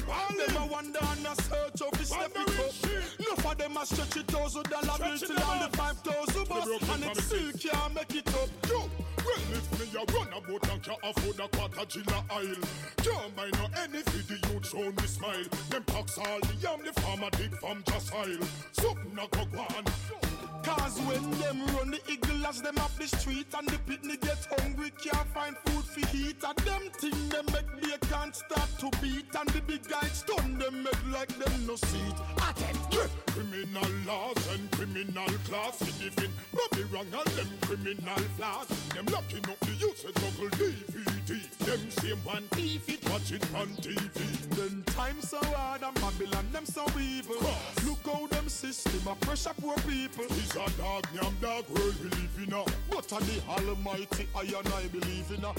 them 0.08 0.56
a 0.56 0.66
wonder 0.66 0.98
and 1.02 1.26
a 1.26 1.42
search 1.42 1.80
of 1.82 1.92
the 1.98 2.04
step 2.04 2.32
it 2.34 2.48
up. 2.58 3.20
Enough 3.20 3.46
of 3.52 3.58
them 3.58 3.76
a 3.76 3.86
stretch 3.86 4.16
it 4.16 4.26
thousand 4.26 4.64
dollar 4.64 4.98
bill 4.98 5.18
till 5.18 5.38
up. 5.38 5.70
the 5.70 5.76
five 5.76 5.98
thousand 5.98 6.48
bus 6.48 6.68
and 6.92 7.04
it 7.04 7.16
still 7.16 7.52
can't 7.52 7.94
make 7.94 8.14
it 8.14 8.28
up. 8.34 8.48
Yo, 8.68 8.78
well 8.78 9.52
if 9.52 9.78
me 9.78 10.00
a 10.00 10.12
run 10.12 10.28
a 10.36 10.40
boat 10.40 10.68
and 10.70 10.82
can't 10.82 10.98
afford 11.02 11.40
a 11.40 11.48
quarter 11.56 11.86
gilla 11.88 12.24
aisle 12.30 12.62
Can't 13.02 13.36
buy 13.36 13.50
no 13.54 13.66
anything 13.82 14.24
the 14.28 14.48
youth 14.48 14.68
show 14.68 14.90
me 14.90 15.06
smile 15.06 15.44
Them 15.70 15.84
tax 15.84 16.18
all 16.18 16.40
the 16.40 16.54
yam 16.60 16.80
the 16.84 16.92
farmer 17.00 17.30
dig 17.32 17.54
from 17.58 17.82
just 17.86 18.14
aisle 18.14 18.46
Something 18.72 19.18
a 19.18 19.28
go 19.28 19.44
go 19.46 19.60
on 19.60 20.27
Cause 20.62 21.00
when 21.02 21.30
them 21.38 21.66
run 21.76 21.90
the 21.90 22.00
eagle 22.10 22.46
as 22.46 22.60
them 22.62 22.78
up 22.78 22.94
the 22.96 23.06
street 23.06 23.46
and 23.56 23.68
the 23.68 23.78
pitney 23.86 24.20
get 24.20 24.46
hungry, 24.58 24.90
can't 25.02 25.28
find 25.28 25.56
food 25.66 25.84
for 25.84 26.16
eat. 26.16 26.42
And 26.44 26.58
them 26.58 26.82
thing 26.98 27.28
them 27.28 27.46
make 27.52 27.82
they 27.82 28.08
can't 28.08 28.34
start 28.34 28.68
to 28.78 28.90
beat. 29.00 29.34
And 29.38 29.48
the 29.50 29.60
big 29.62 29.86
guys 29.88 30.24
stun 30.24 30.58
them 30.58 30.82
make 30.82 31.12
like 31.12 31.36
them 31.38 31.66
no 31.66 31.76
seat. 31.76 32.14
At 32.46 32.56
them, 32.56 32.76
Yeah, 32.90 33.06
criminal 33.32 33.90
laws 34.06 34.48
and 34.54 34.70
criminal 34.72 35.28
class 35.48 35.80
living 36.00 36.32
Bobby 36.52 36.84
wrong 36.84 37.06
and 37.12 37.32
them 37.36 37.48
criminal 37.62 38.18
flaws 38.36 38.68
Them 38.94 39.06
locking 39.06 39.48
up 39.48 39.58
the 39.60 39.72
youth 39.72 40.04
with 40.04 40.14
double 40.14 41.17
DVD 41.28 41.66
Them 41.66 41.90
same 41.90 42.24
one 42.24 42.42
thief 42.52 42.88
it 42.88 43.04
watch 43.10 43.32
it 43.32 43.44
on 43.54 43.68
TV 43.84 44.48
Then 44.56 44.82
times 44.94 45.28
so 45.28 45.38
hard 45.52 45.82
and 45.82 45.94
Babylon 45.96 46.46
them 46.52 46.64
so 46.64 46.86
evil. 46.98 47.36
Cross. 47.36 47.84
Look 47.84 47.98
how 48.06 48.26
them 48.28 48.48
system 48.48 49.06
a 49.06 49.14
pressure 49.16 49.52
poor 49.60 49.76
people. 49.76 50.24
It's 50.24 50.52
a 50.52 50.66
dog, 50.80 51.06
yam 51.14 51.36
dog 51.42 51.68
world 51.68 51.94
we 52.02 52.08
live 52.08 52.38
in 52.42 52.48
now 52.48 52.64
But 52.90 53.12
on 53.12 53.20
the 53.24 53.42
Almighty 53.46 54.26
I 54.34 54.40
and 54.40 54.68
I 54.68 54.86
believe 54.88 55.30
in 55.36 55.44
a? 55.44 55.52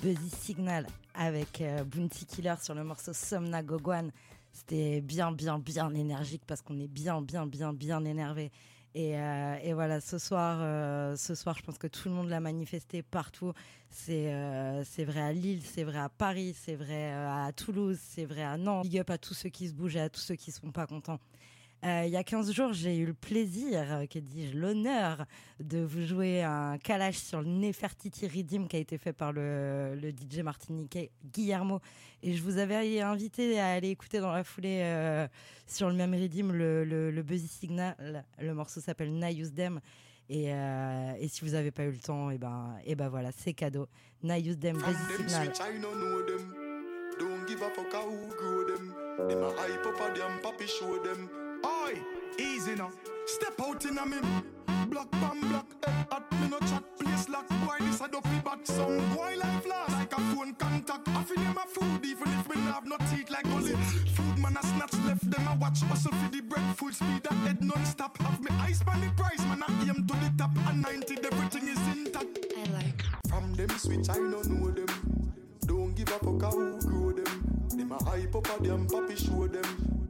Buzzy 0.00 0.30
Signal 0.30 0.86
avec 1.14 1.60
euh, 1.60 1.82
Bounty 1.82 2.24
Killer 2.26 2.54
sur 2.62 2.74
le 2.74 2.84
morceau 2.84 3.12
Somna 3.12 3.62
Gogwan. 3.64 4.12
C'était 4.52 5.00
bien, 5.00 5.32
bien, 5.32 5.58
bien 5.58 5.92
énergique 5.92 6.42
parce 6.46 6.62
qu'on 6.62 6.78
est 6.78 6.86
bien, 6.86 7.20
bien, 7.20 7.46
bien, 7.46 7.72
bien 7.72 8.04
énervé. 8.04 8.52
Et, 8.94 9.18
euh, 9.18 9.56
et 9.62 9.72
voilà, 9.72 10.00
ce 10.00 10.18
soir, 10.18 10.58
euh, 10.60 11.16
ce 11.16 11.34
soir, 11.34 11.56
je 11.58 11.64
pense 11.64 11.78
que 11.78 11.88
tout 11.88 12.08
le 12.08 12.14
monde 12.14 12.28
l'a 12.28 12.38
manifesté 12.38 13.02
partout. 13.02 13.52
C'est 13.90 14.32
euh, 14.32 14.84
vrai 14.98 15.20
à 15.20 15.32
Lille, 15.32 15.62
c'est 15.64 15.82
vrai 15.82 15.98
à 15.98 16.08
Paris, 16.08 16.54
c'est 16.56 16.76
vrai 16.76 17.12
à 17.12 17.50
Toulouse, 17.56 17.98
c'est 18.00 18.24
vrai 18.24 18.44
à 18.44 18.56
Nantes. 18.56 18.84
Big 18.84 19.00
up 19.00 19.10
à 19.10 19.18
tous 19.18 19.34
ceux 19.34 19.48
qui 19.48 19.68
se 19.68 19.74
bougent 19.74 19.96
et 19.96 20.00
à 20.00 20.08
tous 20.08 20.20
ceux 20.20 20.36
qui 20.36 20.52
sont 20.52 20.70
pas 20.70 20.86
contents. 20.86 21.18
Euh, 21.84 22.04
il 22.06 22.10
y 22.12 22.16
a 22.16 22.24
15 22.24 22.50
jours, 22.52 22.72
j'ai 22.72 22.96
eu 22.96 23.04
le 23.04 23.12
plaisir, 23.12 23.84
euh, 23.90 24.06
que 24.06 24.18
dis-je, 24.18 24.56
l'honneur 24.56 25.26
de 25.60 25.80
vous 25.80 26.00
jouer 26.06 26.42
un 26.42 26.78
calage 26.78 27.18
sur 27.18 27.42
le 27.42 27.48
Nefertiti 27.48 28.26
Redeem 28.26 28.68
qui 28.68 28.76
a 28.76 28.78
été 28.78 28.96
fait 28.96 29.12
par 29.12 29.32
le, 29.34 29.94
le 29.94 30.10
DJ 30.10 30.38
martiniquais 30.38 31.10
Guillermo. 31.32 31.80
Et 32.22 32.32
je 32.32 32.42
vous 32.42 32.56
avais 32.56 33.00
invité 33.02 33.60
à 33.60 33.72
aller 33.72 33.90
écouter 33.90 34.20
dans 34.20 34.32
la 34.32 34.44
foulée 34.44 34.80
euh, 34.82 35.28
sur 35.66 35.90
le 35.90 35.94
même 35.94 36.14
Redeem 36.14 36.52
le, 36.52 36.84
le, 36.84 37.10
le 37.10 37.22
Buzzy 37.22 37.48
Signal. 37.48 38.24
Le 38.40 38.54
morceau 38.54 38.80
s'appelle 38.80 39.12
Nayus 39.12 39.50
Dem. 39.52 39.78
Et, 40.30 40.54
euh, 40.54 41.12
et 41.18 41.28
si 41.28 41.44
vous 41.44 41.50
n'avez 41.50 41.70
pas 41.70 41.84
eu 41.84 41.90
le 41.90 41.98
temps, 41.98 42.30
et 42.30 42.38
ben, 42.38 42.76
et 42.86 42.94
ben 42.94 43.10
voilà, 43.10 43.30
c'est 43.36 43.52
cadeau. 43.52 43.88
Nayus 44.22 44.56
Dem, 44.56 44.78
From 44.78 44.90
Buzzy 44.90 45.06
them 45.18 45.28
Signal. 45.28 45.44
switch, 45.44 45.60
I 45.60 45.78
don't 47.18 47.46
give 47.46 47.60
a 47.62 47.68
fuck 47.70 47.92
how 47.92 48.08
grow 48.38 48.64
them. 48.64 48.94
Them 49.28 49.42
a 49.42 49.50
hype 49.50 49.86
up 49.86 50.00
a 50.00 50.18
them, 50.18 50.40
papi 50.42 50.66
show 50.66 50.98
them. 51.04 51.43
Oi, 51.64 51.94
easy 52.38 52.74
now. 52.74 52.90
Step 53.26 53.58
out 53.60 53.84
in 53.86 53.96
a 53.96 54.04
me. 54.04 54.18
Block 54.88 55.10
bam 55.12 55.40
block, 55.48 55.66
eh, 55.86 55.90
head 55.90 56.06
at 56.12 56.32
me 56.32 56.48
no 56.48 56.58
chat. 56.60 56.84
Place 56.98 57.28
lock, 57.30 57.48
boy 57.48 57.78
this 57.80 58.00
a 58.02 58.08
dopey 58.08 58.40
bat. 58.44 58.60
Some 58.64 58.98
boy 59.14 59.34
like 59.38 59.62
flash, 59.62 59.92
like 59.92 60.12
a 60.12 60.20
phone 60.34 60.54
contact. 60.54 61.08
I 61.08 61.24
feel 61.24 61.36
them 61.36 61.56
a 61.56 61.66
food, 61.66 62.04
even 62.04 62.28
if 62.28 62.48
me 62.48 62.60
have 62.70 62.86
no 62.86 62.96
teeth 63.10 63.30
like 63.30 63.44
gully. 63.44 63.72
Food 64.14 64.38
man 64.38 64.56
a 64.58 64.62
snatch 64.66 64.94
left, 65.06 65.30
them 65.30 65.46
a 65.48 65.56
watch 65.58 65.80
hustle 65.82 66.12
for 66.12 66.30
the 66.30 66.42
bread. 66.42 66.76
Full 66.76 66.92
speed, 66.92 67.26
a 67.30 67.34
head 67.34 67.64
non-stop. 67.64 68.18
Have 68.18 68.42
me 68.42 68.50
eyes 68.60 68.82
on 68.86 69.00
the 69.00 69.10
price, 69.16 69.40
man 69.46 69.62
I 69.66 69.72
aim 69.88 70.06
to 70.06 70.14
the 70.14 70.32
top. 70.36 70.50
And 70.68 70.82
90, 70.82 71.16
everything 71.24 71.68
is 71.68 71.80
intact. 71.96 72.38
I 72.58 72.70
like. 72.72 73.02
From 73.28 73.54
them 73.54 73.70
switch, 73.78 74.10
I 74.10 74.14
don't 74.14 74.50
know 74.50 74.70
them. 74.70 75.32
Don't 75.66 75.94
give 75.94 76.08
a 76.08 76.18
fuck 76.18 76.42
how 76.42 76.50
who 76.50 76.78
grow 76.80 77.12
them. 77.12 77.68
Them 77.70 77.92
a 77.92 78.04
hype 78.04 78.34
up 78.34 78.46
a 78.54 78.62
them, 78.62 78.86
papi 78.86 79.16
show 79.16 79.48
them. 79.48 80.03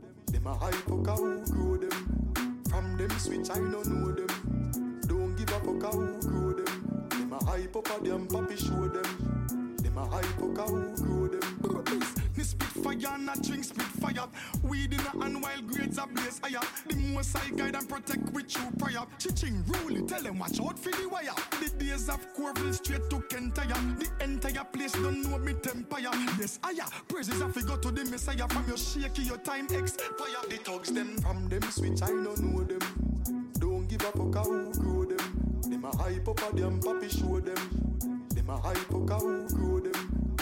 Them 0.45 0.53
a 0.53 0.57
hype 0.59 0.88
a 0.88 0.90
who 0.90 1.47
grow 1.47 1.76
them. 1.78 2.62
From 2.68 2.99
them 2.99 3.11
switch, 3.18 3.49
I 3.49 3.55
don't 3.55 3.86
know 3.86 4.12
them. 4.12 5.01
Don't 5.07 5.34
give 5.36 5.49
a 5.49 5.53
fuck 5.53 5.95
who 5.95 6.20
grow 6.20 6.53
them. 6.53 7.09
Them 7.09 7.32
a 7.32 7.45
hype 7.47 7.74
up 7.74 7.86
a 7.86 8.05
them, 8.05 8.28
papi 8.28 8.59
show 8.59 8.86
them. 8.88 9.76
Them 9.78 9.97
a 9.97 10.05
hype 10.05 10.38
a 10.42 10.64
who 10.66 10.97
grow 10.97 11.28
them. 11.28 11.93
Spit 12.61 13.05
a 13.05 13.43
drink 13.43 13.65
spit. 13.65 13.85
Weed 14.63 14.93
in 14.93 15.01
a 15.01 15.23
hand 15.23 15.43
while 15.43 15.63
grades 15.63 15.99
are 15.99 16.07
blaze 16.07 16.41
higher. 16.43 16.61
The 16.87 16.97
most 16.97 17.37
I 17.37 17.51
guide 17.51 17.75
and 17.75 17.89
protect 17.89 18.31
with 18.33 18.55
you 18.57 18.63
prior. 18.79 19.07
Chiching 19.19 19.65
rule 19.69 20.07
tell 20.07 20.23
them 20.23 20.39
watch 20.39 20.61
out 20.61 20.79
for 20.79 20.91
the 20.91 21.09
wire. 21.09 21.35
The 21.61 21.71
days 21.79 22.09
of 22.09 22.21
Corville 22.35 22.73
straight 22.73 23.09
to 23.11 23.17
Kentire. 23.17 23.99
The 23.99 24.25
entire 24.25 24.65
place 24.65 24.93
don't 24.93 25.23
know 25.23 25.39
me 25.39 25.53
tempire. 25.55 26.13
Yes, 26.39 26.59
higher. 26.63 26.89
Praises 27.09 27.41
I 27.43 27.61
go 27.63 27.77
to 27.77 27.91
the 27.91 28.05
Messiah. 28.05 28.49
From 28.49 28.67
your 28.69 28.77
shaky, 28.77 29.23
your 29.23 29.39
time 29.39 29.67
expire. 29.67 30.45
The 30.49 30.57
thugs 30.57 30.93
them 30.93 31.19
from 31.19 31.49
them 31.49 31.63
switch, 31.71 32.03
I 32.03 32.09
don't 32.09 32.41
know 32.41 32.63
them. 32.65 33.51
Don't 33.59 33.87
give 33.87 34.03
a 34.03 34.13
fuck 34.13 34.47
who 34.47 34.73
grow 34.75 35.05
them. 35.05 35.61
Them 35.63 35.85
a 35.85 35.97
hype 35.97 36.29
up 36.29 36.53
a 36.53 36.57
them, 36.57 36.81
papi 36.81 37.11
show 37.11 37.41
them. 37.41 38.27
Them 38.29 38.51
a 38.51 38.57
hype 38.59 38.95
up 38.95 39.11
a 39.11 39.19
who 39.19 39.49
grow 39.49 39.81
them. 39.81 40.34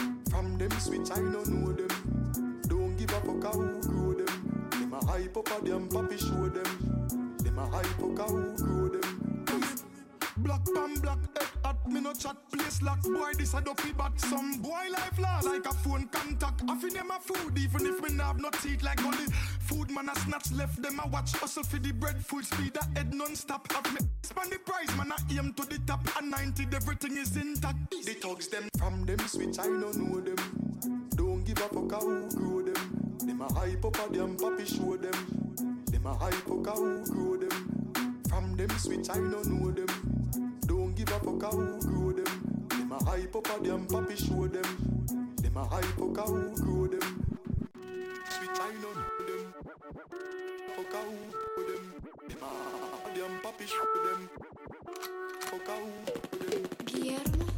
From 0.43 0.59
them 0.59 0.71
switch, 0.81 1.09
I 1.13 1.21
don't 1.21 1.49
know 1.51 1.73
them. 1.73 2.61
Don't 2.67 2.97
give 2.97 3.15
up 3.15 3.23
a 3.23 3.27
fuck 3.27 3.45
how 3.45 3.61
who 3.61 3.81
grow 3.81 4.13
them. 4.13 4.69
Them 4.71 4.93
a 4.93 5.07
hype 5.07 5.37
up 5.37 5.47
a 5.47 5.65
them, 5.65 5.89
papi 5.89 6.19
show 6.19 6.49
them. 6.49 7.37
Them 7.39 7.59
a 7.61 7.67
hype 7.67 8.01
up 8.01 8.19
a 8.19 8.25
who 8.25 8.57
grow 8.57 8.89
them. 8.89 9.32
Black 10.43 10.65
pan 10.75 10.95
black 11.01 11.19
head 11.39 11.49
at 11.65 11.89
me 11.89 12.01
no 12.01 12.13
chat. 12.13 12.37
Place 12.51 12.83
lock 12.83 13.03
boy 13.03 13.33
this 13.39 13.55
a 13.55 13.61
dopey 13.61 13.93
bat. 13.93 14.13
Some 14.21 14.61
boy 14.61 14.87
life 14.91 15.19
lost 15.19 15.47
like 15.47 15.67
a 15.67 15.73
phone 15.73 16.09
contact. 16.09 16.63
I 16.69 16.77
feel 16.77 16.91
them 16.91 17.11
a 17.11 17.21
food 17.21 17.57
even 17.59 17.87
if 17.87 18.03
me 18.03 18.15
nah 18.15 18.29
have 18.29 18.41
no 18.41 18.51
teeth 18.51 18.83
like 18.83 18.99
gully 18.99 19.27
food 19.61 19.91
man 19.91 20.09
a 20.09 20.19
snatch 20.21 20.51
left 20.53 20.83
them 20.83 21.01
a 21.05 21.09
watch. 21.09 21.33
Hustle 21.33 21.63
for 21.63 21.79
the 21.79 21.93
bread 21.93 22.25
full 22.25 22.43
speed 22.43 22.77
a 22.77 22.99
head 22.99 23.15
non-stop. 23.15 23.71
Have 23.73 23.93
me 23.95 24.01
span 24.23 24.51
the 24.51 24.59
price 24.59 24.97
man 24.97 25.13
a 25.13 25.39
aim 25.39 25.53
to 25.55 25.65
the 25.65 25.79
top. 25.87 26.07
And 26.19 26.31
90 26.31 26.67
everything 26.75 27.17
is 27.17 27.37
intact. 27.37 27.91
The 27.91 28.15
thugs 28.15 28.49
them 28.49 28.69
from 28.79 29.05
them 29.07 29.19
switch 29.21 29.59
I 29.59 29.65
don't 29.65 29.97
know 29.97 30.21
them. 30.21 31.09
Don't 31.15 31.45
give 31.45 31.59
a 31.59 31.69
fuck 31.69 31.93
how 31.93 32.01
grow 32.37 32.63
them. 32.63 33.17
Them 33.19 33.41
a 33.43 33.53
hype 33.55 33.85
up 33.85 33.97
a 33.97 34.13
them 34.13 34.37
papi 34.37 34.67
show 34.67 34.97
them. 34.97 35.85
Them 35.87 36.07
a 36.07 36.15
hype 36.15 36.51
up 36.51 36.67
a 36.67 36.73
who 36.73 37.05
grow 37.07 37.37
them. 37.37 38.23
From 38.29 38.57
them 38.57 38.71
switch 38.79 39.09
I 39.11 39.15
don't 39.15 39.47
know 39.47 39.71
them. 39.71 40.22
Don't 40.67 40.95
give 40.95 41.09
a 41.09 41.19
fuck 41.21 41.43
a 41.43 41.57
who 41.57 41.81
grow 41.81 42.13
them. 42.13 42.67
Them 42.69 42.93
a 42.93 43.05
hype 43.05 43.35
up 43.35 43.47
a 43.47 43.63
them 43.63 43.87
papi 43.87 44.17
show 44.17 44.47
them. 44.47 45.35
Them 45.37 45.57
a 45.57 45.65
hype 45.65 46.01
up 46.01 46.19
a 46.19 46.23
who 46.23 46.55
grow 46.57 46.87
them. 46.87 47.25
Switch 48.31 48.61
I 48.61 48.73
know 48.81 48.95
them. 48.95 49.55
Fuck 50.77 50.95
a 50.95 51.01
who 51.03 51.17
grow 51.33 51.63
them. 51.69 51.85
Them 52.29 52.43
a 52.43 53.19
them 53.19 53.41
papi 53.43 53.67
show 53.67 53.93
them. 54.05 54.31
Fuck 55.41 55.69
a 55.69 55.75
who 55.75 55.91
grow 56.39 56.51
them. 56.51 56.69
Guillermo. 56.87 57.52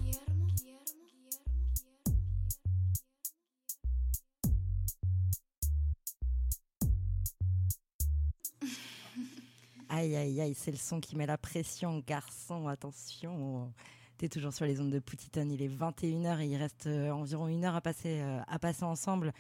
Aïe, 9.96 10.16
aïe, 10.16 10.40
aïe, 10.40 10.54
c'est 10.54 10.72
le 10.72 10.76
son 10.76 10.98
qui 10.98 11.14
met 11.14 11.24
la 11.24 11.38
pression, 11.38 12.02
garçon, 12.04 12.66
attention. 12.66 13.72
T'es 14.18 14.28
toujours 14.28 14.52
sur 14.52 14.64
les 14.64 14.80
ondes 14.80 14.90
de 14.90 14.98
Poutiton, 14.98 15.48
il 15.48 15.62
est 15.62 15.68
21h 15.68 16.40
et 16.40 16.46
il 16.46 16.56
reste 16.56 16.88
euh, 16.88 17.12
environ 17.12 17.46
une 17.46 17.64
heure 17.64 17.76
à 17.76 17.80
passer, 17.80 18.20
euh, 18.20 18.40
à 18.48 18.58
passer 18.58 18.82
ensemble. 18.82 19.32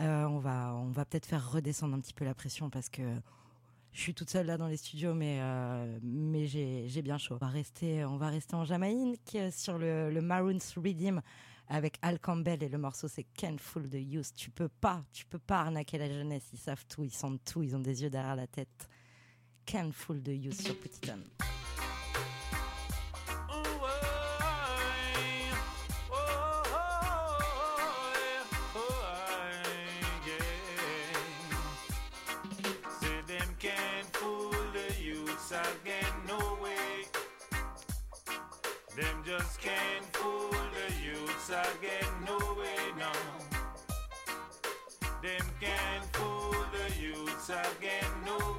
Euh, 0.00 0.24
on 0.24 0.40
va, 0.40 0.74
on 0.74 0.90
va 0.90 1.04
peut-être 1.04 1.26
faire 1.26 1.52
redescendre 1.52 1.94
un 1.94 2.00
petit 2.00 2.14
peu 2.14 2.24
la 2.24 2.34
pression 2.34 2.68
parce 2.68 2.88
que 2.88 3.02
je 3.92 4.00
suis 4.00 4.12
toute 4.12 4.28
seule 4.28 4.46
là 4.46 4.56
dans 4.56 4.66
les 4.66 4.76
studios, 4.76 5.14
mais, 5.14 5.40
mais 6.02 6.48
j'ai 6.48 7.02
bien 7.02 7.16
chaud. 7.16 7.36
On 7.36 7.44
va 7.44 7.52
rester, 7.52 8.04
on 8.04 8.16
va 8.16 8.26
rester 8.26 8.56
en 8.56 8.64
Jamaïque 8.64 9.38
sur 9.52 9.78
le, 9.78 10.10
le 10.10 10.20
Maroons 10.20 10.58
Redeem 10.78 11.22
avec 11.68 11.98
Al 12.02 12.18
Campbell 12.18 12.60
et 12.64 12.68
le 12.68 12.78
morceau 12.78 13.06
c'est 13.06 13.26
Can't 13.36 13.58
Fool 13.60 13.88
the 13.88 14.00
Youth. 14.00 14.32
Tu 14.34 14.50
peux 14.50 14.68
pas, 14.68 15.04
tu 15.12 15.26
peux 15.26 15.38
pas 15.38 15.60
arnaquer 15.60 15.98
la 15.98 16.08
jeunesse. 16.08 16.48
Ils 16.52 16.58
savent 16.58 16.84
tout, 16.88 17.04
ils 17.04 17.14
sentent 17.14 17.44
tout, 17.44 17.62
ils 17.62 17.76
ont 17.76 17.80
des 17.80 18.02
yeux 18.02 18.10
derrière 18.10 18.34
la 18.34 18.48
tête. 18.48 18.88
Can't 19.66 19.94
Fool 19.94 20.20
the 20.22 20.34
Youth 20.34 20.60
sur 20.60 20.74
Petit 20.74 21.10
Homme. 21.10 21.24
Again, 35.52 36.14
no 36.26 36.38
way. 36.62 37.04
Them 38.96 39.22
just 39.22 39.60
can't 39.60 40.16
fool 40.16 40.50
the 40.50 40.94
youths 41.04 41.50
again, 41.50 42.08
no 42.26 42.38
way, 42.54 42.92
no. 42.98 43.12
Them 45.20 45.46
can't 45.60 46.16
fool 46.16 46.54
the 46.72 46.98
youths 46.98 47.50
again, 47.50 48.10
no 48.24 48.51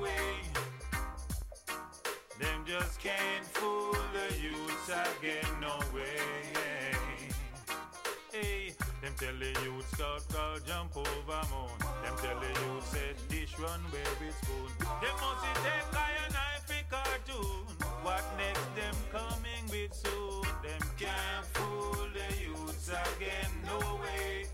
just 2.79 2.99
can't 2.99 3.45
fool 3.53 3.95
the 4.17 4.27
youths 4.41 4.89
again, 4.89 5.45
no 5.61 5.77
way. 5.93 6.17
Hey, 8.31 8.73
them 8.99 9.13
tell 9.15 9.37
the 9.37 9.51
youth 9.63 9.87
scout 9.93 10.23
call 10.33 10.57
jump 10.65 10.97
over 10.97 11.41
moon. 11.53 11.77
Them 12.01 12.15
tell 12.17 12.39
the 12.39 12.47
youth 12.47 12.87
said 12.91 13.15
dish 13.29 13.53
run 13.59 13.79
where 13.91 14.27
it's 14.27 14.37
spoon. 14.37 14.71
Them 15.03 15.15
must 15.21 15.45
take 15.61 15.89
iron 16.07 16.31
knife 16.33 16.65
fi 16.65 16.81
cartoon. 16.89 17.65
What 18.01 18.23
next 18.39 18.67
them 18.75 18.95
coming 19.11 19.63
with 19.69 19.93
soon? 19.93 20.41
Them 20.65 20.83
can't 20.97 21.45
fool 21.53 22.07
the 22.17 22.29
youths 22.41 22.89
again, 22.89 23.51
no 23.67 23.77
way. 24.01 24.45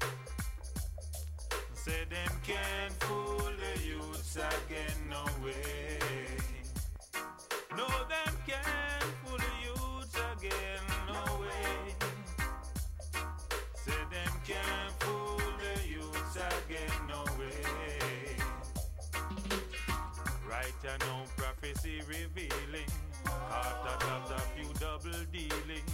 Say 1.74 2.04
them 2.10 2.34
can't 2.44 2.94
fool 3.00 3.50
the 3.64 3.74
youths 3.82 4.36
again, 4.36 4.98
no 5.10 5.24
way. 5.42 5.99
Can't 8.50 9.14
fool 9.24 9.38
the 9.38 9.46
youths 9.64 10.16
again, 10.16 10.82
no 11.08 11.22
way. 11.40 11.94
Say 13.76 14.02
them 14.10 14.34
can't 14.44 14.92
fool 14.98 15.38
the 15.62 15.88
youths 15.88 16.36
again, 16.36 16.90
no 17.08 17.22
way. 17.38 18.36
Right 20.50 20.74
I 20.84 20.98
know 21.06 21.26
prophecy 21.38 22.02
revealing. 22.08 22.90
After 23.28 24.08
that, 24.08 24.32
a 24.32 24.40
few 24.58 24.74
double 24.80 25.24
dealing. 25.32 25.86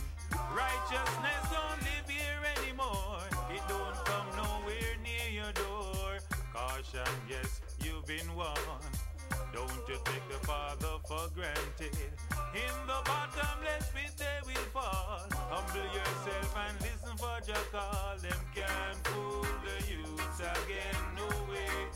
Righteousness 0.56 1.44
don't 1.52 1.82
live 1.84 2.08
here 2.08 2.42
anymore. 2.58 3.20
It 3.54 3.64
don't 3.68 4.06
come 4.06 4.28
nowhere 4.38 4.96
near 5.04 5.44
your 5.44 5.52
door. 5.52 6.20
Caution, 6.54 7.12
yes, 7.30 7.60
you've 7.84 8.06
been 8.08 8.34
warned. 8.34 9.05
Don't 9.56 9.88
you 9.88 9.96
take 10.04 10.28
the 10.28 10.46
Father 10.46 11.00
for 11.08 11.30
granted. 11.34 11.96
In 12.54 12.76
the 12.88 13.00
bottomless 13.08 13.88
pit 13.96 14.12
they 14.18 14.40
will 14.46 14.68
fall. 14.76 15.24
Humble 15.32 15.88
yourself 15.96 16.56
and 16.60 16.76
listen 16.82 17.16
for 17.16 17.40
your 17.48 17.64
call. 17.72 18.18
Them 18.20 18.42
can't 18.54 19.00
fool 19.08 19.48
the 19.64 19.78
youths 19.88 20.40
again, 20.40 21.00
no 21.16 21.28
way. 21.50 21.88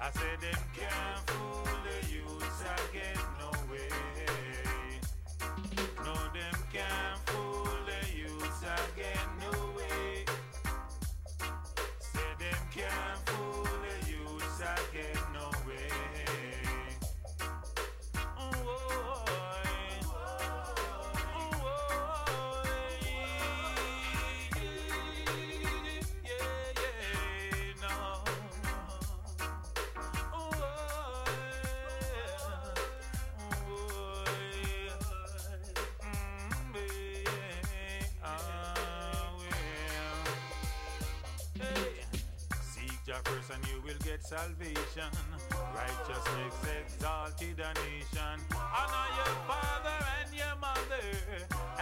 I 0.00 0.10
said 0.10 0.40
them 0.40 0.62
can't 0.74 1.30
fool 1.30 1.70
the 1.86 1.98
youths 2.10 2.60
again, 2.90 3.17
get 44.08 44.24
salvation. 44.24 45.12
Righteousness 45.74 46.56
exalted 46.80 47.60
a 47.60 47.70
nation. 47.84 48.36
Honor 48.56 49.08
your 49.20 49.34
father 49.48 49.98
and 50.16 50.30
your 50.34 50.56
mother, 50.66 51.08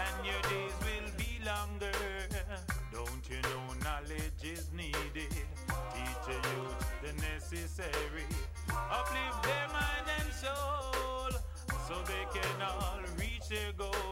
and 0.05 0.17
your 0.27 0.43
days 0.51 0.77
will 0.87 1.11
be 1.17 1.39
longer. 1.47 1.99
Don't 2.93 3.25
you 3.31 3.41
know 3.51 3.67
knowledge 3.85 4.43
is 4.43 4.67
needed? 4.75 5.35
Teach 5.95 6.25
your 6.27 6.43
youth 6.51 6.83
the 7.03 7.13
necessary. 7.23 8.27
Uplift 8.91 9.43
their 9.45 9.69
mind 9.79 10.07
and 10.19 10.33
soul, 10.35 11.31
so 11.87 11.95
they 12.11 12.27
can 12.35 12.63
all 12.63 13.03
reach 13.19 13.49
their 13.49 13.73
goal. 13.79 14.06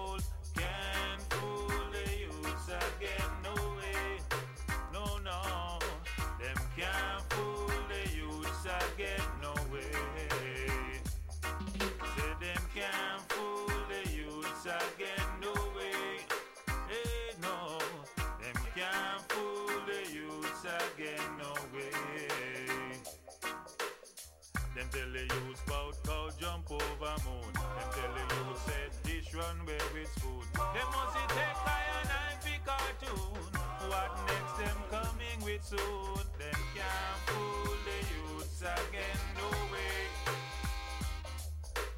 Them 25.14 25.28
tell 25.28 25.38
the 25.38 25.46
youths 25.46 25.62
cow 25.66 25.92
jump 26.40 26.70
over 26.70 27.14
moon. 27.24 27.52
Them 27.54 27.88
tell 27.94 28.14
youths 28.34 28.62
said 28.66 28.90
dish 29.04 29.34
run 29.34 29.56
where 29.64 30.02
it's 30.02 30.10
food. 30.18 30.46
Them 30.74 30.88
must 30.90 31.14
take 31.30 31.58
iron 31.66 32.08
and 32.18 32.38
fi 32.42 32.58
cartoon. 32.66 33.46
What 33.90 34.10
next 34.26 34.54
them 34.58 34.78
coming 34.90 35.38
with 35.44 35.64
soon? 35.64 36.24
Them 36.38 36.60
can't 36.74 37.20
fool 37.26 37.76
the 37.86 37.98
youths 38.10 38.60
again, 38.62 39.20
no 39.38 39.48
way. 39.70 39.98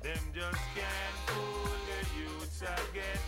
Them 0.03 0.25
just 0.35 0.65
can't 0.77 1.17
fool 1.25 1.73
the 1.89 2.01
youths 2.21 2.61
again, 2.61 3.26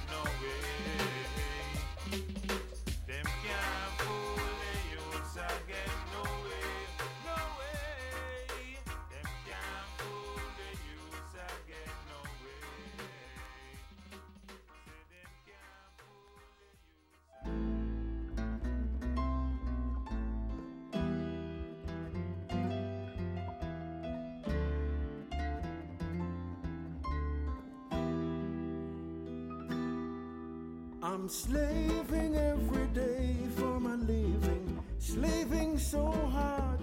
Slaving 31.29 32.37
every 32.37 32.87
day 32.87 33.37
for 33.57 33.79
my 33.79 33.97
living, 33.97 34.83
slaving 34.99 35.77
so 35.77 36.11
hard. 36.11 36.81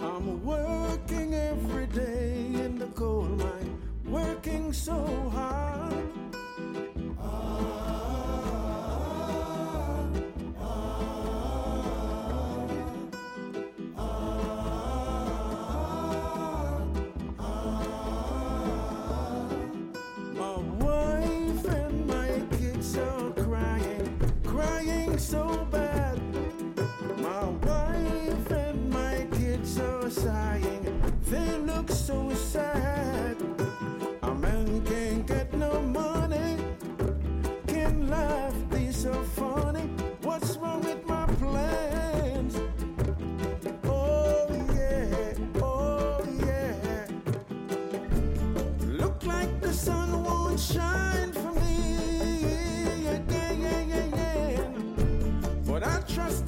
I'm 0.00 0.44
working 0.44 1.32
every 1.32 1.86
day 1.86 2.34
in 2.54 2.76
the 2.76 2.86
coal 2.86 3.22
mine, 3.22 3.80
working 4.04 4.72
so 4.72 4.96
hard. 5.32 6.25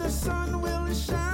The 0.09 0.14
sun 0.14 0.62
will 0.62 0.94
shine 0.94 1.28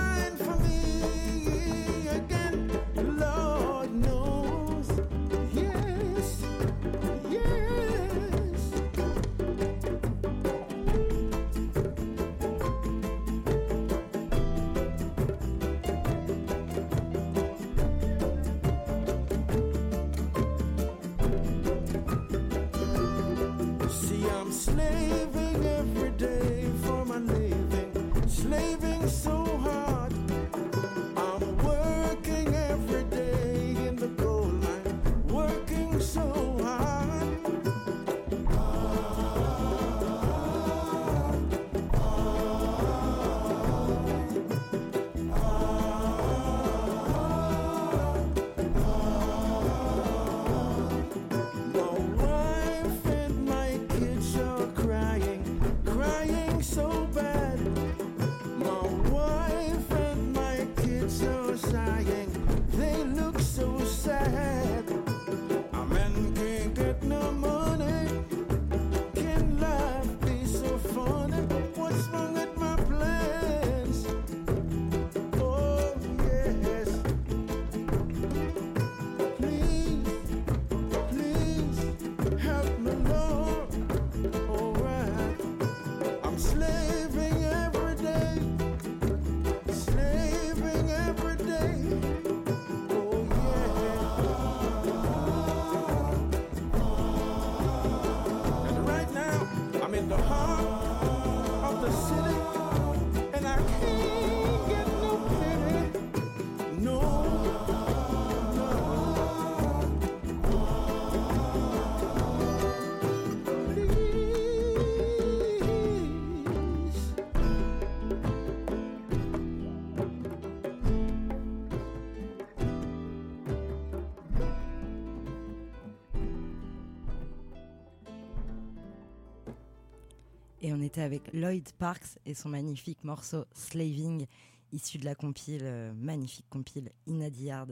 Avec 130.97 131.33
Lloyd 131.33 131.69
Parks 131.79 132.19
et 132.25 132.35
son 132.35 132.51
magnifique 132.51 133.03
morceau 133.03 133.47
Slaving, 133.53 134.27
issu 134.73 134.99
de 134.99 135.05
la 135.05 135.17
compile, 135.17 135.63
euh, 135.65 135.93
magnifique 135.95 136.47
compile 136.49 136.93
Inadiard. 137.07 137.69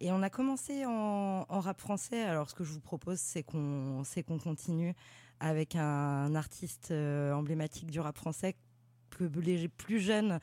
Et 0.00 0.10
on 0.10 0.22
a 0.22 0.30
commencé 0.30 0.84
en, 0.84 1.44
rap 1.48 1.80
français. 1.80 2.22
Alors, 2.22 2.50
ce 2.50 2.54
que 2.54 2.64
je 2.64 2.72
vous 2.72 2.80
propose, 2.80 3.18
c'est 3.20 3.44
qu'on 3.44 4.02
qu'on 4.26 4.38
continue 4.38 4.94
avec 5.38 5.76
un 5.76 6.34
artiste 6.34 6.90
euh, 6.90 7.32
emblématique 7.32 7.90
du 7.90 8.00
rap 8.00 8.16
français 8.16 8.56
que 9.10 9.24
les 9.40 9.68
plus 9.68 10.00
jeunes 10.00 10.40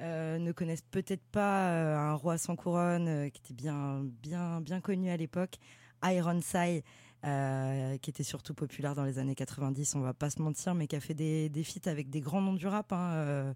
euh, 0.00 0.38
ne 0.38 0.52
connaissent 0.52 0.82
peut-être 0.90 1.24
pas. 1.32 1.70
un 1.98 2.14
roi 2.14 2.36
sans 2.36 2.56
couronne 2.56 3.30
qui 3.30 3.40
était 3.40 3.54
bien, 3.54 4.02
bien, 4.22 4.60
bien 4.60 4.80
connu 4.80 5.08
à 5.08 5.16
l'époque. 5.16 5.56
Ironside, 6.02 6.82
euh, 7.24 7.96
qui 7.98 8.10
était 8.10 8.22
surtout 8.22 8.54
populaire 8.54 8.94
dans 8.94 9.04
les 9.04 9.18
années 9.18 9.34
90, 9.34 9.94
on 9.94 10.00
va 10.00 10.12
pas 10.14 10.30
se 10.30 10.42
mentir, 10.42 10.74
mais 10.74 10.86
qui 10.86 10.96
a 10.96 11.00
fait 11.00 11.14
des, 11.14 11.48
des 11.48 11.64
feats 11.64 11.88
avec 11.90 12.10
des 12.10 12.20
grands 12.20 12.40
noms 12.42 12.52
du 12.52 12.66
rap. 12.66 12.92
Hein, 12.92 13.12
euh, 13.14 13.54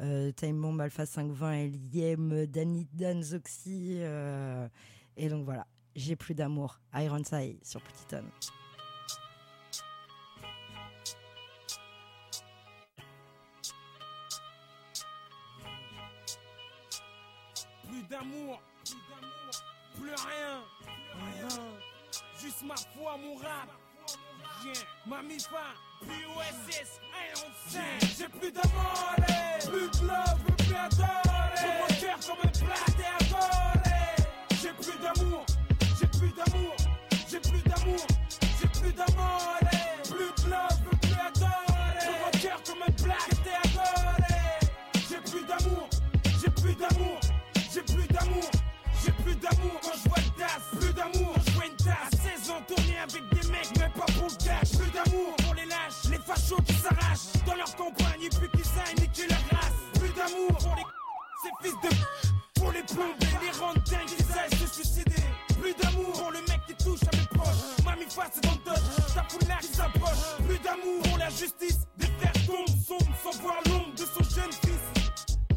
euh, 0.00 0.32
Time 0.32 0.80
Alpha 0.80 1.04
520, 1.04 1.52
Eliem, 1.52 2.46
Danny 2.46 2.86
Danzoxy. 2.92 3.98
euh, 4.00 4.68
et 5.16 5.28
donc 5.28 5.44
voilà, 5.44 5.66
j'ai 5.94 6.16
plus 6.16 6.34
d'amour. 6.34 6.80
Ironside 6.94 7.58
sur 7.62 7.82
Petit. 7.82 8.16
Plus 17.86 18.02
d'amour, 18.08 18.62
plus 19.94 20.08
rien. 20.08 20.62
Rien. 20.79 20.79
Juste 22.40 22.62
ma 22.62 22.74
foi, 22.74 23.18
mon 23.18 23.34
rap. 23.36 23.68
Yeah. 24.64 24.72
Ma 25.06 25.22
mifa, 25.22 25.74
POSS, 26.00 27.00
Ironside. 27.28 28.08
J'ai 28.18 28.28
plus 28.28 28.50
d'amour, 28.50 29.14
plus 29.68 29.88
de 29.90 30.06
love, 30.06 30.38
plus 30.46 30.56
plus 30.64 30.74
adorer. 30.74 31.54
Tout 31.56 31.72
mon 31.78 31.90
cœur 32.00 32.18
comme 32.26 32.42
un 32.42 32.52
plat 32.58 32.84
et 32.98 33.24
adoré. 33.24 34.04
J'ai 34.62 34.72
plus 34.72 34.98
d'amour, 35.02 35.44
j'ai 35.98 36.06
plus 36.06 36.32
d'amour, 36.32 36.76
j'ai 37.28 37.40
plus 37.40 37.62
d'amour, 37.62 38.06
j'ai 38.60 38.68
plus 38.68 38.92
d'amour. 38.92 39.58
Plus 40.04 40.32
de 40.44 40.50
love, 40.50 40.78
plus 40.88 40.98
plus 40.98 41.20
adorer. 41.20 42.00
Tout 42.00 42.16
mon 42.24 42.30
cœur 42.40 42.58
comme 42.64 42.82
un 42.82 42.92
plat 43.02 43.22
et 43.30 43.68
adoré. 43.68 44.40
J'ai 45.08 45.20
plus 45.30 45.44
d'amour, 45.44 45.88
j'ai 46.40 46.50
plus 46.50 46.74
d'amour, 46.74 47.20
j'ai 47.72 47.82
plus 47.82 48.06
d'amour, 48.08 48.50
j'ai 49.04 49.12
plus 49.12 49.36
d'amour 49.36 49.80
quand 49.82 49.96
je 50.02 50.08
vois 50.08 50.18
le 50.18 50.78
plus 50.78 50.92
d'amour, 50.92 51.34
fachos 56.30 56.62
qui 56.62 56.74
s'arrachent 56.74 57.32
dans 57.46 57.54
leur 57.54 57.74
campagne 57.76 58.22
et 58.22 58.28
puis 58.28 58.48
qui 58.54 58.68
aillent 58.78 59.00
niquer 59.00 59.26
la 59.28 59.40
glace. 59.48 59.76
Plus 59.98 60.12
d'amour 60.14 60.56
pour 60.58 60.76
les 60.76 60.84
ces 61.42 61.52
fils 61.62 61.76
de 61.82 62.60
pour 62.60 62.72
les 62.72 62.82
plomber, 62.82 63.34
les 63.40 63.58
rendre 63.58 63.80
dingues, 63.84 64.14
ils 64.18 64.38
aillent 64.38 64.58
se 64.60 64.74
suicider. 64.74 65.22
Plus 65.60 65.74
d'amour 65.74 66.12
pour 66.12 66.30
le 66.30 66.40
mec 66.40 66.60
qui 66.66 66.74
touche 66.84 67.00
à 67.10 67.16
mes 67.16 67.26
proches. 67.38 67.84
Mamie 67.84 68.10
face 68.10 68.40
dans 68.42 68.52
le 68.52 68.64
dodge, 68.64 69.14
ta 69.14 69.22
poulaire 69.22 69.58
qui 69.60 69.74
s'approche. 69.74 70.22
Plus 70.46 70.58
d'amour 70.58 71.02
pour 71.04 71.18
la 71.18 71.30
justice, 71.30 71.80
des 71.96 72.06
frères 72.18 72.46
tombent, 72.46 72.76
sombres 72.86 73.16
sans 73.24 73.40
voir 73.40 73.56
l'ombre 73.66 73.94
de 73.94 74.04
son 74.04 74.24
jeune 74.36 74.52
fils. 74.52 74.84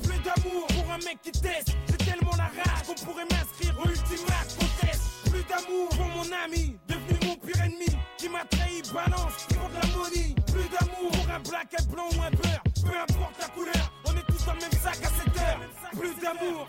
Plus 0.01 0.19
d'amour 0.23 0.65
pour 0.67 0.91
un 0.91 0.97
mec 0.99 1.19
qui 1.21 1.31
teste, 1.31 1.75
j'ai 1.89 1.97
tellement 1.97 2.35
la 2.37 2.49
rage 2.55 2.87
qu'on 2.87 3.05
pourrait 3.05 3.27
m'inscrire 3.29 3.75
au 3.79 3.89
ultimat 3.89 4.43
contest. 4.57 5.03
Plus 5.29 5.43
d'amour 5.43 5.89
pour 5.89 6.07
mon 6.07 6.27
ami, 6.45 6.77
devenu 6.87 7.19
mon 7.27 7.35
pire 7.35 7.61
ennemi, 7.61 7.91
qui 8.17 8.29
m'a 8.29 8.45
trahi, 8.45 8.81
balance 8.93 9.52
un 11.79 11.83
blanc 11.85 12.07
ou 12.15 12.21
un 12.21 12.31
beurre, 12.31 12.63
peu 12.83 12.97
importe 12.97 13.35
la 13.39 13.47
couleur, 13.47 13.93
on 14.05 14.11
est 14.11 14.25
tous 14.27 14.45
dans 14.45 14.53
le 14.53 14.59
même 14.59 14.71
sac 14.71 14.97
à 15.03 15.09
cette 15.09 15.37
heure. 15.41 15.59
Plus 15.91 16.15
d'amour, 16.21 16.67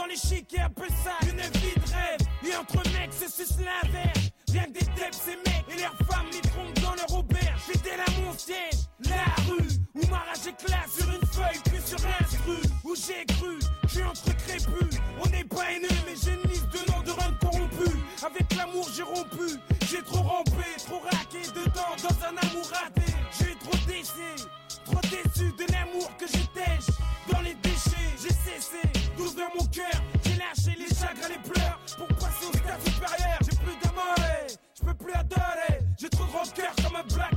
dans 0.00 0.06
et 0.06 0.60
un 0.60 0.70
peu 0.70 0.88
ça 1.04 1.16
Une 1.22 1.40
vie 1.60 1.74
de 1.74 1.92
rêve. 1.92 2.20
Et 2.46 2.56
entre 2.56 2.76
mecs 2.92 3.12
se 3.12 3.30
suce 3.30 3.56
la 3.58 3.88
verge 3.90 4.30
Rien 4.50 4.64
que 4.64 4.72
des 4.78 4.86
têtes 4.86 5.14
ces 5.14 5.36
mecs. 5.36 5.64
Et 5.68 5.80
leurs 5.80 5.96
femmes 6.10 6.26
les 6.32 6.40
trompent 6.40 6.80
dans 6.80 6.94
leur 6.94 7.18
auberge. 7.18 7.60
J'étais 7.66 7.96
là 7.96 8.04
mon 8.22 8.32
la 9.08 9.24
rue 9.44 9.68
Où 9.94 10.06
ma 10.10 10.18
rage 10.18 10.46
éclate 10.46 10.90
sur 10.90 11.08
une 11.08 11.26
feuille 11.28 11.60
puis 11.64 11.80
sur 11.84 11.98
un 11.98 12.24
stru 12.26 12.56
Où 12.84 12.94
j'ai 12.94 13.24
cru, 13.26 13.58
j'ai 13.92 14.04
entre 14.04 14.36
crépus. 14.36 14.98
On 15.22 15.28
n'est 15.28 15.44
pas 15.44 15.72
haineux 15.72 15.89
my 37.00 37.16
block. 37.16 37.29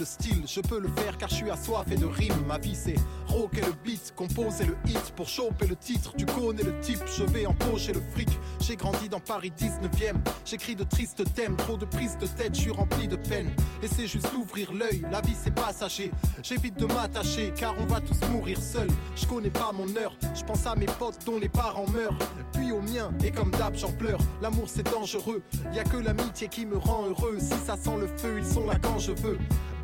Je 0.00 0.60
peux 0.60 0.78
le 0.78 0.88
faire 0.88 1.18
car 1.18 1.28
je 1.28 1.34
suis 1.34 1.50
assoiffé 1.50 1.96
de 1.96 2.06
rimes. 2.06 2.44
Ma 2.46 2.58
vie 2.58 2.76
c'est 2.76 2.94
rock 3.26 3.58
et 3.58 3.62
le 3.62 3.72
beat, 3.84 4.12
composer 4.14 4.64
le 4.64 4.76
hit 4.86 5.12
pour 5.16 5.28
choper 5.28 5.66
le 5.66 5.74
titre. 5.74 6.12
Tu 6.16 6.24
connais 6.24 6.62
le 6.62 6.78
type, 6.78 7.00
je 7.06 7.24
vais 7.24 7.46
empocher 7.46 7.92
le 7.92 8.00
fric. 8.12 8.28
J'ai 8.60 8.76
grandi 8.76 9.08
dans 9.08 9.18
Paris 9.18 9.52
19ème, 9.58 10.18
j'écris 10.44 10.76
de 10.76 10.84
tristes 10.84 11.24
thèmes, 11.34 11.56
trop 11.56 11.76
de 11.76 11.84
prises 11.84 12.16
de 12.18 12.26
tête, 12.26 12.54
je 12.54 12.60
suis 12.60 12.70
rempli 12.70 13.08
de 13.08 13.16
peine. 13.16 13.50
Et 13.82 13.88
c'est 13.88 14.06
juste 14.06 14.32
d'ouvrir 14.32 14.72
l'œil, 14.72 15.04
la 15.10 15.20
vie 15.20 15.36
c'est 15.36 15.54
passager. 15.54 16.12
J'évite 16.44 16.78
de 16.78 16.86
m'attacher 16.86 17.52
car 17.56 17.74
on 17.80 17.86
va 17.86 18.00
tous 18.00 18.20
mourir 18.28 18.60
seuls. 18.60 18.90
Je 19.16 19.26
connais 19.26 19.50
pas 19.50 19.72
mon 19.72 19.88
heure, 19.96 20.16
je 20.34 20.44
pense 20.44 20.64
à 20.66 20.76
mes 20.76 20.86
potes 20.86 21.24
dont 21.26 21.38
les 21.38 21.48
parents 21.48 21.88
meurent. 21.88 22.18
Puis 22.52 22.70
au 22.70 22.80
mien, 22.80 23.10
et 23.24 23.32
comme 23.32 23.50
d'hab 23.50 23.74
j'en 23.74 23.92
pleure. 23.92 24.20
L'amour 24.42 24.66
c'est 24.68 24.88
dangereux, 24.88 25.42
y 25.72 25.80
a 25.80 25.84
que 25.84 25.96
l'amitié 25.96 26.46
qui 26.48 26.66
me 26.66 26.76
rend 26.76 27.06
heureux. 27.06 27.38
Si 27.40 27.54
ça 27.66 27.76
sent 27.76 27.96
le 27.98 28.06
feu, 28.06 28.36
ils 28.38 28.46
sont 28.46 28.64
là 28.66 28.76
quand 28.80 28.98
je 28.98 29.12
veux. 29.12 29.38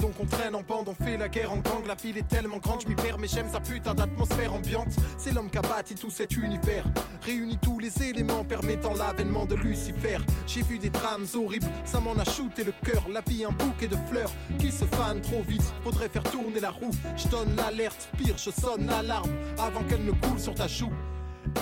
Donc 0.05 0.20
on 0.20 0.26
traîne 0.26 0.55
en 0.55 0.61
bande, 0.61 0.86
on 0.90 0.94
fait 1.02 1.16
la 1.16 1.30
guerre 1.30 1.50
en 1.50 1.57
gang. 1.57 1.86
La 1.86 1.94
ville 1.94 2.18
est 2.18 2.28
tellement 2.28 2.59
grande, 2.59 2.82
je 2.82 2.88
m'y 2.88 2.94
perds 2.94 3.16
mais 3.18 3.26
j'aime 3.26 3.48
sa 3.50 3.59
putain 3.59 3.94
d'atmosphère 3.94 4.52
ambiante. 4.52 4.94
C'est 5.16 5.32
l'homme 5.32 5.48
qui 5.48 5.57
a 5.57 5.62
bâti 5.62 5.94
tout 5.94 6.11
cet 6.11 6.36
univers. 6.36 6.84
Réunit 7.22 7.57
tous 7.57 7.78
les 7.78 8.02
éléments 8.02 8.44
permettant 8.44 8.92
l'avènement 8.92 9.46
de 9.46 9.55
Lucifer. 9.55 10.18
J'ai 10.46 10.61
vu 10.61 10.78
des 10.78 10.90
drames 10.90 11.24
horribles, 11.34 11.66
ça 11.86 12.00
m'en 12.00 12.12
a 12.18 12.24
shooté 12.24 12.64
le 12.64 12.74
cœur. 12.84 13.02
La 13.11 13.22
vie 13.22 13.46
un 13.46 13.52
bouquet 13.52 13.88
de 13.88 13.96
fleurs 14.11 14.30
qui 14.59 14.70
se 14.70 14.84
fanent 14.84 15.22
trop 15.22 15.40
vite. 15.40 15.72
Faudrait 15.82 16.11
faire 16.11 16.24
tourner 16.24 16.61
la 16.61 16.70
roue, 16.70 16.90
je 17.16 17.26
donne 17.28 17.57
l'alerte 17.57 18.11
Pire, 18.18 18.36
je 18.36 18.50
sonne 18.50 18.84
l'alarme. 18.84 19.32
Avant 19.59 19.84
qu'elle 19.84 20.05
ne 20.05 20.12
coule 20.12 20.38
sur 20.38 20.55
ta 20.55 20.66
joue 20.66 20.92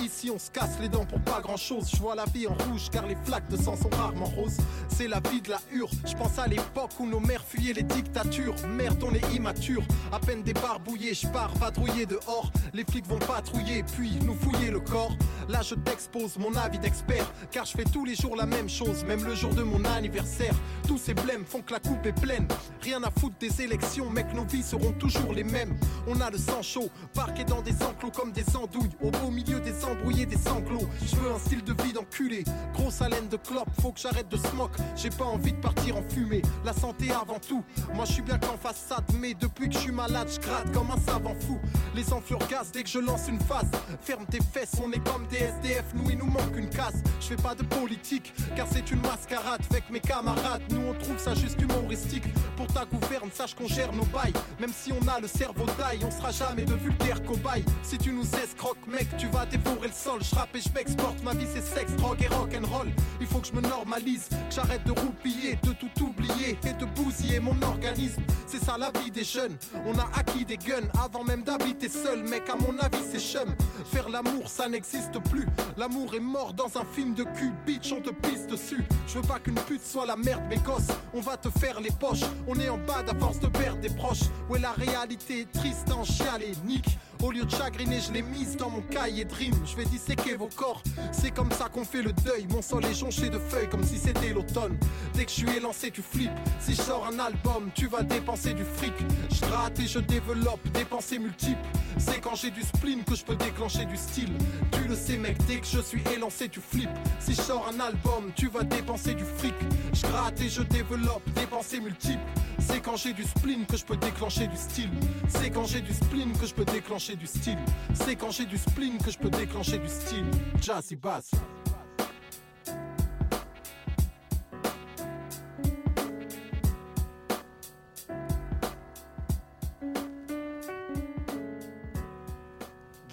Ici 0.01 0.31
on 0.31 0.39
se 0.39 0.51
casse 0.51 0.79
les 0.81 0.89
dents 0.89 1.05
pour 1.05 1.21
pas 1.21 1.41
grand 1.41 1.57
chose 1.57 1.91
Je 1.93 1.97
vois 2.01 2.15
la 2.15 2.25
vie 2.25 2.47
en 2.47 2.55
rouge 2.55 2.89
car 2.91 3.07
les 3.07 3.17
flaques 3.25 3.49
de 3.49 3.57
sang 3.57 3.77
sont 3.77 3.91
rarement 3.91 4.27
roses. 4.27 4.57
C'est 4.89 5.09
la 5.09 5.21
vie 5.31 5.41
de 5.41 5.51
la 5.51 5.61
hure. 5.73 5.91
Je 6.07 6.15
pense 6.15 6.39
à 6.39 6.47
l'époque 6.47 6.93
où 6.99 7.07
nos 7.07 7.21
mères 7.21 7.45
fuyaient 7.45 7.73
les 7.73 7.83
dictatures. 7.83 8.55
Merde 8.69 9.03
on 9.03 9.15
est 9.15 9.35
immature. 9.35 9.83
À 10.13 10.19
peine 10.19 10.43
débarbouillé 10.43 11.15
je 11.15 11.27
pars 11.29 11.55
vadrouiller 11.57 12.07
dehors. 12.07 12.51
Les 12.73 12.85
flics 12.85 13.07
vont 13.07 13.19
patrouiller 13.19 13.83
puis 13.83 14.19
nous 14.25 14.35
fouiller 14.35 14.71
le 14.71 14.81
corps. 14.81 15.17
Là 15.49 15.61
je 15.63 15.75
t'expose 15.75 16.37
mon 16.39 16.55
avis 16.55 16.79
d'expert 16.79 17.31
Car 17.51 17.65
je 17.65 17.73
fais 17.73 17.85
tous 17.85 18.05
les 18.05 18.15
jours 18.15 18.37
la 18.37 18.47
même 18.47 18.69
chose 18.69 19.05
Même 19.05 19.25
le 19.25 19.35
jour 19.35 19.53
de 19.55 19.63
mon 19.63 19.85
anniversaire. 19.85 20.55
Tous 20.87 20.99
ces 20.99 21.15
blèmes 21.15 21.45
font 21.45 21.63
que 21.63 21.73
la 21.73 21.81
coupe 21.81 22.05
est 22.07 22.21
pleine. 22.21 22.47
Rien 22.81 23.03
à 23.03 23.11
foutre 23.11 23.37
des 23.39 23.63
élections 23.63 24.11
Mec 24.11 24.33
nos 24.35 24.45
vies 24.45 24.63
seront 24.63 24.93
toujours 24.93 25.33
les 25.33 25.45
mêmes. 25.45 25.77
On 26.07 26.21
a 26.21 26.31
le 26.31 26.39
sang 26.39 26.63
chaud 26.63 26.91
Parqué 27.15 27.45
dans 27.45 27.63
des 27.63 27.83
enclos 27.83 28.11
comme 28.11 28.33
des 28.33 28.45
andouilles 28.57 28.91
Au 29.03 29.11
beau 29.11 29.31
milieu 29.31 29.61
des 29.61 29.82
embrouillés 29.85 30.27
des 30.27 30.37
sanglots. 30.37 30.89
Je 31.05 31.17
veux 31.17 31.33
un 31.33 31.39
style 31.39 31.63
de 31.63 31.83
vie 31.83 31.93
d'enculé. 31.93 32.45
Grosse 32.75 33.01
haleine 33.03 33.29
de 33.29 33.37
clope 33.37 33.69
Faut 33.81 33.93
que 33.93 34.01
j'arrête 34.01 34.29
de 34.29 34.37
smoke. 34.37 34.77
J'ai 34.97 35.11
pas 35.11 35.25
envie 35.25 35.53
de 35.53 35.59
partir 35.59 35.97
en 35.97 36.03
fumée. 36.03 36.43
La 36.65 36.73
santé 36.73 37.11
avant 37.11 37.39
tout. 37.39 37.65
Moi 37.95 38.05
je 38.05 38.13
suis 38.13 38.23
bien 38.23 38.39
qu'en 38.39 38.57
façade 38.57 39.05
Mais 39.19 39.35
depuis 39.35 39.69
que 39.69 39.75
je 39.75 39.81
suis 39.81 39.93
malade 39.93 40.29
je 40.33 40.41
gratte 40.41 40.73
comme 40.73 40.91
un 40.91 41.01
savant 41.01 41.35
fou. 41.41 41.59
Les 41.95 42.13
enflures 42.13 42.47
gaz 42.49 42.71
dès 42.73 42.83
que 42.83 42.89
je 42.89 42.99
lance 42.99 43.29
une 43.29 43.41
phase. 43.41 43.71
Ferme 44.01 44.25
tes 44.27 44.41
fesses 44.41 44.81
On 44.85 44.91
est 44.93 45.05
comme 45.05 45.27
des 45.29 45.39
SDF 45.39 45.85
Nous 45.95 46.11
il 46.11 46.19
nous 46.19 46.27
manque 46.27 46.57
une 46.57 46.69
casse 46.69 47.03
Je 47.21 47.29
fais 47.29 47.37
pas 47.37 47.55
de 47.55 47.63
politique 47.63 48.33
Car 48.57 48.67
c'est 48.71 48.91
une 48.91 49.01
mascarade. 49.01 49.61
Avec 49.71 49.91
mes 49.91 50.01
camarades 50.01 50.63
Nous 50.71 50.83
on 50.89 50.95
trouve 50.95 51.19
ça 51.19 51.35
juste 51.35 51.61
humoristique. 51.61 52.25
Pour 52.57 52.67
ta 52.67 52.85
gouverne 52.85 53.31
sache 53.33 53.55
qu'on 53.55 53.69
gère 53.69 53.93
nos 53.93 54.05
bails. 54.07 54.33
Même 54.61 54.73
si 54.73 54.93
on 54.93 55.09
a 55.09 55.21
le 55.21 55.29
cerveau 55.29 55.67
taille 55.79 56.01
On 56.05 56.11
sera 56.11 56.31
jamais 56.31 56.65
de 56.65 56.75
vulgaires 56.75 57.23
cobayes. 57.23 57.65
Si 57.83 57.99
tu 57.99 58.13
nous 58.13 58.27
escroques 58.43 58.87
mec 58.87 59.09
tu 59.17 59.27
vas 59.29 59.47
dévorer 59.73 59.89
le 59.89 59.95
sol 59.95 60.21
Je 60.23 60.59
et 60.59 60.61
je 60.61 60.69
m'exporte. 60.75 61.23
Ma 61.23 61.33
vie 61.33 61.47
c'est 61.53 61.63
sexe, 61.63 61.93
drogue 61.93 62.23
et 62.23 62.29
rock'n'roll. 62.29 62.89
Il 63.21 63.27
faut 63.27 63.39
que 63.39 63.47
je 63.47 63.53
me 63.53 63.61
normalise 63.61 64.29
Que 64.29 64.55
j'arrête 64.55 64.85
de 64.85 64.93
roupiller 64.93 65.59
De 65.63 65.73
tout 65.73 66.05
oublier 66.05 66.59
Et 66.65 66.73
de 66.73 66.85
bousiller 66.85 67.41
mon 67.41 67.61
organisme. 67.63 68.23
C'est 68.47 68.63
ça 68.63 68.77
la 68.79 68.91
vie 69.01 69.11
des 69.11 69.25
jeunes. 69.25 69.57
On 69.87 69.99
a 69.99 70.09
acquis 70.15 70.45
des 70.45 70.57
guns 70.57 70.89
Avant 71.03 71.25
même 71.25 71.43
d'habiter 71.43 71.89
seul. 71.89 72.23
Mec 72.25 72.49
à 72.49 72.57
mon 72.57 72.79
avis 72.79 73.05
c'est 73.11 73.21
chum. 73.21 73.55
Faire 73.91 74.09
l'amour 74.09 74.49
ça 74.49 74.69
n'existe 74.69 75.19
plus. 75.31 75.47
L'amour 75.77 76.15
est 76.15 76.21
mort 76.21 76.53
dans 76.53 76.79
un 76.79 76.85
film 76.85 77.15
de 77.15 77.25
cul 77.25 77.53
Bitch 77.67 77.93
on 77.93 78.01
te 78.01 78.11
pisse 78.11 78.47
dessus. 78.47 78.85
Je 79.07 79.15
veux 79.15 79.27
pas 79.27 79.39
qu'une 79.39 79.55
pute 79.55 79.85
soit 79.85 80.07
la 80.07 80.17
merde 80.17 80.43
mes 80.49 80.59
gosses. 80.59 80.89
On 81.15 81.21
va 81.21 81.37
te 81.37 81.49
faire 81.59 81.81
les 81.81 81.91
poches. 81.91 82.25
On 82.47 82.59
est 82.59 82.69
en 82.69 82.79
bas 82.79 83.05
à 83.09 83.19
force 83.19 83.41
de 83.41 83.49
perdre 83.49 83.81
des 83.81 83.91
proches. 83.91 84.23
Ouais 84.49 84.59
la 84.59 84.73
réalité 84.73 85.47
triste 85.53 85.91
en 85.93 86.05
chialer 86.05 86.53
Nick 86.65 86.99
Au 87.23 87.31
lieu 87.31 87.45
de 87.45 87.51
chagriner, 87.51 88.01
je 88.01 88.13
l'ai 88.13 88.23
mise 88.23 88.57
dans 88.57 88.69
mon 88.69 88.81
cahier 88.81 89.25
de 89.25 89.33
rime. 89.33 89.55
Je 89.65 89.77
vais 89.77 89.85
disséquer 89.85 90.35
vos 90.35 90.49
corps. 90.57 90.83
C'est 91.13 91.31
comme 91.31 91.53
ça 91.53 91.69
qu'on 91.69 91.85
fait 91.85 92.03
le 92.03 92.13
deuil. 92.13 92.49
Mon 92.51 92.63
sol 92.63 92.85
est 92.85 92.95
jonché 92.99 93.31
de 93.31 93.39
feuilles 93.39 93.69
comme 93.69 93.85
si 93.85 93.97
c'était 93.97 94.33
l'automne. 94.33 94.77
Dès 95.15 95.25
que 95.25 95.31
je 95.31 95.37
suis 95.37 95.57
élancé, 95.57 95.93
tu 95.93 96.03
flippes. 96.03 96.33
Si 96.59 96.75
je 96.75 96.83
sors 96.83 97.07
un 97.07 97.21
album, 97.21 97.71
tu 97.77 97.87
vas 97.87 98.03
dépenser 98.03 98.55
du 98.55 98.65
fric. 98.65 98.93
Je 99.31 99.41
gratte 99.41 99.79
et 99.79 99.87
je 99.87 100.01
développe 100.01 100.69
des 100.73 100.85
pensées 100.85 101.21
multiples. 101.21 101.65
C'est 101.97 102.21
quand 102.21 102.35
j'ai 102.35 102.51
du 102.51 102.63
spleen 102.63 103.05
que 103.05 103.15
je 103.15 103.25
peux 103.25 103.37
déclencher 103.37 103.85
du 103.85 103.97
style. 103.97 104.33
Tu 104.73 104.89
le 104.89 104.97
sais, 104.97 105.17
mec, 105.17 105.37
dès 105.47 105.61
que 105.61 105.67
je 105.67 105.81
suis 105.81 106.03
élancé, 106.17 106.49
tu 106.49 106.61
flippes. 106.61 106.91
Si 107.21 107.35
je 107.35 107.41
sors 107.41 107.69
un 107.69 107.79
album, 107.79 108.33
tu 108.35 108.49
vas 108.49 108.65
dépenser 108.65 109.15
du 109.15 109.25
fric. 109.39 109.55
Je 109.93 110.03
gratte 110.03 110.41
et 110.41 110.49
je 110.49 110.63
développe 110.63 111.23
des 111.37 111.47
pensées 111.47 111.79
multiples. 111.79 112.19
C'est 112.67 112.81
quand 112.81 112.97
j'ai 112.97 113.13
du 113.13 113.25
spleen 113.25 113.67
que 113.67 113.77
je 113.77 113.85
peux 113.85 113.97
déclencher 113.97 114.47
du 114.47 114.57
style. 114.57 114.91
C'est 115.29 115.51
quand 115.51 115.65
j'ai 115.65 115.81
du 115.81 115.93
spleen 115.93 116.33
que 116.33 116.47
je 116.47 116.55
peux 116.55 116.65
déclencher 116.65 117.17
du 117.17 117.27
style. 117.27 117.59
C'est 117.95 118.17
quand 118.17 118.31
j'ai 118.31 118.47
du 118.47 118.59
spleen 118.59 118.99
que 118.99 119.11
je 119.11 119.19
peux 119.19 119.31
déclencher 119.31 119.79
du 119.79 119.89
style. 119.89 120.27
Jazzy 120.61 120.97
bass. 120.97 121.31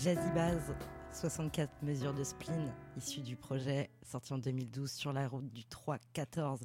Jazzy 0.01 0.31
Baz, 0.33 0.73
64 1.11 1.69
mesures 1.83 2.13
de 2.13 2.23
spleen, 2.23 2.71
issues 2.95 3.19
du 3.19 3.35
projet 3.35 3.89
sorti 4.01 4.31
en 4.31 4.37
2012 4.37 4.89
sur 4.89 5.11
la 5.11 5.27
route 5.27 5.51
du 5.51 5.63
3-14. 5.63 6.61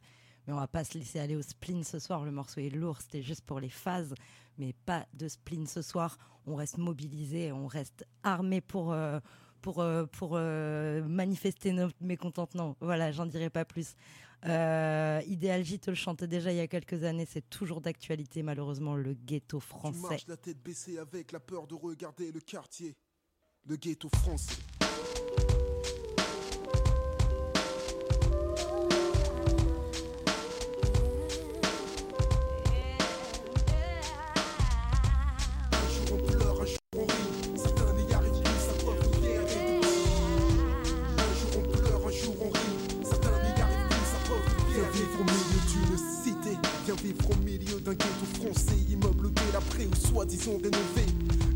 Mais 0.47 0.53
on 0.53 0.57
va 0.57 0.69
pas 0.69 0.85
se 0.85 0.99
laisser 0.99 1.19
aller 1.19 1.37
au 1.37 1.43
spleen 1.43 1.85
ce 1.85 1.99
soir, 1.99 2.25
le 2.25 2.31
morceau 2.31 2.61
est 2.61 2.71
lourd, 2.71 3.01
c'était 3.01 3.23
juste 3.23 3.43
pour 3.43 3.61
les 3.61 3.69
phases, 3.71 4.15
mais 4.59 4.75
pas 4.85 5.07
de 5.15 5.27
spleen 5.29 5.67
ce 5.67 5.81
soir. 5.83 6.19
On 6.47 6.55
reste 6.57 6.77
mobilisé, 6.79 7.51
on 7.53 7.67
reste 7.67 8.07
armé 8.23 8.61
pour, 8.61 8.93
euh, 8.93 9.19
pour, 9.63 9.81
euh, 9.81 10.05
pour 10.05 10.33
euh, 10.35 11.03
manifester 11.05 11.73
notre 11.73 11.97
mécontentement. 12.03 12.77
Voilà, 12.81 13.11
j'en 13.13 13.25
dirai 13.27 13.49
pas 13.49 13.65
plus. 13.65 13.95
Euh, 14.45 15.23
Idéal 15.27 15.65
J 15.65 15.79
te 15.79 15.89
le 15.91 15.97
chantait 15.97 16.27
déjà 16.27 16.53
il 16.53 16.57
y 16.57 16.61
a 16.61 16.69
quelques 16.69 17.03
années, 17.05 17.25
c'est 17.27 17.49
toujours 17.49 17.81
d'actualité 17.81 18.43
malheureusement, 18.43 18.95
le 18.95 19.15
ghetto 19.15 19.59
Tu 19.59 19.67
français. 19.67 19.99
marches 20.03 20.27
la 20.27 20.37
tête 20.37 20.63
baissée 20.63 20.99
avec 20.99 21.33
la 21.33 21.41
peur 21.41 21.67
de 21.67 21.75
regarder 21.75 22.31
le 22.31 22.41
quartier. 22.41 22.95
Le 23.67 23.77
ghetto 23.77 24.11
français. 24.11 24.57
Vivre 47.05 47.31
au 47.31 47.37
milieu 47.45 47.79
d'un 47.81 47.93
ghetto 47.93 48.27
français. 48.41 48.77
Immeuble 48.91 49.31
délabré 49.33 49.87
ou 49.87 49.95
soi-disant 49.95 50.57
rénové. 50.63 51.07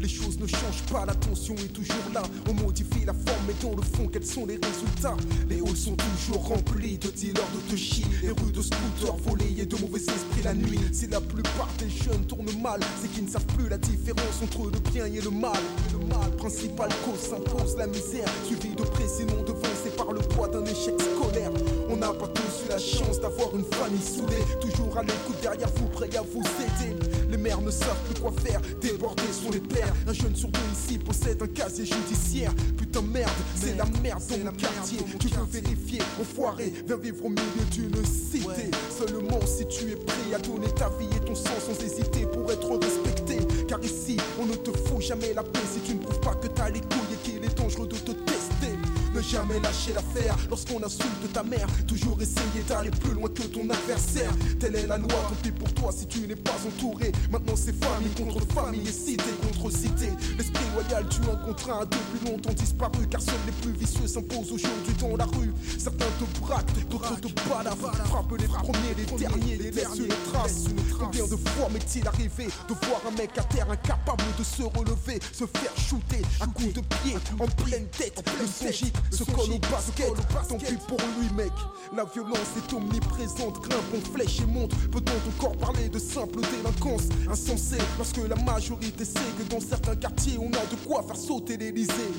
Les 0.09 0.15
choses 0.15 0.41
ne 0.41 0.47
changent 0.47 0.85
pas, 0.91 1.05
la 1.05 1.15
tension 1.15 1.55
est 1.57 1.71
toujours 1.71 2.09
là. 2.15 2.23
On 2.49 2.55
modifie 2.55 3.05
la 3.05 3.13
forme, 3.13 3.45
mais 3.47 3.53
dans 3.61 3.77
le 3.77 3.83
fond, 3.83 4.09
quels 4.11 4.25
sont 4.25 4.47
les 4.47 4.55
résultats? 4.55 5.15
Les 5.51 5.57
halls 5.57 5.77
sont 5.77 5.97
toujours 5.97 6.49
remplis 6.49 6.97
de 6.97 7.11
dealers 7.11 7.45
de 7.55 7.71
touchy, 7.71 8.07
les 8.23 8.31
rues 8.31 8.51
de 8.51 8.63
scooters 8.63 9.17
volés 9.27 9.55
et 9.59 9.67
de 9.67 9.77
mauvais 9.77 10.01
esprits 10.01 10.43
la 10.45 10.55
nuit. 10.55 10.81
Si 10.93 11.09
la 11.09 11.21
plupart 11.21 11.69
des 11.79 11.91
jeunes 11.91 12.25
tournent 12.25 12.59
mal, 12.63 12.81
c'est 13.03 13.13
qu'ils 13.13 13.27
ne 13.27 13.29
savent 13.29 13.45
plus 13.59 13.69
la 13.69 13.77
différence 13.77 14.43
entre 14.43 14.71
le 14.71 14.79
bien 14.91 15.05
et 15.05 15.21
le 15.21 15.29
mal. 15.29 15.61
Le 15.93 16.07
mal 16.07 16.31
principal 16.39 16.89
cause 17.05 17.21
s'impose 17.21 17.77
la 17.77 17.87
misère, 17.87 18.29
suivi 18.47 18.75
de 18.75 18.85
près, 18.85 19.07
sinon 19.07 19.43
devancé 19.43 19.91
par 19.95 20.11
le 20.11 20.21
poids 20.21 20.49
d'un 20.49 20.65
échec 20.65 20.95
scolaire. 20.99 21.53
On 21.91 21.97
n'a 21.97 22.15
pas 22.15 22.29
tous 22.29 22.65
eu 22.65 22.71
la 22.71 22.79
chance 22.79 23.21
d'avoir 23.21 23.55
une 23.55 23.65
famille 23.65 24.01
soudée, 24.01 24.43
toujours 24.59 24.97
à 24.97 25.03
l'écoute 25.03 25.37
derrière 25.43 25.69
vous, 25.77 25.89
prêt 25.89 26.09
à 26.17 26.23
vous 26.23 26.41
aider. 26.65 26.97
Les 27.39 27.45
mères 27.45 27.61
ne 27.61 27.71
savent 27.71 28.03
plus 28.11 28.21
quoi 28.21 28.33
faire, 28.45 28.61
débordés 28.81 29.23
sont 29.33 29.53
les 29.53 29.61
pères. 29.61 29.95
Un 30.09 30.13
jeune 30.13 30.35
sur 30.35 30.49
deux 30.49 30.59
ici 30.73 30.99
possède 30.99 31.41
un 31.41 31.47
casier 31.47 31.85
judiciaire. 31.85 32.53
Putain 32.77 33.01
merde, 33.01 33.31
c'est 33.55 33.77
la 33.77 33.85
merde 34.03 34.21
dans 34.29 34.51
mon 34.51 34.51
quartier. 34.51 34.99
Tu 35.21 35.29
veux 35.29 35.45
vérifier, 35.49 36.01
enfoiré, 36.21 36.73
viens 36.85 36.97
vivre 36.97 37.25
au 37.25 37.29
milieu 37.29 37.65
d'une 37.71 38.05
cité. 38.05 38.73
Seulement 38.91 39.39
si 39.47 39.69
tu 39.69 39.93
es 39.93 39.97
prêt 39.97 40.35
à 40.35 40.39
donner 40.41 40.67
ta 40.75 40.89
vie 40.99 41.07
et 41.17 41.25
ton 41.25 41.37
sang 41.37 41.55
sans 41.65 41.81
hésiter 41.81 42.27
pour 42.27 42.51
être 42.51 42.77
respecté. 42.77 43.39
Car 43.69 43.81
ici, 43.85 44.17
on 44.41 44.47
ne 44.47 44.57
te 44.57 44.73
fout 44.73 45.01
jamais 45.01 45.33
la 45.33 45.45
paix 45.45 45.61
si 45.73 45.81
tu 45.81 45.95
ne 45.95 46.01
prouves 46.01 46.21
pas 46.21 46.35
que 46.35 46.49
t'as 46.49 46.71
les 46.71 46.81
couilles 46.81 47.15
et 47.15 47.31
qu'il 47.31 47.45
est 47.45 47.57
dangereux 47.57 47.87
de 47.87 47.95
te 47.95 48.11
tester. 48.11 48.75
Jamais 49.21 49.61
lâcher 49.61 49.93
l'affaire 49.93 50.37
lorsqu'on 50.49 50.83
insulte 50.83 51.33
ta 51.33 51.43
mère. 51.43 51.67
Toujours 51.87 52.21
essayer 52.23 52.63
d'aller 52.67 52.91
plus 52.91 53.13
loin 53.13 53.29
que 53.29 53.43
ton 53.43 53.69
adversaire. 53.69 54.31
Telle 54.59 54.77
est 54.77 54.87
la 54.87 54.97
loi, 54.97 55.09
tant 55.09 55.35
pis 55.43 55.51
pour 55.51 55.73
toi 55.75 55.91
si 55.93 56.07
tu 56.07 56.21
n'es 56.21 56.37
pas 56.37 56.57
entouré. 56.67 57.13
Maintenant 57.31 57.55
c'est 57.57 57.75
famille 57.85 58.11
contre 58.17 58.47
famille 58.55 58.89
et 58.89 58.93
cité 58.93 59.25
contre 59.43 59.71
cité. 59.71 60.09
L'esprit 60.39 60.65
loyal 60.75 61.07
tu 61.11 61.21
en 61.29 61.37
contre 61.45 61.71
un 61.71 61.85
depuis 61.85 62.31
longtemps 62.31 62.55
disparu. 62.55 63.07
Car 63.11 63.21
seuls 63.21 63.35
les 63.45 63.53
plus 63.53 63.73
vicieux 63.73 64.07
s'imposent 64.07 64.53
aujourd'hui 64.53 64.95
dans 65.01 65.17
la 65.17 65.27
rue. 65.27 65.53
Certains 65.79 66.07
te 66.19 66.41
braquent, 66.41 66.89
d'autres 66.89 67.21
te 67.21 67.29
balavent. 67.49 68.07
Frappent 68.07 68.39
les 68.39 68.47
premiers, 68.47 68.95
les 68.97 69.19
derniers, 69.19 69.57
les 69.57 69.71
laissent 69.71 69.99
une 69.99 70.33
trace. 70.33 70.65
Combien 70.99 71.25
de 71.25 71.37
fois 71.37 71.69
m'est-il 71.71 72.07
arrivé 72.07 72.47
de 72.47 72.87
voir 72.87 73.03
un 73.07 73.17
mec 73.19 73.37
à 73.37 73.43
terre 73.43 73.71
incapable 73.71 74.25
de 74.39 74.45
se 74.45 74.63
relever, 74.63 75.21
se 75.33 75.45
faire 75.45 75.77
shooter 75.77 76.23
à 76.41 76.47
coups 76.47 76.73
de 76.73 76.81
pied 76.81 77.17
en 77.39 77.47
pleine 77.65 77.87
tête. 77.89 78.23
Le 78.41 78.47
son 78.47 78.69
se 79.11 79.25
colle 79.25 79.53
au 79.53 79.59
basket. 79.59 80.13
Tant 80.49 80.59
pis 80.59 80.77
pour 80.87 80.99
lui, 81.19 81.29
mec. 81.37 81.53
La 81.97 82.05
violence 82.05 82.57
est 82.57 82.73
omniprésente, 82.75 83.61
grimpe 83.61 83.95
en 83.97 84.13
flèche 84.13 84.41
et 84.41 84.47
monte. 84.47 84.75
Peut-on 84.91 85.31
encore 85.31 85.57
parler 85.57 85.89
de 85.89 85.99
simple 85.99 86.41
délinquance? 86.41 87.09
Insensée 87.31 87.79
lorsque 87.97 88.19
la 88.19 88.37
majorité 88.37 89.05
sait 89.05 89.21
que 89.39 89.43
dans 89.51 89.61
certains 89.61 89.97
quartiers 89.97 90.39
on 90.39 90.49
a 90.49 90.67
de 90.67 90.77
quoi 90.87 91.03
faire 91.03 91.17
sauter 91.17 91.57
l'Elysée? 91.57 92.13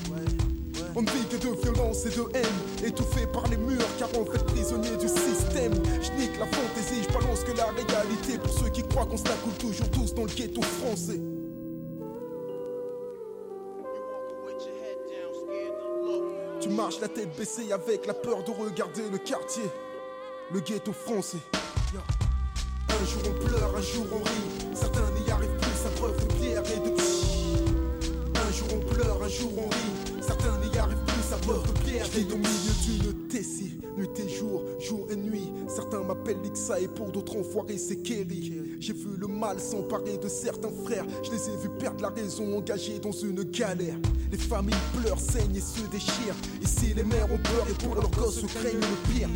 On 0.96 1.02
ne 1.02 1.10
vit 1.10 1.26
que 1.30 1.36
de 1.36 1.54
violence 1.62 2.04
et 2.06 2.10
de 2.10 2.24
haine, 2.34 2.86
étouffé 2.86 3.26
par 3.26 3.46
les 3.48 3.56
murs, 3.56 3.86
car 3.98 4.08
on 4.18 4.24
fait 4.24 4.44
prisonnier 4.44 4.96
du 4.96 5.08
système. 5.08 5.72
Je 6.02 6.10
nique 6.20 6.36
la 6.38 6.46
fantaisie, 6.46 7.02
je 7.06 7.12
balance 7.12 7.44
que 7.44 7.56
la 7.56 7.66
réalité 7.66 8.38
pour 8.38 8.52
ceux 8.52 8.70
qui 8.70 8.82
croient 8.82 9.06
qu'on 9.06 9.16
se 9.16 9.24
la 9.24 9.34
coule 9.34 9.52
toujours 9.54 9.90
tous 9.90 10.14
dans 10.14 10.24
le 10.24 10.32
ghetto 10.32 10.62
français. 10.62 11.20
Tu 16.60 16.68
marches 16.68 17.00
la 17.00 17.08
tête 17.08 17.34
baissée 17.38 17.72
avec 17.72 18.06
la 18.06 18.12
peur 18.12 18.44
de 18.44 18.50
regarder 18.50 19.08
le 19.10 19.16
quartier, 19.16 19.62
le 20.52 20.60
ghetto 20.60 20.92
français. 20.92 21.38
Un 22.88 23.04
jour 23.06 23.22
on 23.30 23.46
pleure, 23.46 23.74
un 23.74 23.80
jour 23.80 24.06
on 24.12 24.18
rit, 24.18 24.74
certains 24.74 25.10
n'y 25.18 25.30
arrivent 25.30 25.56
plus, 25.56 25.70
ça 25.82 25.88
preuve 25.96 26.20
de 26.20 26.34
pierre 26.34 26.62
et 26.66 26.80
de 26.80 26.94
Un 28.36 28.52
jour 28.52 28.68
on 28.74 28.94
pleure, 28.94 29.22
un 29.22 29.28
jour 29.28 29.52
on 29.56 29.68
rit, 29.70 30.20
certains 30.20 30.58
n'y 30.58 30.76
arrivent 30.76 31.04
plus, 31.06 31.22
ça 31.30 31.36
preuve 31.38 31.66
de 31.66 31.78
pierre 31.80 32.06
et 32.18 32.24
de 32.24 32.34
au 32.34 32.36
milieu 32.36 32.74
d'une 32.84 33.28
tessie, 33.28 33.78
nuit 33.96 34.10
et 34.18 34.28
jour, 34.28 34.62
jour 34.78 35.06
et 35.10 35.16
nuit. 35.16 35.50
Certains 35.66 36.02
m'appellent 36.02 36.42
Lixa 36.42 36.78
et 36.78 36.88
pour 36.88 37.10
d'autres 37.10 37.38
enfoirés 37.38 37.78
c'est 37.78 38.02
Kerry. 38.02 38.76
J'ai 38.80 38.92
vu 38.92 39.16
le 39.18 39.28
mal 39.28 39.58
s'emparer 39.60 40.18
de 40.18 40.28
certains 40.28 40.72
frères, 40.84 41.06
je 41.22 41.30
les 41.30 41.48
ai 41.48 41.56
vus 41.56 41.70
perdre 41.78 42.02
la 42.02 42.10
raison, 42.10 42.54
engagés 42.58 42.98
dans 42.98 43.12
une 43.12 43.44
galère. 43.44 43.96
Les 44.30 44.38
familles 44.38 44.74
pleurent, 44.96 45.18
saignent 45.18 45.56
et 45.56 45.60
se 45.60 45.80
déchirent. 45.90 46.36
Ici 46.62 46.94
les 46.94 47.02
mères 47.02 47.30
ont 47.32 47.38
peur 47.38 47.66
et 47.68 47.74
pour 47.84 47.94
leurs 47.96 48.10
gosses 48.10 48.42
craignent 48.54 48.78
le 48.78 49.12
pire. 49.12 49.28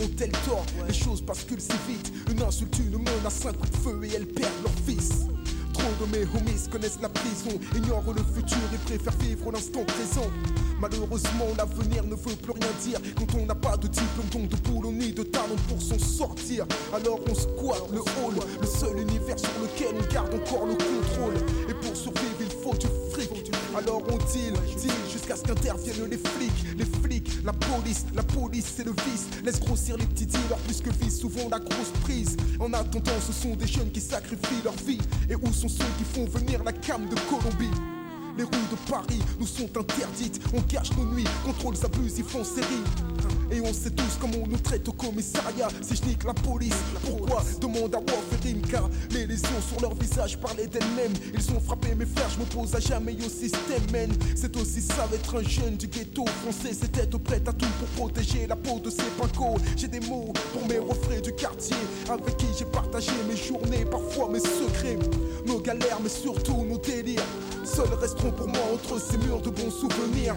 Ont-elles 0.00 0.30
tort? 0.46 0.66
Les 0.86 0.94
choses 0.94 1.22
basculent 1.22 1.60
si 1.60 1.72
vite. 1.88 2.12
Une 2.30 2.42
insulte, 2.42 2.78
une 2.78 2.98
menace, 2.98 3.44
un 3.46 3.52
coup 3.52 3.66
de 3.66 3.76
feu 3.76 4.00
et 4.04 4.14
elles 4.14 4.26
perdent 4.26 4.62
leur 4.62 4.72
fils. 4.86 5.26
Trop 5.72 6.06
de 6.06 6.16
mes 6.16 6.22
homies 6.22 6.68
connaissent 6.70 7.00
la 7.02 7.08
prison, 7.08 7.58
ignorent 7.74 8.14
le 8.14 8.22
futur 8.34 8.58
et 8.72 8.78
préfèrent 8.86 9.18
vivre 9.18 9.50
l'instant 9.52 9.84
présent. 9.84 10.30
Malheureusement, 10.80 11.48
l'avenir 11.58 12.04
ne 12.04 12.14
veut 12.14 12.36
plus 12.36 12.52
rien 12.52 12.70
dire 12.84 13.00
quand 13.16 13.38
on 13.38 13.46
n'a 13.46 13.54
pas 13.54 13.76
de 13.76 13.88
diplôme, 13.88 14.28
donc 14.32 14.48
de 14.48 14.56
boulot 14.56 14.92
ni 14.92 15.12
de 15.12 15.22
talent 15.22 15.56
pour 15.68 15.82
s'en 15.82 15.98
sortir. 15.98 16.66
Alors 16.94 17.18
on 17.28 17.34
squatte 17.34 17.90
le 17.92 18.00
hall, 18.00 18.36
le 18.60 18.66
seul 18.66 18.98
univers 18.98 19.38
sur 19.38 19.50
lequel 19.60 19.94
on 19.98 20.12
garde 20.12 20.34
encore 20.34 20.66
le 20.66 20.74
contrôle. 20.74 21.34
Et 21.68 21.74
pour 21.74 21.96
survivre, 21.96 22.40
il 22.40 22.50
faut 22.62 22.76
du. 22.76 22.86
Alors 23.76 24.02
on 24.10 24.16
deal, 24.32 24.54
deal 24.80 24.90
jusqu'à 25.12 25.36
ce 25.36 25.42
qu'interviennent 25.42 26.08
les 26.08 26.16
flics. 26.16 26.78
Les 26.78 26.86
flics, 26.86 27.44
la 27.44 27.52
police, 27.52 28.06
la 28.14 28.22
police 28.22 28.72
c'est 28.74 28.84
le 28.84 28.92
vice. 28.92 29.26
Laisse 29.44 29.60
grossir 29.60 29.98
les 29.98 30.06
petits 30.06 30.24
dealers 30.24 30.56
plus 30.64 30.80
que 30.80 30.88
vice, 30.90 31.18
souvent 31.18 31.46
la 31.50 31.58
grosse 31.58 31.92
prise. 32.02 32.38
En 32.58 32.72
attendant, 32.72 33.20
ce 33.20 33.34
sont 33.34 33.54
des 33.54 33.66
jeunes 33.66 33.90
qui 33.90 34.00
sacrifient 34.00 34.62
leur 34.64 34.74
vie. 34.86 35.00
Et 35.28 35.36
où 35.36 35.52
sont 35.52 35.68
ceux 35.68 35.84
qui 35.98 36.04
font 36.04 36.24
venir 36.24 36.64
la 36.64 36.72
cam 36.72 37.06
de 37.06 37.16
Colombie? 37.28 37.76
Les 38.38 38.44
rues 38.44 38.68
de 38.70 38.90
Paris 38.90 39.20
nous 39.38 39.46
sont 39.46 39.68
interdites. 39.76 40.40
On 40.54 40.62
cache 40.62 40.96
nos 40.96 41.04
nuits, 41.04 41.28
contrôle 41.44 41.74
abusifs 41.84 42.34
en 42.34 42.44
série. 42.44 43.15
Et 43.50 43.60
on 43.60 43.72
sait 43.72 43.90
tous 43.90 44.18
comment 44.20 44.38
on 44.42 44.46
nous 44.46 44.58
traite 44.58 44.88
au 44.88 44.92
commissariat. 44.92 45.68
Si 45.82 45.96
je 45.96 46.04
nique 46.04 46.24
la 46.24 46.34
police, 46.34 46.74
pourquoi 47.04 47.42
Demande 47.60 47.94
à 47.94 47.98
Wolf 47.98 48.26
et 48.32 48.48
Rimka. 48.48 48.82
Les 49.10 49.26
lésions 49.26 49.60
sur 49.68 49.80
leur 49.80 49.94
visage 49.94 50.38
parlaient 50.38 50.66
d'elles-mêmes. 50.66 51.14
Ils 51.34 51.50
ont 51.52 51.60
frappé 51.60 51.94
mes 51.94 52.06
frères, 52.06 52.28
je 52.30 52.38
m'oppose 52.38 52.74
à 52.74 52.80
jamais 52.80 53.16
au 53.24 53.28
système, 53.28 53.82
man. 53.92 54.10
C'est 54.34 54.56
aussi 54.56 54.80
ça 54.80 55.06
d'être 55.10 55.38
un 55.38 55.42
jeune 55.42 55.76
du 55.76 55.86
ghetto 55.86 56.24
français. 56.42 56.74
C'était 56.78 57.02
être 57.02 57.18
prêt 57.18 57.42
à 57.46 57.52
tout 57.52 57.66
pour 57.78 57.88
protéger 58.08 58.46
la 58.46 58.56
peau 58.56 58.78
de 58.80 58.90
ces 58.90 59.10
pincos. 59.18 59.58
J'ai 59.76 59.88
des 59.88 60.00
mots 60.00 60.32
pour 60.52 60.66
mes 60.66 60.78
refrains 60.78 61.20
du 61.20 61.32
quartier. 61.32 61.76
Avec 62.08 62.36
qui 62.36 62.46
j'ai 62.58 62.64
partagé 62.64 63.12
mes 63.28 63.36
journées, 63.36 63.84
parfois 63.84 64.28
mes 64.28 64.40
secrets. 64.40 64.98
Nos 65.46 65.60
galères, 65.60 66.00
mais 66.02 66.08
surtout 66.08 66.64
nos 66.64 66.78
délires. 66.78 67.22
Seuls 67.64 67.92
resteront 68.00 68.32
pour 68.32 68.48
moi 68.48 68.60
entre 68.72 69.00
ces 69.00 69.18
murs 69.18 69.40
de 69.40 69.50
bons 69.50 69.70
souvenirs. 69.70 70.36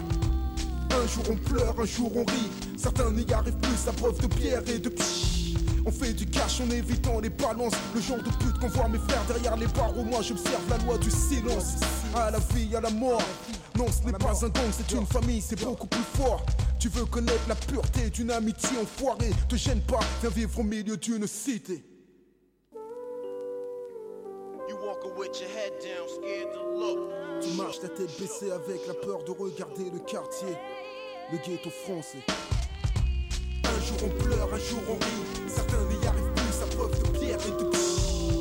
Un 0.90 1.06
jour 1.06 1.24
on 1.30 1.36
pleure, 1.36 1.74
un 1.78 1.84
jour 1.84 2.12
on 2.16 2.24
rit. 2.24 2.50
Certains 2.76 3.10
n'y 3.12 3.26
arrivent 3.32 3.58
plus 3.58 3.88
à 3.88 3.92
preuve 3.92 4.20
de 4.20 4.26
pierre 4.26 4.62
et 4.68 4.78
de 4.78 4.88
pchit. 4.88 5.56
On 5.86 5.90
fait 5.90 6.12
du 6.12 6.26
cash 6.26 6.60
en 6.60 6.70
évitant 6.70 7.20
les 7.20 7.30
balances. 7.30 7.74
Le 7.94 8.00
genre 8.00 8.18
de 8.18 8.30
pute 8.44 8.58
qu'on 8.60 8.68
voit 8.68 8.88
mes 8.88 8.98
frères 8.98 9.24
derrière 9.26 9.56
les 9.56 9.66
barreaux. 9.68 10.04
Moi 10.04 10.20
j'observe 10.22 10.68
la 10.68 10.78
loi 10.78 10.98
du 10.98 11.10
silence. 11.10 11.76
À 12.14 12.30
la 12.30 12.38
vie, 12.38 12.74
à 12.74 12.80
la 12.80 12.90
mort. 12.90 13.22
Non, 13.76 13.86
ce 13.88 14.04
n'est 14.04 14.12
pas 14.18 14.44
un 14.44 14.48
gang, 14.48 14.70
c'est 14.72 14.94
une 14.94 15.06
famille, 15.06 15.40
c'est 15.40 15.62
beaucoup 15.64 15.86
plus 15.86 16.02
fort. 16.18 16.44
Tu 16.78 16.88
veux 16.88 17.04
connaître 17.04 17.48
la 17.48 17.54
pureté 17.54 18.10
d'une 18.10 18.30
amitié 18.30 18.76
enfoirée. 18.80 19.32
Te 19.48 19.56
gêne 19.56 19.80
pas, 19.82 20.00
viens 20.20 20.30
vivre 20.30 20.58
au 20.58 20.62
milieu 20.62 20.96
d'une 20.96 21.26
cité. 21.26 21.84
You 24.68 24.76
walking 24.76 25.16
with 25.16 25.40
your 25.40 25.50
head 25.50 25.72
down, 25.80 26.08
scared 26.08 26.52
to 26.52 26.78
look. 26.78 27.29
Tu 27.42 27.52
marches 27.56 27.80
la 27.82 27.88
tête 27.88 28.10
baissée 28.20 28.50
avec 28.50 28.86
la 28.86 28.92
peur 28.92 29.24
de 29.24 29.30
regarder 29.30 29.90
le 29.90 29.98
quartier, 30.00 30.54
le 31.32 31.38
ghetto 31.38 31.70
français. 31.70 32.18
Un 33.64 33.80
jour 33.80 33.96
on 34.04 34.22
pleure, 34.22 34.52
un 34.52 34.58
jour 34.58 34.80
on 34.88 34.94
rit. 34.94 35.48
Certains 35.48 35.82
n'y 35.84 36.06
arrivent 36.06 36.32
plus 36.34 36.62
à 36.62 36.66
preuve 36.76 37.02
de 37.02 37.18
pierre 37.18 37.38
et 37.46 37.62
de 37.62 37.70
pchit. 37.70 38.40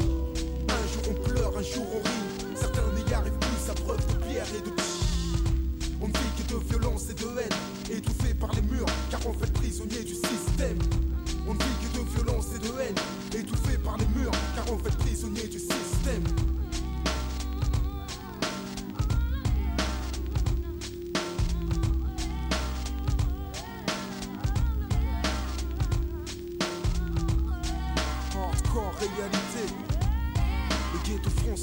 Un 0.67 0.87
jour 0.91 1.03
on 1.11 1.29
pleure, 1.29 1.57
un 1.57 1.61
jour 1.61 1.85
on 1.93 1.99
rit. 1.99 2.55
Certains 2.55 2.91
n'y 2.91 3.13
arrivent 3.13 3.39
plus 3.39 3.69
à 3.69 3.73
preuve 3.73 4.05
de 4.05 4.25
pierre 4.25 4.47
et 4.57 4.69
de 4.69 4.75
pchit. 4.75 4.99
On 6.01 6.07
ne 6.07 6.13
vit 6.13 6.43
que 6.43 6.53
de 6.53 6.59
violence 6.69 7.09
et 7.09 7.13
de 7.13 7.39
haine, 7.39 7.97
étouffés 7.97 8.33
par 8.33 8.51
les 8.53 8.61
murs, 8.63 8.85
car 9.09 9.21
on 9.25 9.33
fait 9.33 9.51
prisonnier 9.53 10.03
du 10.03 10.13
système. 10.13 10.38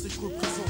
Je 0.08 0.20
représente. 0.20 0.66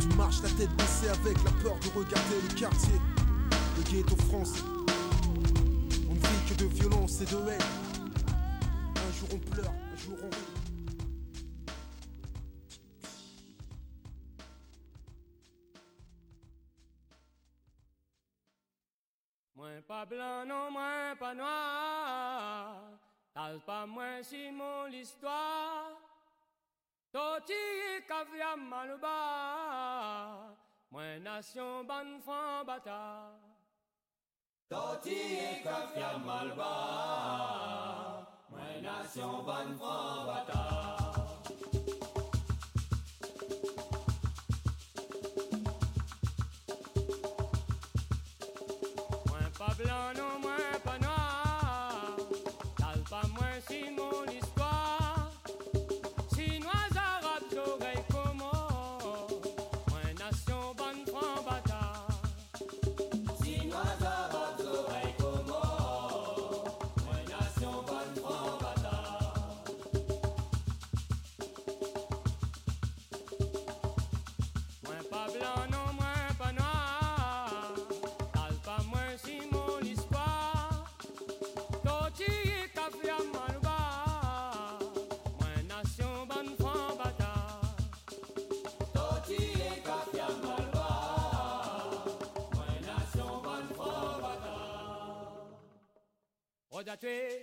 Tu 0.00 0.16
marches 0.16 0.42
la 0.42 0.48
tête 0.50 0.74
baissée 0.76 1.08
avec 1.08 1.42
la 1.44 1.50
peur 1.62 1.78
de 1.80 1.88
regarder 1.98 2.40
le 2.48 2.54
quartier, 2.54 2.94
le 3.76 3.82
ghetto 3.82 4.16
français. 4.16 4.62
On 6.08 6.14
ne 6.14 6.20
vit 6.20 6.48
que 6.48 6.62
de 6.62 6.66
violence 6.66 7.20
et 7.20 7.26
de 7.26 7.50
haine. 7.50 7.60
Un 8.96 9.12
jour 9.18 9.28
on 9.34 9.38
pleure, 9.38 9.70
un 9.70 9.96
jour 9.96 10.16
on 10.22 10.30
rit. 10.30 10.60
Moins 19.56 19.82
pas 19.86 20.06
blanc, 20.06 20.46
non, 20.46 20.70
moins 20.70 21.16
pas 21.18 21.34
noir. 21.34 22.99
Tal 23.34 23.60
pa 23.66 23.86
mwen 23.86 24.24
si 24.24 24.50
mon 24.50 24.90
l'histoire. 24.90 26.10
Toti 27.12 27.62
kavya 28.06 28.54
malouba 28.56 29.18
Mwen 30.92 31.24
nasyon 31.24 31.86
ban 31.88 32.20
fan 32.22 32.66
bata 32.66 33.34
Toti 34.70 35.18
kavya 35.64 36.10
malouba 36.22 36.70
Mwen 38.50 38.78
nasyon 38.86 39.42
ban 39.46 39.74
fan 39.74 40.26
bata 40.26 40.89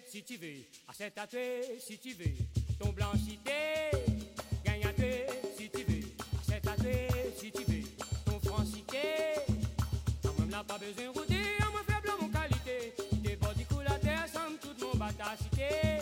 Si 0.09 0.23
tu 0.23 0.35
veux, 0.37 0.65
à 0.87 1.27
tuer 1.27 1.61
si 1.79 1.99
tu 1.99 2.13
veux. 2.13 2.31
Ton 2.79 2.89
blanchité, 2.89 3.51
gagne 4.65 4.83
à 4.83 4.93
tuer 4.93 5.27
si 5.55 5.69
tu 5.69 5.83
veux, 5.83 6.03
à 6.55 6.75
tuer 6.75 7.07
si 7.37 7.51
tu 7.51 7.63
veux. 7.71 7.83
Ton 8.25 8.39
francité, 8.39 8.97
quand 10.23 10.39
même 10.39 10.49
là 10.49 10.63
pas 10.67 10.79
besoin 10.79 11.13
de 11.13 11.19
rouler, 11.19 11.55
à 11.59 11.69
moi 11.69 11.81
faible 11.87 12.09
mon 12.19 12.29
qualité. 12.29 12.95
T'es 13.23 13.35
pas 13.35 13.53
du 13.53 13.63
coup 13.65 13.79
la 13.87 13.99
terre, 13.99 14.25
somme 14.33 14.57
toute 14.59 14.81
mon 14.81 14.97
batacité. 14.97 15.67
Quand 15.69 15.96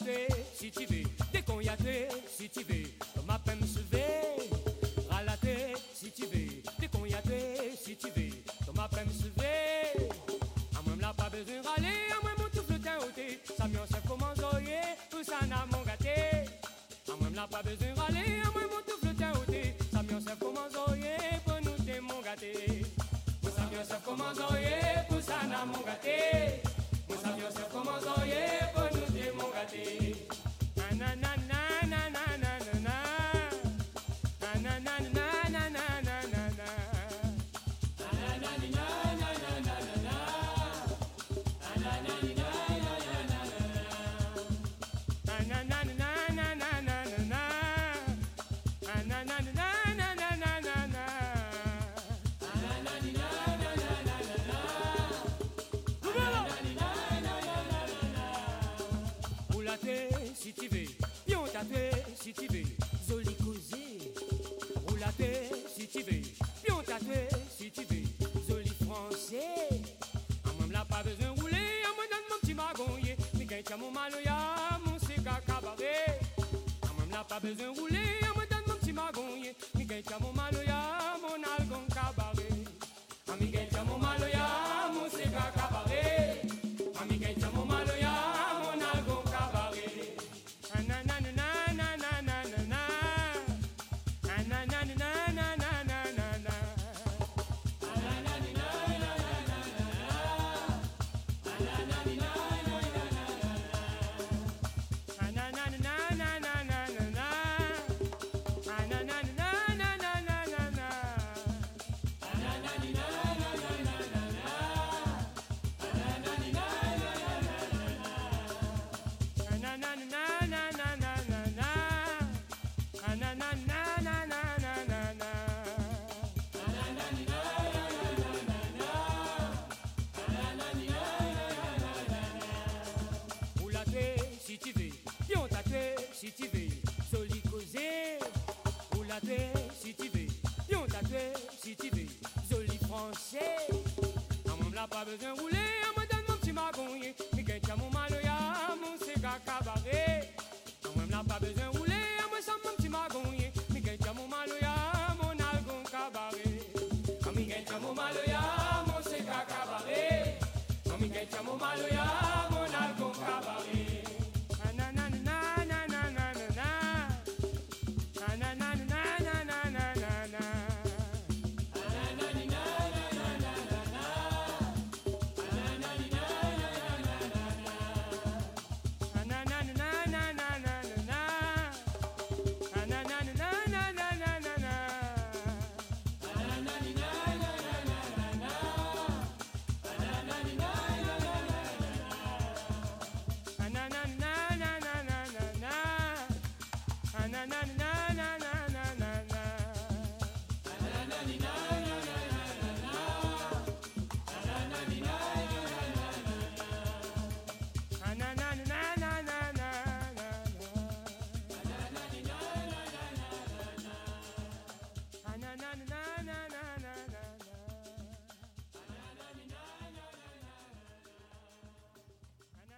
Gracias. 0.00 0.27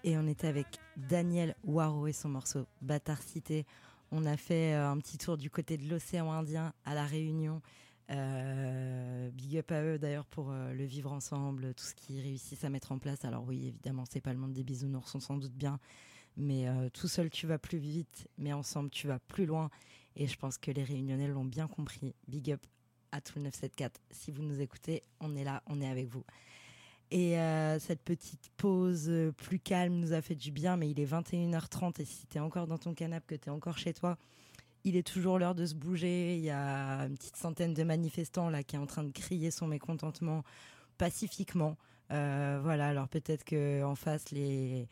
et 0.04 0.16
on 0.16 0.26
était 0.26 0.46
avec 0.46 0.66
Daniel 0.96 1.54
Waro 1.64 2.06
et 2.06 2.12
son 2.12 2.28
morceau 2.28 2.66
Bâtard 2.80 3.22
Cité. 3.22 3.66
On 4.10 4.24
a 4.26 4.36
fait 4.36 4.74
euh, 4.74 4.90
un 4.90 4.98
petit 4.98 5.18
tour 5.18 5.36
du 5.36 5.50
côté 5.50 5.76
de 5.76 5.88
l'océan 5.88 6.32
Indien 6.32 6.72
à 6.84 6.94
La 6.94 7.04
Réunion. 7.04 7.60
Euh, 8.10 9.30
big 9.30 9.58
up 9.58 9.70
à 9.70 9.82
eux 9.82 9.98
d'ailleurs 9.98 10.26
pour 10.26 10.50
euh, 10.50 10.72
le 10.72 10.84
vivre 10.84 11.12
ensemble, 11.12 11.74
tout 11.74 11.84
ce 11.84 11.94
qu'ils 11.94 12.20
réussissent 12.20 12.64
à 12.64 12.70
mettre 12.70 12.92
en 12.92 12.98
place. 12.98 13.24
Alors 13.24 13.44
oui, 13.46 13.68
évidemment, 13.68 14.04
c'est 14.10 14.20
pas 14.20 14.32
le 14.32 14.38
monde 14.38 14.52
des 14.52 14.64
bisounours, 14.64 15.14
on 15.14 15.20
s'en 15.20 15.36
doute 15.36 15.54
bien. 15.54 15.78
Mais 16.36 16.68
tout 16.94 17.08
seul, 17.08 17.28
tu 17.28 17.46
vas 17.48 17.58
plus 17.58 17.76
vite, 17.76 18.28
mais 18.38 18.52
ensemble, 18.52 18.88
tu 18.88 19.08
vas 19.08 19.18
plus 19.18 19.46
loin. 19.46 19.68
Et 20.16 20.26
je 20.26 20.38
pense 20.38 20.58
que 20.58 20.70
les 20.70 20.84
réunionnais 20.84 21.26
l'ont 21.26 21.44
bien 21.44 21.66
compris. 21.66 22.14
Big 22.28 22.52
up 22.52 22.64
à 23.12 23.20
tout 23.20 23.34
le 23.36 23.42
974. 23.42 24.00
Si 24.10 24.30
vous 24.30 24.42
nous 24.42 24.60
écoutez, 24.60 25.02
on 25.20 25.36
est 25.36 25.44
là, 25.44 25.62
on 25.66 25.82
est 25.82 25.88
avec 25.88 26.08
vous. 26.08 26.24
Et 27.12 27.38
euh, 27.38 27.78
cette 27.80 28.02
petite 28.02 28.50
pause 28.56 29.06
euh, 29.08 29.32
plus 29.32 29.58
calme 29.58 29.94
nous 29.94 30.12
a 30.12 30.22
fait 30.22 30.36
du 30.36 30.52
bien, 30.52 30.76
mais 30.76 30.88
il 30.90 31.00
est 31.00 31.06
21h30 31.10 32.00
et 32.00 32.04
si 32.04 32.26
tu 32.28 32.36
es 32.36 32.40
encore 32.40 32.68
dans 32.68 32.78
ton 32.78 32.94
canapé, 32.94 33.36
que 33.36 33.42
tu 33.44 33.48
es 33.48 33.52
encore 33.52 33.78
chez 33.78 33.92
toi, 33.92 34.16
il 34.84 34.96
est 34.96 35.06
toujours 35.06 35.38
l'heure 35.38 35.56
de 35.56 35.66
se 35.66 35.74
bouger. 35.74 36.36
Il 36.36 36.42
y 36.44 36.50
a 36.50 37.00
une 37.06 37.16
petite 37.16 37.36
centaine 37.36 37.74
de 37.74 37.82
manifestants 37.82 38.48
là 38.48 38.62
qui 38.62 38.76
est 38.76 38.78
en 38.78 38.86
train 38.86 39.02
de 39.02 39.10
crier 39.10 39.50
son 39.50 39.66
mécontentement 39.66 40.44
pacifiquement. 40.98 41.76
Euh, 42.12 42.60
voilà, 42.62 42.88
alors 42.88 43.08
peut-être 43.08 43.44
que 43.44 43.82
en 43.84 43.94
face 43.96 44.30
les 44.30 44.88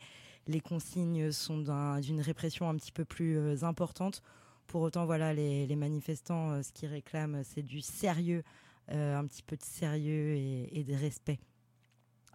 les 0.47 0.61
consignes 0.61 1.31
sont 1.31 1.59
d'un- 1.59 1.99
d'une 1.99 2.21
répression 2.21 2.67
un 2.69 2.75
petit 2.75 2.91
peu 2.91 3.05
plus 3.05 3.63
importante. 3.63 4.23
Pour 4.67 4.81
autant, 4.81 5.05
voilà, 5.05 5.31
les, 5.33 5.67
les 5.67 5.75
manifestants, 5.75 6.63
ce 6.63 6.71
qu'ils 6.71 6.89
réclament, 6.89 7.43
c'est 7.43 7.61
du 7.61 7.81
sérieux, 7.81 8.43
un 8.87 9.25
petit 9.27 9.43
peu 9.43 9.55
de 9.57 9.63
sérieux 9.63 10.35
et 10.35 10.83
de 10.83 10.95
respect. 10.95 11.39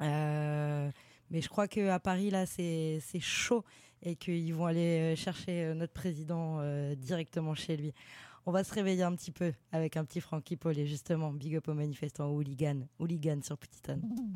Euh, 0.00 0.90
mais 1.30 1.40
je 1.40 1.48
crois 1.48 1.68
qu'à 1.68 1.98
Paris, 1.98 2.30
là, 2.30 2.46
c'est 2.46 3.00
chaud 3.20 3.64
et 4.02 4.16
qu'ils 4.16 4.54
vont 4.54 4.66
aller 4.66 5.14
euh, 5.14 5.16
chercher 5.16 5.64
euh, 5.64 5.74
notre 5.74 5.92
président 5.92 6.60
directement 6.96 7.54
chez 7.54 7.76
lui. 7.76 7.92
On 8.46 8.52
va 8.52 8.62
se 8.62 8.74
réveiller 8.74 9.02
un 9.02 9.14
petit 9.14 9.30
peu 9.30 9.52
avec 9.72 9.96
un 9.96 10.04
petit 10.04 10.20
Frankie 10.20 10.56
Paul 10.56 10.78
et 10.78 10.86
justement, 10.86 11.32
big 11.32 11.56
up 11.56 11.68
aux 11.68 11.74
manifestants 11.74 12.30
hooligan, 12.30 12.80
hooligan 12.98 13.40
sur 13.42 13.56
Petitone. 13.56 14.02
Hooligans, 14.02 14.28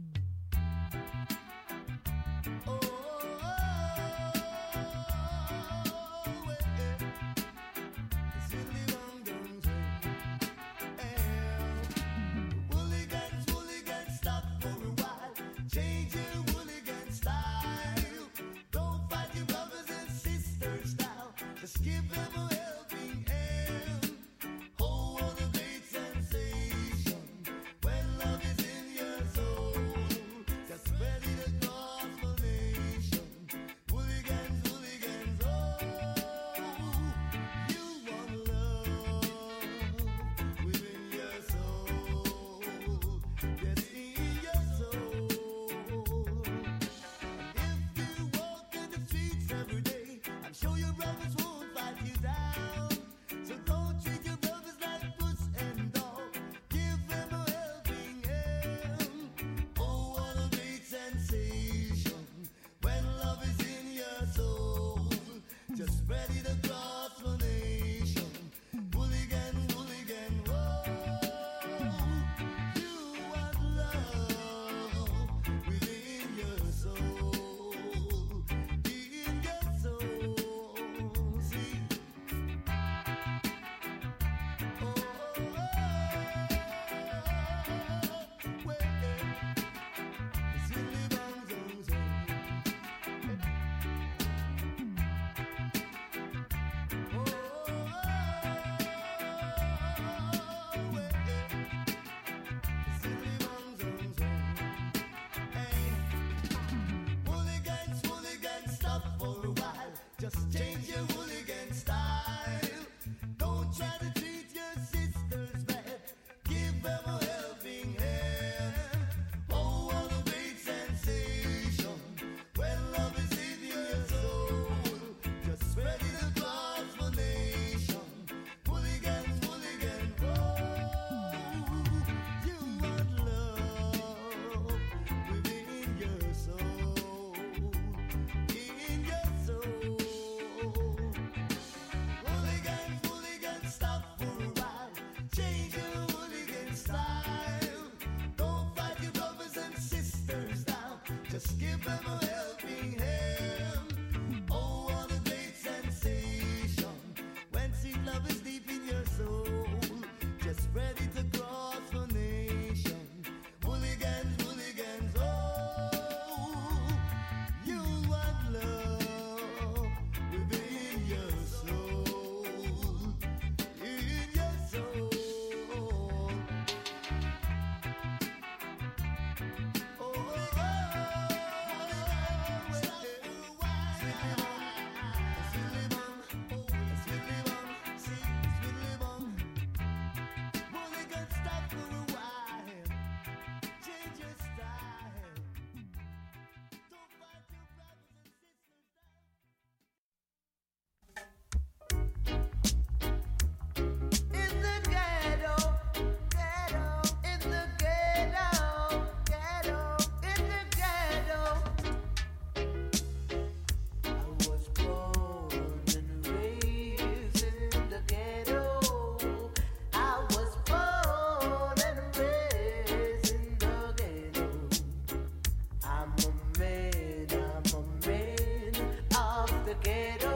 forget 229.83 230.28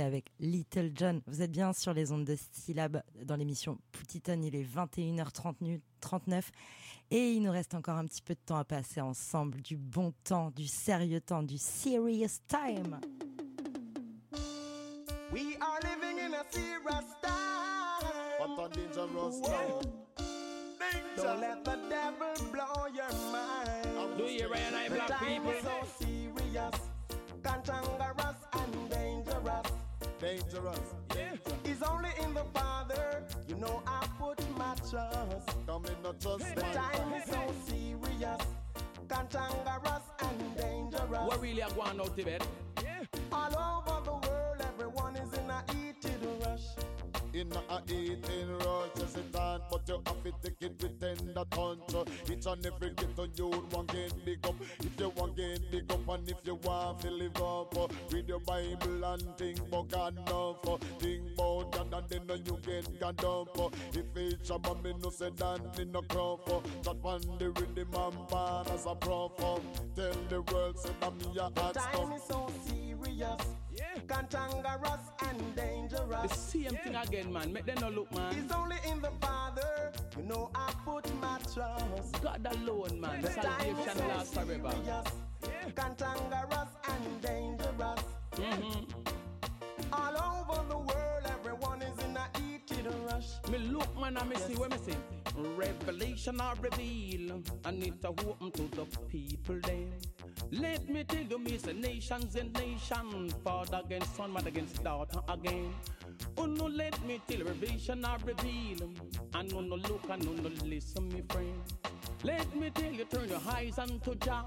Avec 0.00 0.32
Little 0.40 0.90
John. 0.94 1.20
Vous 1.26 1.42
êtes 1.42 1.50
bien 1.50 1.72
sur 1.72 1.92
les 1.92 2.12
ondes 2.12 2.24
de 2.24 2.34
Stylab 2.34 3.02
dans 3.24 3.36
l'émission 3.36 3.78
Poutiton. 3.92 4.40
Il 4.42 4.54
est 4.56 4.64
21h39 4.64 6.42
et 7.10 7.32
il 7.32 7.42
nous 7.42 7.50
reste 7.50 7.74
encore 7.74 7.96
un 7.96 8.06
petit 8.06 8.22
peu 8.22 8.34
de 8.34 8.40
temps 8.44 8.56
à 8.56 8.64
passer 8.64 9.00
ensemble. 9.00 9.60
Du 9.60 9.76
bon 9.76 10.12
temps, 10.24 10.50
du 10.50 10.66
sérieux 10.66 11.20
temps, 11.20 11.42
du 11.42 11.58
serious 11.58 12.38
time. 12.48 13.00
We 15.32 15.56
are 15.60 15.78
living 15.82 16.18
in 16.20 16.34
a 16.34 16.44
serious 16.50 17.06
time. 17.22 17.32
A 18.40 18.68
dangerous 18.68 19.40
time. 19.40 19.92
Don't 21.16 21.40
let 21.40 21.64
the 21.64 21.78
devil 21.88 22.50
blow 22.50 22.86
your 22.92 23.12
mind. 23.30 24.16
Do 24.18 24.24
you 24.24 24.48
The 24.48 24.94
black 24.94 25.20
people? 25.20 25.52
so 25.62 26.04
serious, 26.04 26.74
cantankerous 27.42 28.36
and 28.52 28.90
dangerous. 28.90 29.81
Dangerous. 30.22 30.78
It's 31.64 31.82
only 31.82 32.10
in 32.22 32.32
the 32.32 32.44
Father, 32.54 33.24
you 33.48 33.56
know 33.56 33.82
I 33.88 34.06
put 34.20 34.38
my 34.56 34.76
trust. 34.88 35.48
Come 35.66 35.84
in, 35.86 36.00
not 36.04 36.20
trust 36.20 36.54
The 36.54 36.60
time 36.60 37.12
is 37.14 37.24
so 37.28 37.54
serious, 37.66 38.40
cantankerous 39.08 40.02
and 40.20 40.56
dangerous. 40.56 41.26
What 41.26 41.42
really 41.42 41.62
are 41.62 41.70
going 41.72 42.00
out 42.00 42.16
to 42.16 42.24
bed? 42.24 42.46
All 43.32 43.82
over 43.90 44.04
the 44.04 44.21
In 47.42 47.50
a 47.50 47.82
eating 47.92 48.56
rush, 48.58 48.90
yes 48.98 49.16
it 49.16 49.34
on, 49.34 49.60
but 49.68 49.88
you 49.88 50.00
have 50.06 50.22
to 50.22 50.32
take 50.44 50.62
it 50.62 50.80
with 50.80 51.00
tender 51.00 51.44
touch. 51.50 52.08
Each 52.30 52.46
and 52.46 52.64
every 52.64 52.90
ghetto 52.90 53.26
you 53.34 53.48
want 53.72 53.92
get 53.92 54.24
big 54.24 54.46
up. 54.46 54.54
If 54.78 55.00
you 55.00 55.08
want 55.16 55.36
get 55.36 55.68
big 55.72 55.90
up 55.92 56.08
and 56.08 56.30
if 56.30 56.36
you 56.44 56.54
want 56.62 57.00
to 57.00 57.10
live 57.10 57.42
up, 57.42 57.92
read 58.12 58.28
your 58.28 58.38
Bible 58.38 59.04
and 59.04 59.36
think 59.36 59.58
about 59.58 59.88
God 59.88 60.18
enough. 60.18 60.80
Think 61.00 61.32
about 61.34 61.72
God 61.72 62.12
and 62.12 62.28
then 62.28 62.42
you 62.46 62.58
get 62.64 63.00
God 63.00 63.24
up. 63.24 63.74
If 63.92 64.06
it's 64.14 64.50
a 64.50 64.58
man, 64.60 64.82
me 64.84 64.94
no 65.02 65.10
say 65.10 65.30
that 65.34 65.78
me 65.78 65.84
no 65.86 66.02
crop. 66.02 66.48
uh. 66.48 66.60
Chat 66.84 66.96
on 67.02 67.22
the 67.40 67.50
rhythm 67.50 67.88
and 67.92 68.28
born 68.28 68.66
as 68.72 68.86
a 68.86 68.94
prof. 68.94 69.32
Tell 69.96 70.14
the 70.28 70.42
world 70.42 70.78
say 70.78 70.90
that 71.00 71.16
me 71.18 71.36
a 71.36 71.60
hot 71.60 71.74
time 71.74 72.12
is 72.12 72.22
so 72.22 72.48
serious, 72.68 73.40
cantankerous 74.08 75.00
and 75.28 75.56
dangerous. 75.56 76.30
The 76.30 76.34
same 76.34 76.76
thing 76.84 76.94
again, 76.94 77.32
man. 77.32 77.52
Make 77.52 77.66
them 77.66 77.76
no 77.80 77.88
look, 77.90 78.12
man. 78.14 78.34
It's 78.36 78.52
only 78.52 78.76
in 78.90 79.00
the 79.00 79.10
Father, 79.20 79.92
you 80.16 80.24
know 80.24 80.50
I 80.54 80.72
put 80.84 81.04
my 81.20 81.38
trust. 81.52 82.22
God 82.22 82.46
alone, 82.50 83.00
man. 83.00 83.22
The 83.22 83.30
Salvation 83.30 84.08
lasts 84.08 84.34
forever. 84.34 84.70
serious, 84.72 85.08
cantankerous 85.74 86.68
and 86.88 87.20
dangerous. 87.20 88.00
Mm-hmm. 88.32 88.84
All 89.92 90.16
over 90.16 90.68
the 90.68 90.78
world, 90.78 91.11
Me 93.52 93.58
look, 93.58 94.00
man, 94.00 94.16
and 94.16 94.30
me 94.30 94.36
see 94.36 94.54
what 94.54 94.70
me 94.70 94.78
see. 94.78 94.96
Revelation 95.58 96.40
I 96.40 96.54
reveal, 96.62 97.42
and 97.66 97.82
it 97.86 98.02
a 98.02 98.08
open 98.08 98.50
to 98.50 98.62
the 98.74 98.86
people 99.10 99.60
them. 99.60 99.90
Let 100.50 100.88
me 100.88 101.04
tell 101.04 101.22
you, 101.22 101.38
me 101.38 101.58
say 101.58 101.74
nations 101.74 102.34
and 102.36 102.50
nation, 102.54 103.28
father 103.44 103.82
against 103.84 104.16
son, 104.16 104.30
mother 104.30 104.48
against 104.48 104.82
daughter 104.82 105.20
again. 105.28 105.70
Oh 106.38 106.46
no, 106.46 106.64
let 106.64 106.98
me 107.04 107.20
tell 107.28 107.40
you, 107.40 107.44
revelation 107.44 108.06
I 108.06 108.16
reveal, 108.24 108.88
and 109.34 109.52
no 109.52 109.60
no 109.60 109.76
look 109.76 110.08
and 110.08 110.24
no 110.24 110.32
no 110.32 110.50
listen, 110.64 111.10
me 111.10 111.22
friend. 111.28 111.62
Let 112.24 112.56
me 112.56 112.70
tell 112.70 112.90
you, 112.90 113.04
turn 113.04 113.28
your 113.28 113.40
eyes 113.50 113.78
unto 113.78 114.14
Jah, 114.14 114.46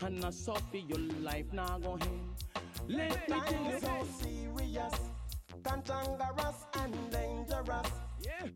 and 0.00 0.18
not 0.18 0.32
suffer 0.32 0.78
your 0.78 1.00
life 1.20 1.52
now 1.52 1.78
go 1.78 1.98
hen. 2.00 2.20
Let 2.88 3.28
me 3.28 3.40
tell 3.46 3.64
you, 3.70 3.80
so 3.80 4.06
serious, 4.22 4.94
cantankerous 5.62 6.66
and 6.74 6.94
dangerous. 7.10 7.88
Yeah. 8.22 8.46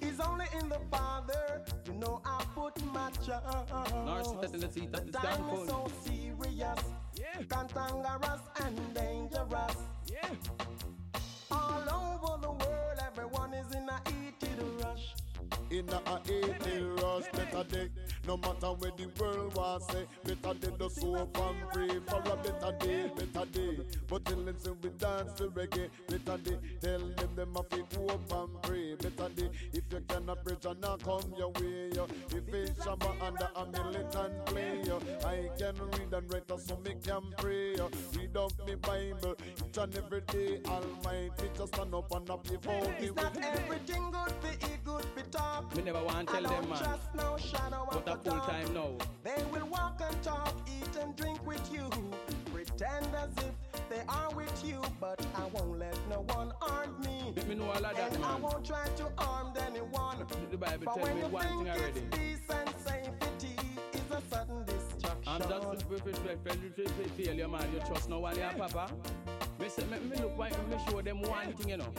It's 0.00 0.20
only 0.20 0.46
in 0.60 0.68
the 0.68 0.78
Father, 0.90 1.62
you 1.86 1.92
know 1.94 2.20
I 2.24 2.44
put 2.54 2.82
my 2.92 3.10
trust. 3.24 4.54
In 4.54 4.60
the 4.60 4.70
seat 4.72 4.92
that 4.92 5.06
The 5.06 5.12
time 5.12 5.48
is 5.50 5.68
so 5.68 5.86
serious, 6.04 6.78
Yeah. 7.14 7.42
cantankerous 7.48 8.40
and 8.64 8.94
dangerous. 8.94 9.76
Yeah. 10.06 10.34
All 11.50 11.82
over 11.82 12.40
the 12.42 12.50
world, 12.50 12.98
everyone 13.06 13.54
is 13.54 13.74
in 13.74 13.88
a 13.88 14.00
heated 14.10 14.62
rush. 14.82 15.14
In 15.70 15.88
a 15.88 16.20
eating 16.26 16.96
rush, 16.96 17.24
better 17.32 17.64
day. 17.64 17.90
No 18.28 18.36
matter 18.36 18.66
where 18.74 18.90
the 18.94 19.08
world 19.18 19.54
was 19.54 19.86
say, 19.90 20.04
better 20.22 20.52
day 20.58 20.68
the 20.78 20.90
soap 20.90 21.38
and 21.38 21.72
free 21.72 21.98
for 22.06 22.18
a 22.18 22.36
better 22.36 22.76
day, 22.78 23.10
better 23.16 23.46
day. 23.50 23.78
But 24.06 24.26
till 24.26 24.44
them 24.44 24.58
say 24.58 24.70
we 24.82 24.90
dance 24.90 25.32
to 25.38 25.44
reggae, 25.44 25.88
better 26.06 26.36
day. 26.36 26.58
Tell 26.82 26.98
them 26.98 27.34
them 27.34 27.54
have 27.56 27.68
to 27.70 27.86
hope 27.96 28.30
and 28.30 28.62
pray, 28.62 28.96
better 28.96 29.30
day. 29.34 29.48
If 29.72 29.84
you 29.90 30.02
cannot 30.06 30.44
preach 30.44 30.66
and 30.66 30.78
not 30.78 31.02
come 31.02 31.32
your 31.38 31.52
way, 31.52 31.88
yo. 31.94 32.06
If 32.28 32.52
it's 32.52 32.78
Shabba 32.84 33.14
under 33.22 33.48
a 33.56 33.64
militant 33.64 34.44
play, 34.44 34.82
yo. 34.84 35.00
I 35.24 35.48
can 35.58 35.76
read 35.92 36.12
and 36.12 36.30
write 36.30 36.60
so 36.60 36.76
me 36.84 36.96
can 37.02 37.22
pray, 37.38 37.76
yo. 37.76 37.88
Read 38.14 38.36
up 38.36 38.52
me 38.66 38.74
Bible 38.74 39.36
each 39.66 39.78
and 39.78 39.96
every 39.96 40.20
day. 40.20 40.60
Almighty 40.66 41.48
just 41.56 41.74
stand 41.74 41.94
up 41.94 42.14
and 42.14 42.28
up 42.28 42.44
before 42.44 42.82
me. 42.82 42.94
It's 42.98 43.16
not 43.16 43.34
everything 43.42 44.10
good 44.10 44.32
for 44.42 44.52
eat, 44.52 44.84
good 44.84 45.04
for 45.16 45.30
talk. 45.30 45.74
Me 45.74 45.82
never 45.82 46.04
want 46.04 46.28
to 46.28 46.34
I 46.34 46.40
tell 46.40 46.50
them, 46.50 46.60
don't 46.60 46.68
man. 46.68 46.78
trust 46.78 47.14
no 47.14 47.36
shadow 47.38 47.88
But 47.90 48.06
a 48.06 48.12
a 48.12 48.17
full 48.24 48.38
time 48.40 48.72
now. 48.74 48.90
They 49.24 49.42
will 49.52 49.66
walk 49.66 50.00
and 50.04 50.22
talk, 50.22 50.54
eat 50.66 50.96
and 51.00 51.14
drink 51.16 51.44
with 51.46 51.62
you, 51.72 51.88
pretend 52.52 53.06
as 53.14 53.30
if 53.44 53.88
they 53.88 54.02
are 54.08 54.30
with 54.34 54.62
you, 54.64 54.82
but 55.00 55.24
I 55.34 55.46
won't 55.46 55.78
let 55.78 55.96
no 56.10 56.24
one 56.34 56.52
harm 56.60 57.00
me. 57.00 57.32
Me 57.48 57.54
know 57.54 57.66
all 57.70 57.84
of 57.84 57.96
that, 57.96 58.14
and 58.14 58.24
I 58.24 58.36
won't 58.36 58.64
try 58.64 58.86
to 58.86 59.08
harm 59.16 59.52
anyone. 59.66 60.26
The 60.50 60.56
Bible 60.56 60.84
But 60.84 60.94
tell 60.94 61.04
when 61.04 61.14
me 61.14 61.20
you 61.22 61.28
one 61.28 61.46
thing 61.46 61.70
already. 61.70 62.00
peace 62.12 62.38
and 62.50 62.68
safety 62.84 63.56
is 63.94 64.10
a 64.10 64.20
sudden 64.34 64.64
destruction. 64.64 65.22
I'm 65.26 65.40
just 65.40 65.88
disrespect 65.88 66.48
failure, 67.16 67.48
man. 67.48 67.66
You 67.72 67.80
trust 67.86 68.08
no 68.08 68.20
one, 68.20 68.36
yeah, 68.36 68.52
Papa. 68.52 68.90
Me, 69.58 69.66
me, 69.90 70.10
me 70.10 70.16
look 70.22 70.38
me 70.38 70.76
show 70.88 71.00
them 71.00 71.22
one 71.22 71.52
thing, 71.54 71.68
you 71.70 71.76
know. 71.78 71.92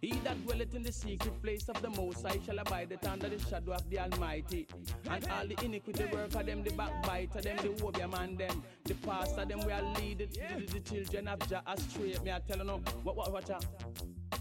He 0.00 0.12
that 0.24 0.42
dwelleth 0.44 0.74
in 0.74 0.82
the 0.82 0.92
secret 0.92 1.42
place 1.42 1.68
of 1.68 1.80
the 1.82 1.90
Most 1.90 2.26
High 2.26 2.38
shall 2.46 2.58
abide 2.58 2.98
under 3.06 3.28
the 3.28 3.38
shadow 3.38 3.72
of 3.72 3.88
the 3.90 3.98
Almighty. 3.98 4.66
And 5.10 5.26
all 5.28 5.46
the 5.46 5.62
iniquity 5.62 6.04
work 6.06 6.34
of 6.34 6.46
them, 6.46 6.62
the 6.62 6.72
backbiter 6.72 7.42
them, 7.42 7.56
the 7.58 7.84
obeah 7.84 8.08
man 8.08 8.36
them, 8.36 8.62
the 8.84 8.94
pastor 8.94 9.44
them, 9.44 9.60
we 9.66 9.72
are 9.72 9.82
lead 9.82 10.18
the, 10.18 10.72
the, 10.72 10.80
children 10.80 11.28
of 11.28 11.46
Jah 11.48 11.62
astray. 11.66 12.16
Me 12.24 12.32
I 12.32 12.40
tell 12.48 12.58
you 12.58 12.64
no, 12.64 12.78
what 13.02 13.14
what 13.14 13.30
what 13.30 13.48
ya? 13.48 13.58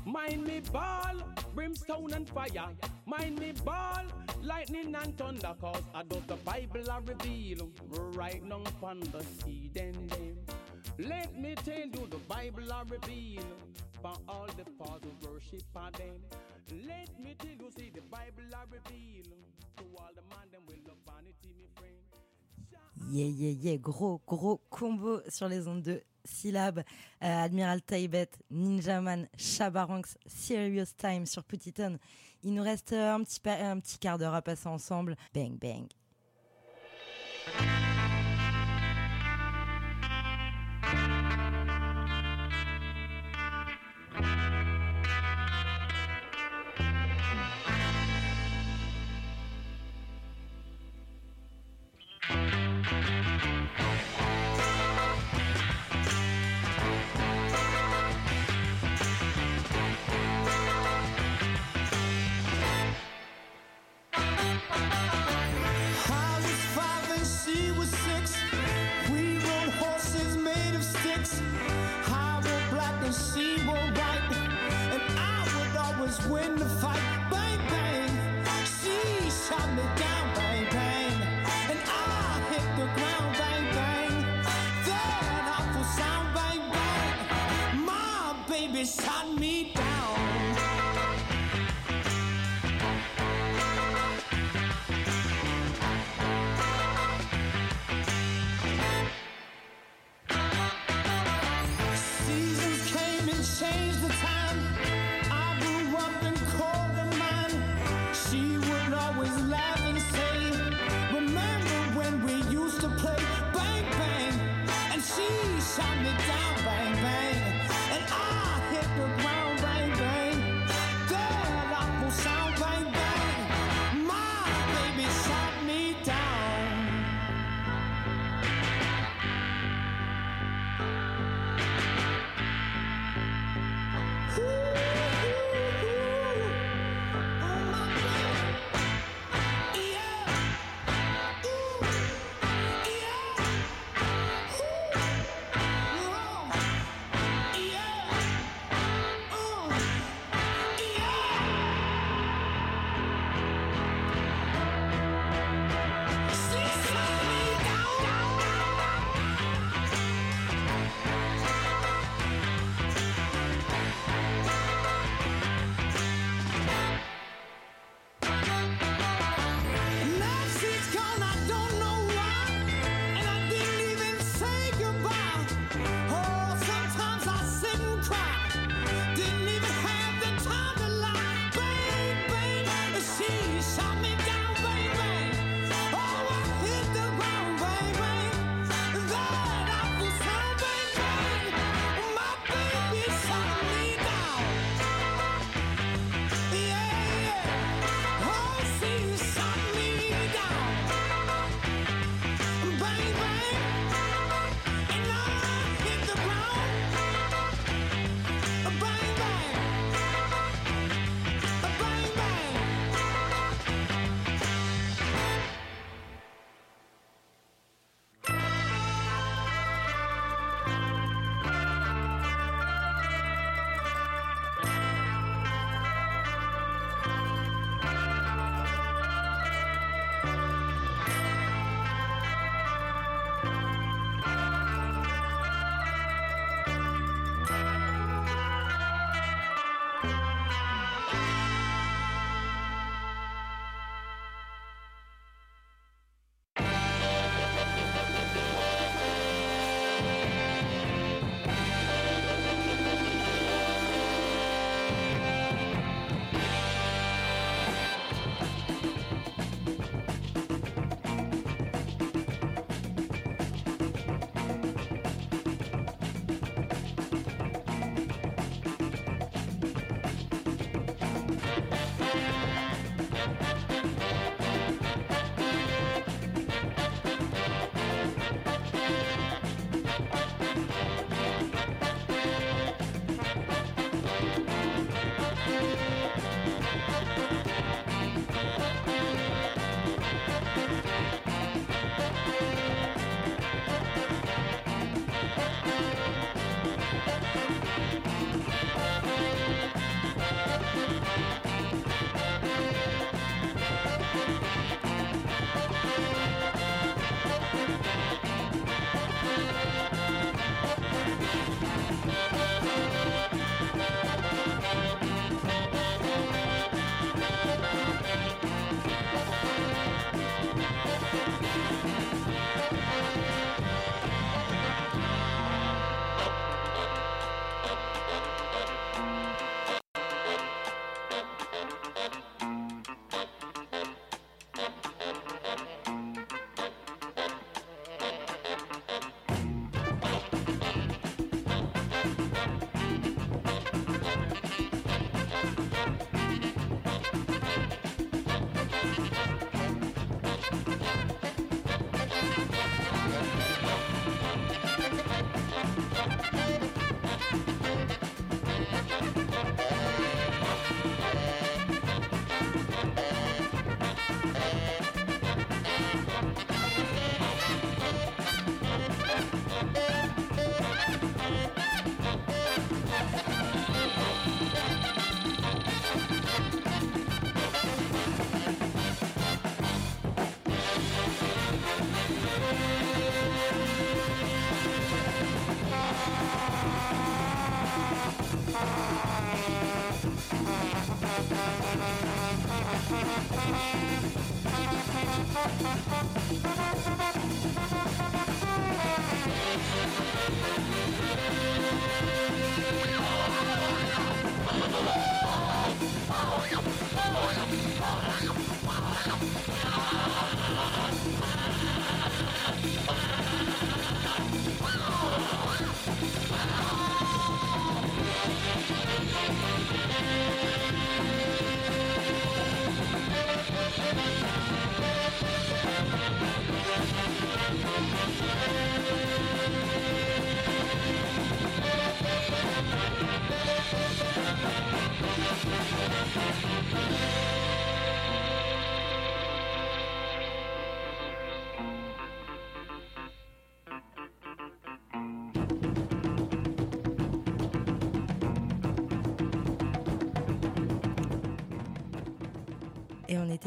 Mind 0.06 0.46
me 0.46 0.62
ball, 0.72 1.16
brimstone 1.54 2.14
and 2.14 2.30
fire. 2.30 2.70
Mind 3.06 3.38
me 3.40 3.52
ball, 3.66 4.06
lightning 4.42 4.96
and 4.96 5.18
thunder. 5.18 5.54
Cause 5.60 5.84
I 5.94 6.04
does 6.04 6.24
the 6.28 6.36
Bible 6.38 6.90
I 6.90 7.00
reveal. 7.06 7.70
Right 8.14 8.42
now 8.44 8.62
upon 8.66 9.02
the 9.02 9.26
hidden 9.46 10.08
them. 10.08 10.38
Let 11.00 11.34
me 11.40 11.56
tell 11.56 11.80
you 11.80 12.08
the 12.10 12.18
Bible 12.28 12.74
I 12.74 12.82
reveal. 12.90 13.44
For 14.02 14.12
all 14.28 14.48
the 14.48 14.66
false 14.78 15.02
worship 15.26 15.64
of 15.74 15.94
them. 15.94 16.20
Let 16.86 17.18
me 17.18 17.36
tell 17.40 17.52
you, 17.52 17.72
see 17.78 17.90
the 17.96 18.02
Bible 18.02 18.44
I 18.54 18.64
reveal. 18.70 19.24
To 19.78 19.84
all 19.98 20.10
the 20.14 20.22
man 20.24 20.50
them 20.52 20.62
will 20.68 20.76
love 20.86 20.98
vanity, 21.06 21.56
me 21.58 21.68
friend. 21.78 23.10
Yeah, 23.10 23.28
yeah, 23.28 23.72
yeah, 23.72 23.78
gros, 23.78 24.20
gros 24.28 24.60
combo 24.70 25.22
sur 25.30 25.48
les 25.48 25.70
ondes 25.70 25.84
de 25.84 26.04
syllabes. 26.26 26.84
Euh, 27.24 27.44
Admiral 27.46 27.82
Taibet, 27.82 28.32
Ninjaman, 28.52 29.30
Shabaranks, 29.38 30.18
Serious 30.26 30.94
Time 30.98 31.26
sur 31.26 31.46
Petiton. 31.46 31.98
Il 32.44 32.54
nous 32.54 32.64
reste 32.64 32.92
un 32.92 33.24
petit, 33.24 33.40
un 33.46 33.80
petit 33.80 34.00
quart 34.00 34.18
d'heure 34.18 34.34
à 34.34 34.42
passer 34.42 34.68
ensemble. 34.68 35.16
Bang, 35.34 35.58
bang. 35.58 35.88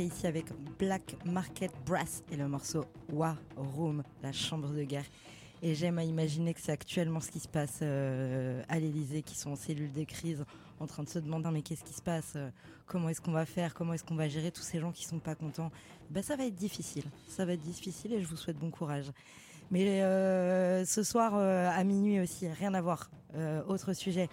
Ici 0.02 0.26
avec 0.26 0.46
Black 0.80 1.14
Market 1.24 1.70
Brass 1.86 2.24
et 2.32 2.36
le 2.36 2.48
morceau 2.48 2.84
War 3.12 3.36
Room, 3.56 4.02
la 4.20 4.32
chambre 4.32 4.68
de 4.70 4.82
guerre. 4.82 5.04
Et 5.62 5.76
j'aime 5.76 5.96
à 5.98 6.02
imaginer 6.02 6.54
que 6.54 6.60
c'est 6.60 6.72
actuellement 6.72 7.20
ce 7.20 7.30
qui 7.30 7.38
se 7.38 7.46
passe 7.46 7.78
euh, 7.82 8.64
à 8.68 8.80
l'Elysée, 8.80 9.22
qui 9.22 9.36
sont 9.36 9.52
en 9.52 9.56
cellule 9.56 9.92
de 9.92 10.02
crise, 10.02 10.44
en 10.80 10.86
train 10.86 11.04
de 11.04 11.08
se 11.08 11.20
demander 11.20 11.50
mais 11.52 11.62
qu'est-ce 11.62 11.84
qui 11.84 11.92
se 11.92 12.02
passe, 12.02 12.32
euh, 12.34 12.50
comment 12.86 13.10
est-ce 13.10 13.20
qu'on 13.20 13.30
va 13.30 13.46
faire, 13.46 13.74
comment 13.74 13.92
est-ce 13.92 14.02
qu'on 14.02 14.16
va 14.16 14.28
gérer 14.28 14.50
tous 14.50 14.62
ces 14.62 14.80
gens 14.80 14.90
qui 14.90 15.04
sont 15.04 15.20
pas 15.20 15.36
contents. 15.36 15.70
Ben, 16.10 16.20
ça 16.20 16.34
va 16.34 16.46
être 16.46 16.56
difficile, 16.56 17.04
ça 17.28 17.44
va 17.44 17.52
être 17.52 17.62
difficile 17.62 18.12
et 18.12 18.20
je 18.20 18.26
vous 18.26 18.36
souhaite 18.36 18.58
bon 18.58 18.70
courage. 18.70 19.12
Mais 19.70 20.02
euh, 20.02 20.84
ce 20.84 21.04
soir 21.04 21.36
à 21.36 21.84
minuit 21.84 22.18
aussi, 22.18 22.48
rien 22.48 22.74
à 22.74 22.80
voir. 22.80 23.08
Autre 23.68 23.92
sujet, 23.92 24.28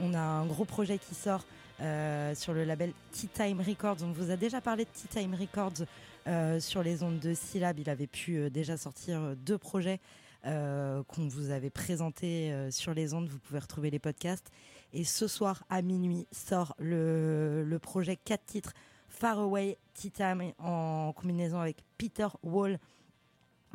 on 0.00 0.14
a 0.14 0.20
un 0.20 0.46
gros 0.46 0.64
projet 0.64 0.98
qui 0.98 1.14
sort 1.14 1.44
euh, 1.82 2.34
sur 2.36 2.52
le 2.52 2.62
label 2.62 2.92
Tea 3.10 3.26
Time 3.26 3.60
Records. 3.60 3.96
On 4.02 4.12
vous 4.12 4.30
a 4.30 4.36
déjà 4.36 4.60
parlé 4.60 4.84
de 4.84 4.90
Tea 4.90 5.08
Time 5.08 5.34
Records 5.34 5.84
euh, 6.28 6.60
sur 6.60 6.82
les 6.82 7.02
ondes 7.02 7.18
de 7.18 7.34
Syllab. 7.34 7.76
Il 7.80 7.90
avait 7.90 8.06
pu 8.06 8.36
euh, 8.36 8.50
déjà 8.50 8.76
sortir 8.76 9.34
deux 9.36 9.58
projets 9.58 10.00
qu'on 10.44 11.28
vous 11.28 11.50
avait 11.50 11.70
présentés 11.70 12.52
sur 12.72 12.94
les 12.94 13.14
ondes. 13.14 13.28
Vous 13.28 13.38
pouvez 13.38 13.60
retrouver 13.60 13.90
les 13.90 14.00
podcasts. 14.00 14.50
Et 14.92 15.04
ce 15.04 15.28
soir 15.28 15.62
à 15.70 15.82
minuit 15.82 16.26
sort 16.32 16.74
le, 16.80 17.62
le 17.62 17.78
projet 17.78 18.16
4 18.16 18.44
titres 18.44 18.72
Far 19.08 19.38
Away 19.38 19.78
Tea 19.94 20.10
Time 20.10 20.52
en 20.58 21.12
combinaison 21.12 21.60
avec 21.60 21.84
Peter 21.96 22.26
Wall 22.42 22.80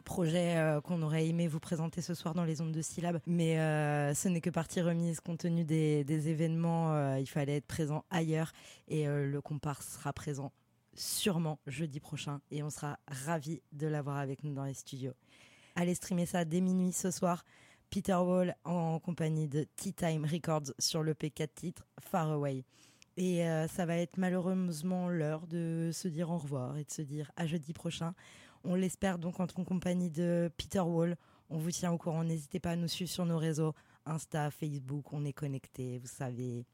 projet 0.08 0.56
euh, 0.56 0.80
qu'on 0.80 1.02
aurait 1.02 1.28
aimé 1.28 1.50
vous 1.50 1.60
présenter 1.60 2.02
ce 2.02 2.14
soir 2.14 2.34
dans 2.34 2.46
les 2.46 2.62
ondes 2.62 2.72
de 2.72 2.82
syllabes. 2.82 3.20
Mais 3.28 3.60
euh, 3.60 4.14
ce 4.14 4.30
n'est 4.30 4.40
que 4.40 4.50
partie 4.50 4.82
remise 4.82 5.20
compte 5.20 5.40
tenu 5.40 5.66
des, 5.66 6.30
événements. 6.30 6.94
euh, 6.94 7.20
il 7.20 7.28
fallait 7.28 7.58
être 7.58 7.68
présent 7.68 8.06
ailleurs 8.10 8.54
et 8.88 9.06
le 9.06 9.42
comparse 9.42 9.96
sera 9.96 10.14
présent 10.14 10.54
sûrement 10.94 11.60
jeudi 11.68 12.00
prochain 12.00 12.40
et 12.52 12.64
on 12.64 12.70
sera 12.70 12.98
ravis 13.08 13.62
de 13.74 13.86
l'avoir 13.86 14.18
avec 14.18 14.44
nous 14.46 14.54
dans 14.54 14.64
les 14.64 14.74
studios. 14.74 15.14
Allez 15.76 15.94
streamer 15.94 16.26
ça 16.26 16.46
dès 16.46 16.62
minuit 16.62 16.94
ce 16.94 17.12
soir. 17.12 17.44
Peter 17.90 18.16
Wall 18.16 18.56
en 18.64 19.00
compagnie 19.00 19.48
de 19.48 19.68
Tea 19.76 19.94
Time 19.94 20.26
Records 20.26 20.74
sur 20.80 21.04
le 21.04 21.14
P4 21.14 21.50
titre 21.54 21.86
Far 22.00 22.32
Away. 22.32 22.64
Et 23.18 23.42
ça 23.70 23.86
va 23.86 23.98
être 23.98 24.18
malheureusement 24.18 25.10
l'heure 25.10 25.48
de 25.48 25.90
se 25.92 26.08
dire 26.08 26.30
au 26.30 26.38
revoir 26.38 26.78
et 26.78 26.84
de 26.84 26.92
se 26.92 27.02
dire 27.02 27.32
à 27.36 27.46
jeudi 27.46 27.74
prochain. 27.74 28.14
On 28.64 28.76
l'espère 28.76 29.18
donc 29.18 29.40
en 29.40 29.48
compagnie 29.48 30.10
de 30.10 30.52
Peter 30.58 30.80
Wall. 30.80 31.16
On 31.50 31.58
vous 31.58 31.72
tient 31.72 31.92
au 31.92 31.98
courant. 31.98 32.24
N'hésitez 32.24 32.60
pas 32.60 32.72
à 32.72 32.76
nous 32.76 32.88
suivre 32.88 33.10
sur 33.10 33.26
nos 33.26 33.38
réseaux 33.38 33.74
Insta, 34.06 34.52
Facebook. 34.52 35.14
On 35.14 35.26
est 35.26 35.34
connectés, 35.34 35.98
vous 35.98 36.08
savez. 36.08 36.66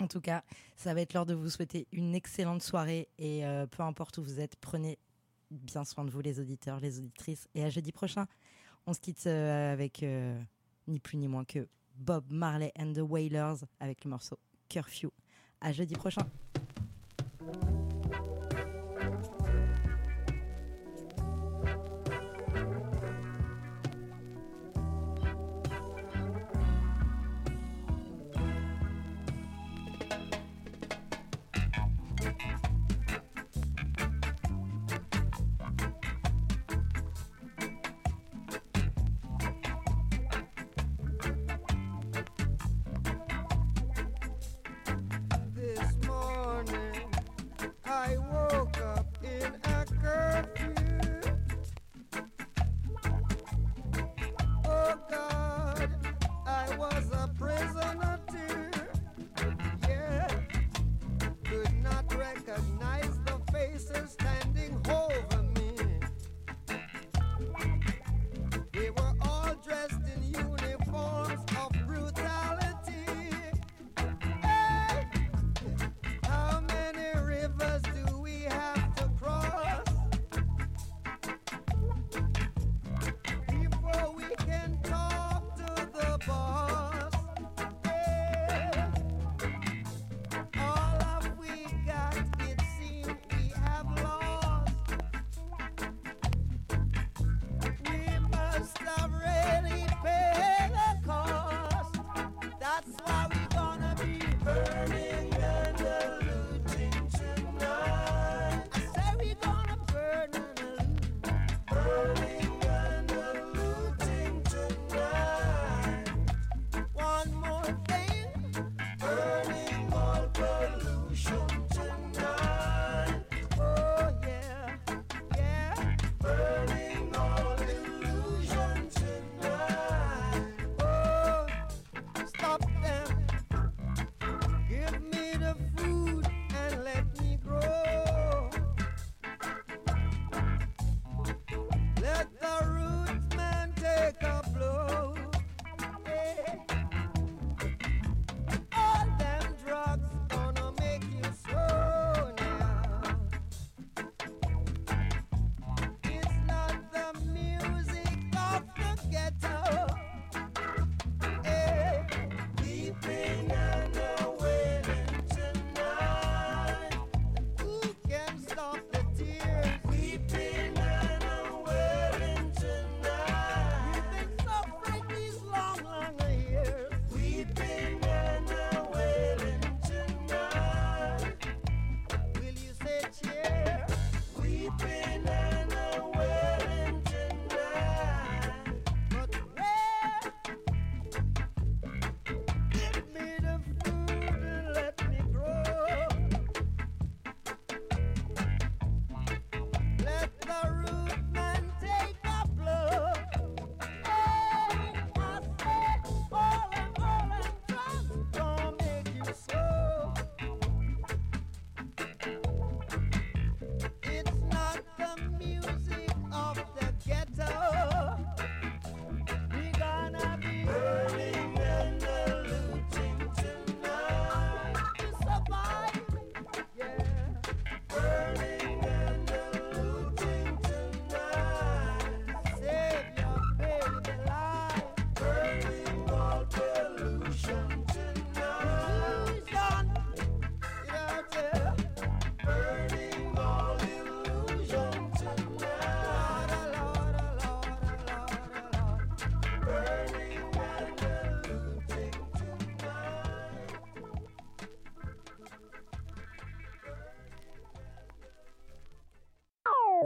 En 0.00 0.06
tout 0.06 0.20
cas, 0.20 0.42
ça 0.76 0.94
va 0.94 1.02
être 1.02 1.12
l'heure 1.12 1.26
de 1.26 1.34
vous 1.34 1.50
souhaiter 1.50 1.86
une 1.92 2.14
excellente 2.14 2.62
soirée 2.62 3.08
et 3.18 3.44
euh, 3.44 3.66
peu 3.66 3.82
importe 3.82 4.18
où 4.18 4.22
vous 4.22 4.40
êtes, 4.40 4.56
prenez 4.56 4.98
bien 5.50 5.84
soin 5.84 6.04
de 6.04 6.10
vous, 6.10 6.20
les 6.20 6.40
auditeurs, 6.40 6.80
les 6.80 6.98
auditrices. 6.98 7.48
Et 7.54 7.64
à 7.64 7.70
jeudi 7.70 7.92
prochain, 7.92 8.26
on 8.86 8.94
se 8.94 9.00
quitte 9.00 9.26
euh, 9.26 9.72
avec 9.72 10.02
euh, 10.02 10.40
ni 10.88 11.00
plus 11.00 11.18
ni 11.18 11.28
moins 11.28 11.44
que 11.44 11.68
Bob 11.96 12.24
Marley 12.30 12.72
and 12.78 12.94
the 12.94 13.00
Wailers 13.00 13.66
avec 13.78 14.04
le 14.04 14.10
morceau 14.10 14.38
Curfew. 14.68 15.10
À 15.60 15.72
jeudi 15.72 15.94
prochain. 15.94 16.26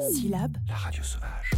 Syllabe. 0.01 0.57
La 0.69 0.75
radio 0.75 1.03
sauvage. 1.03 1.51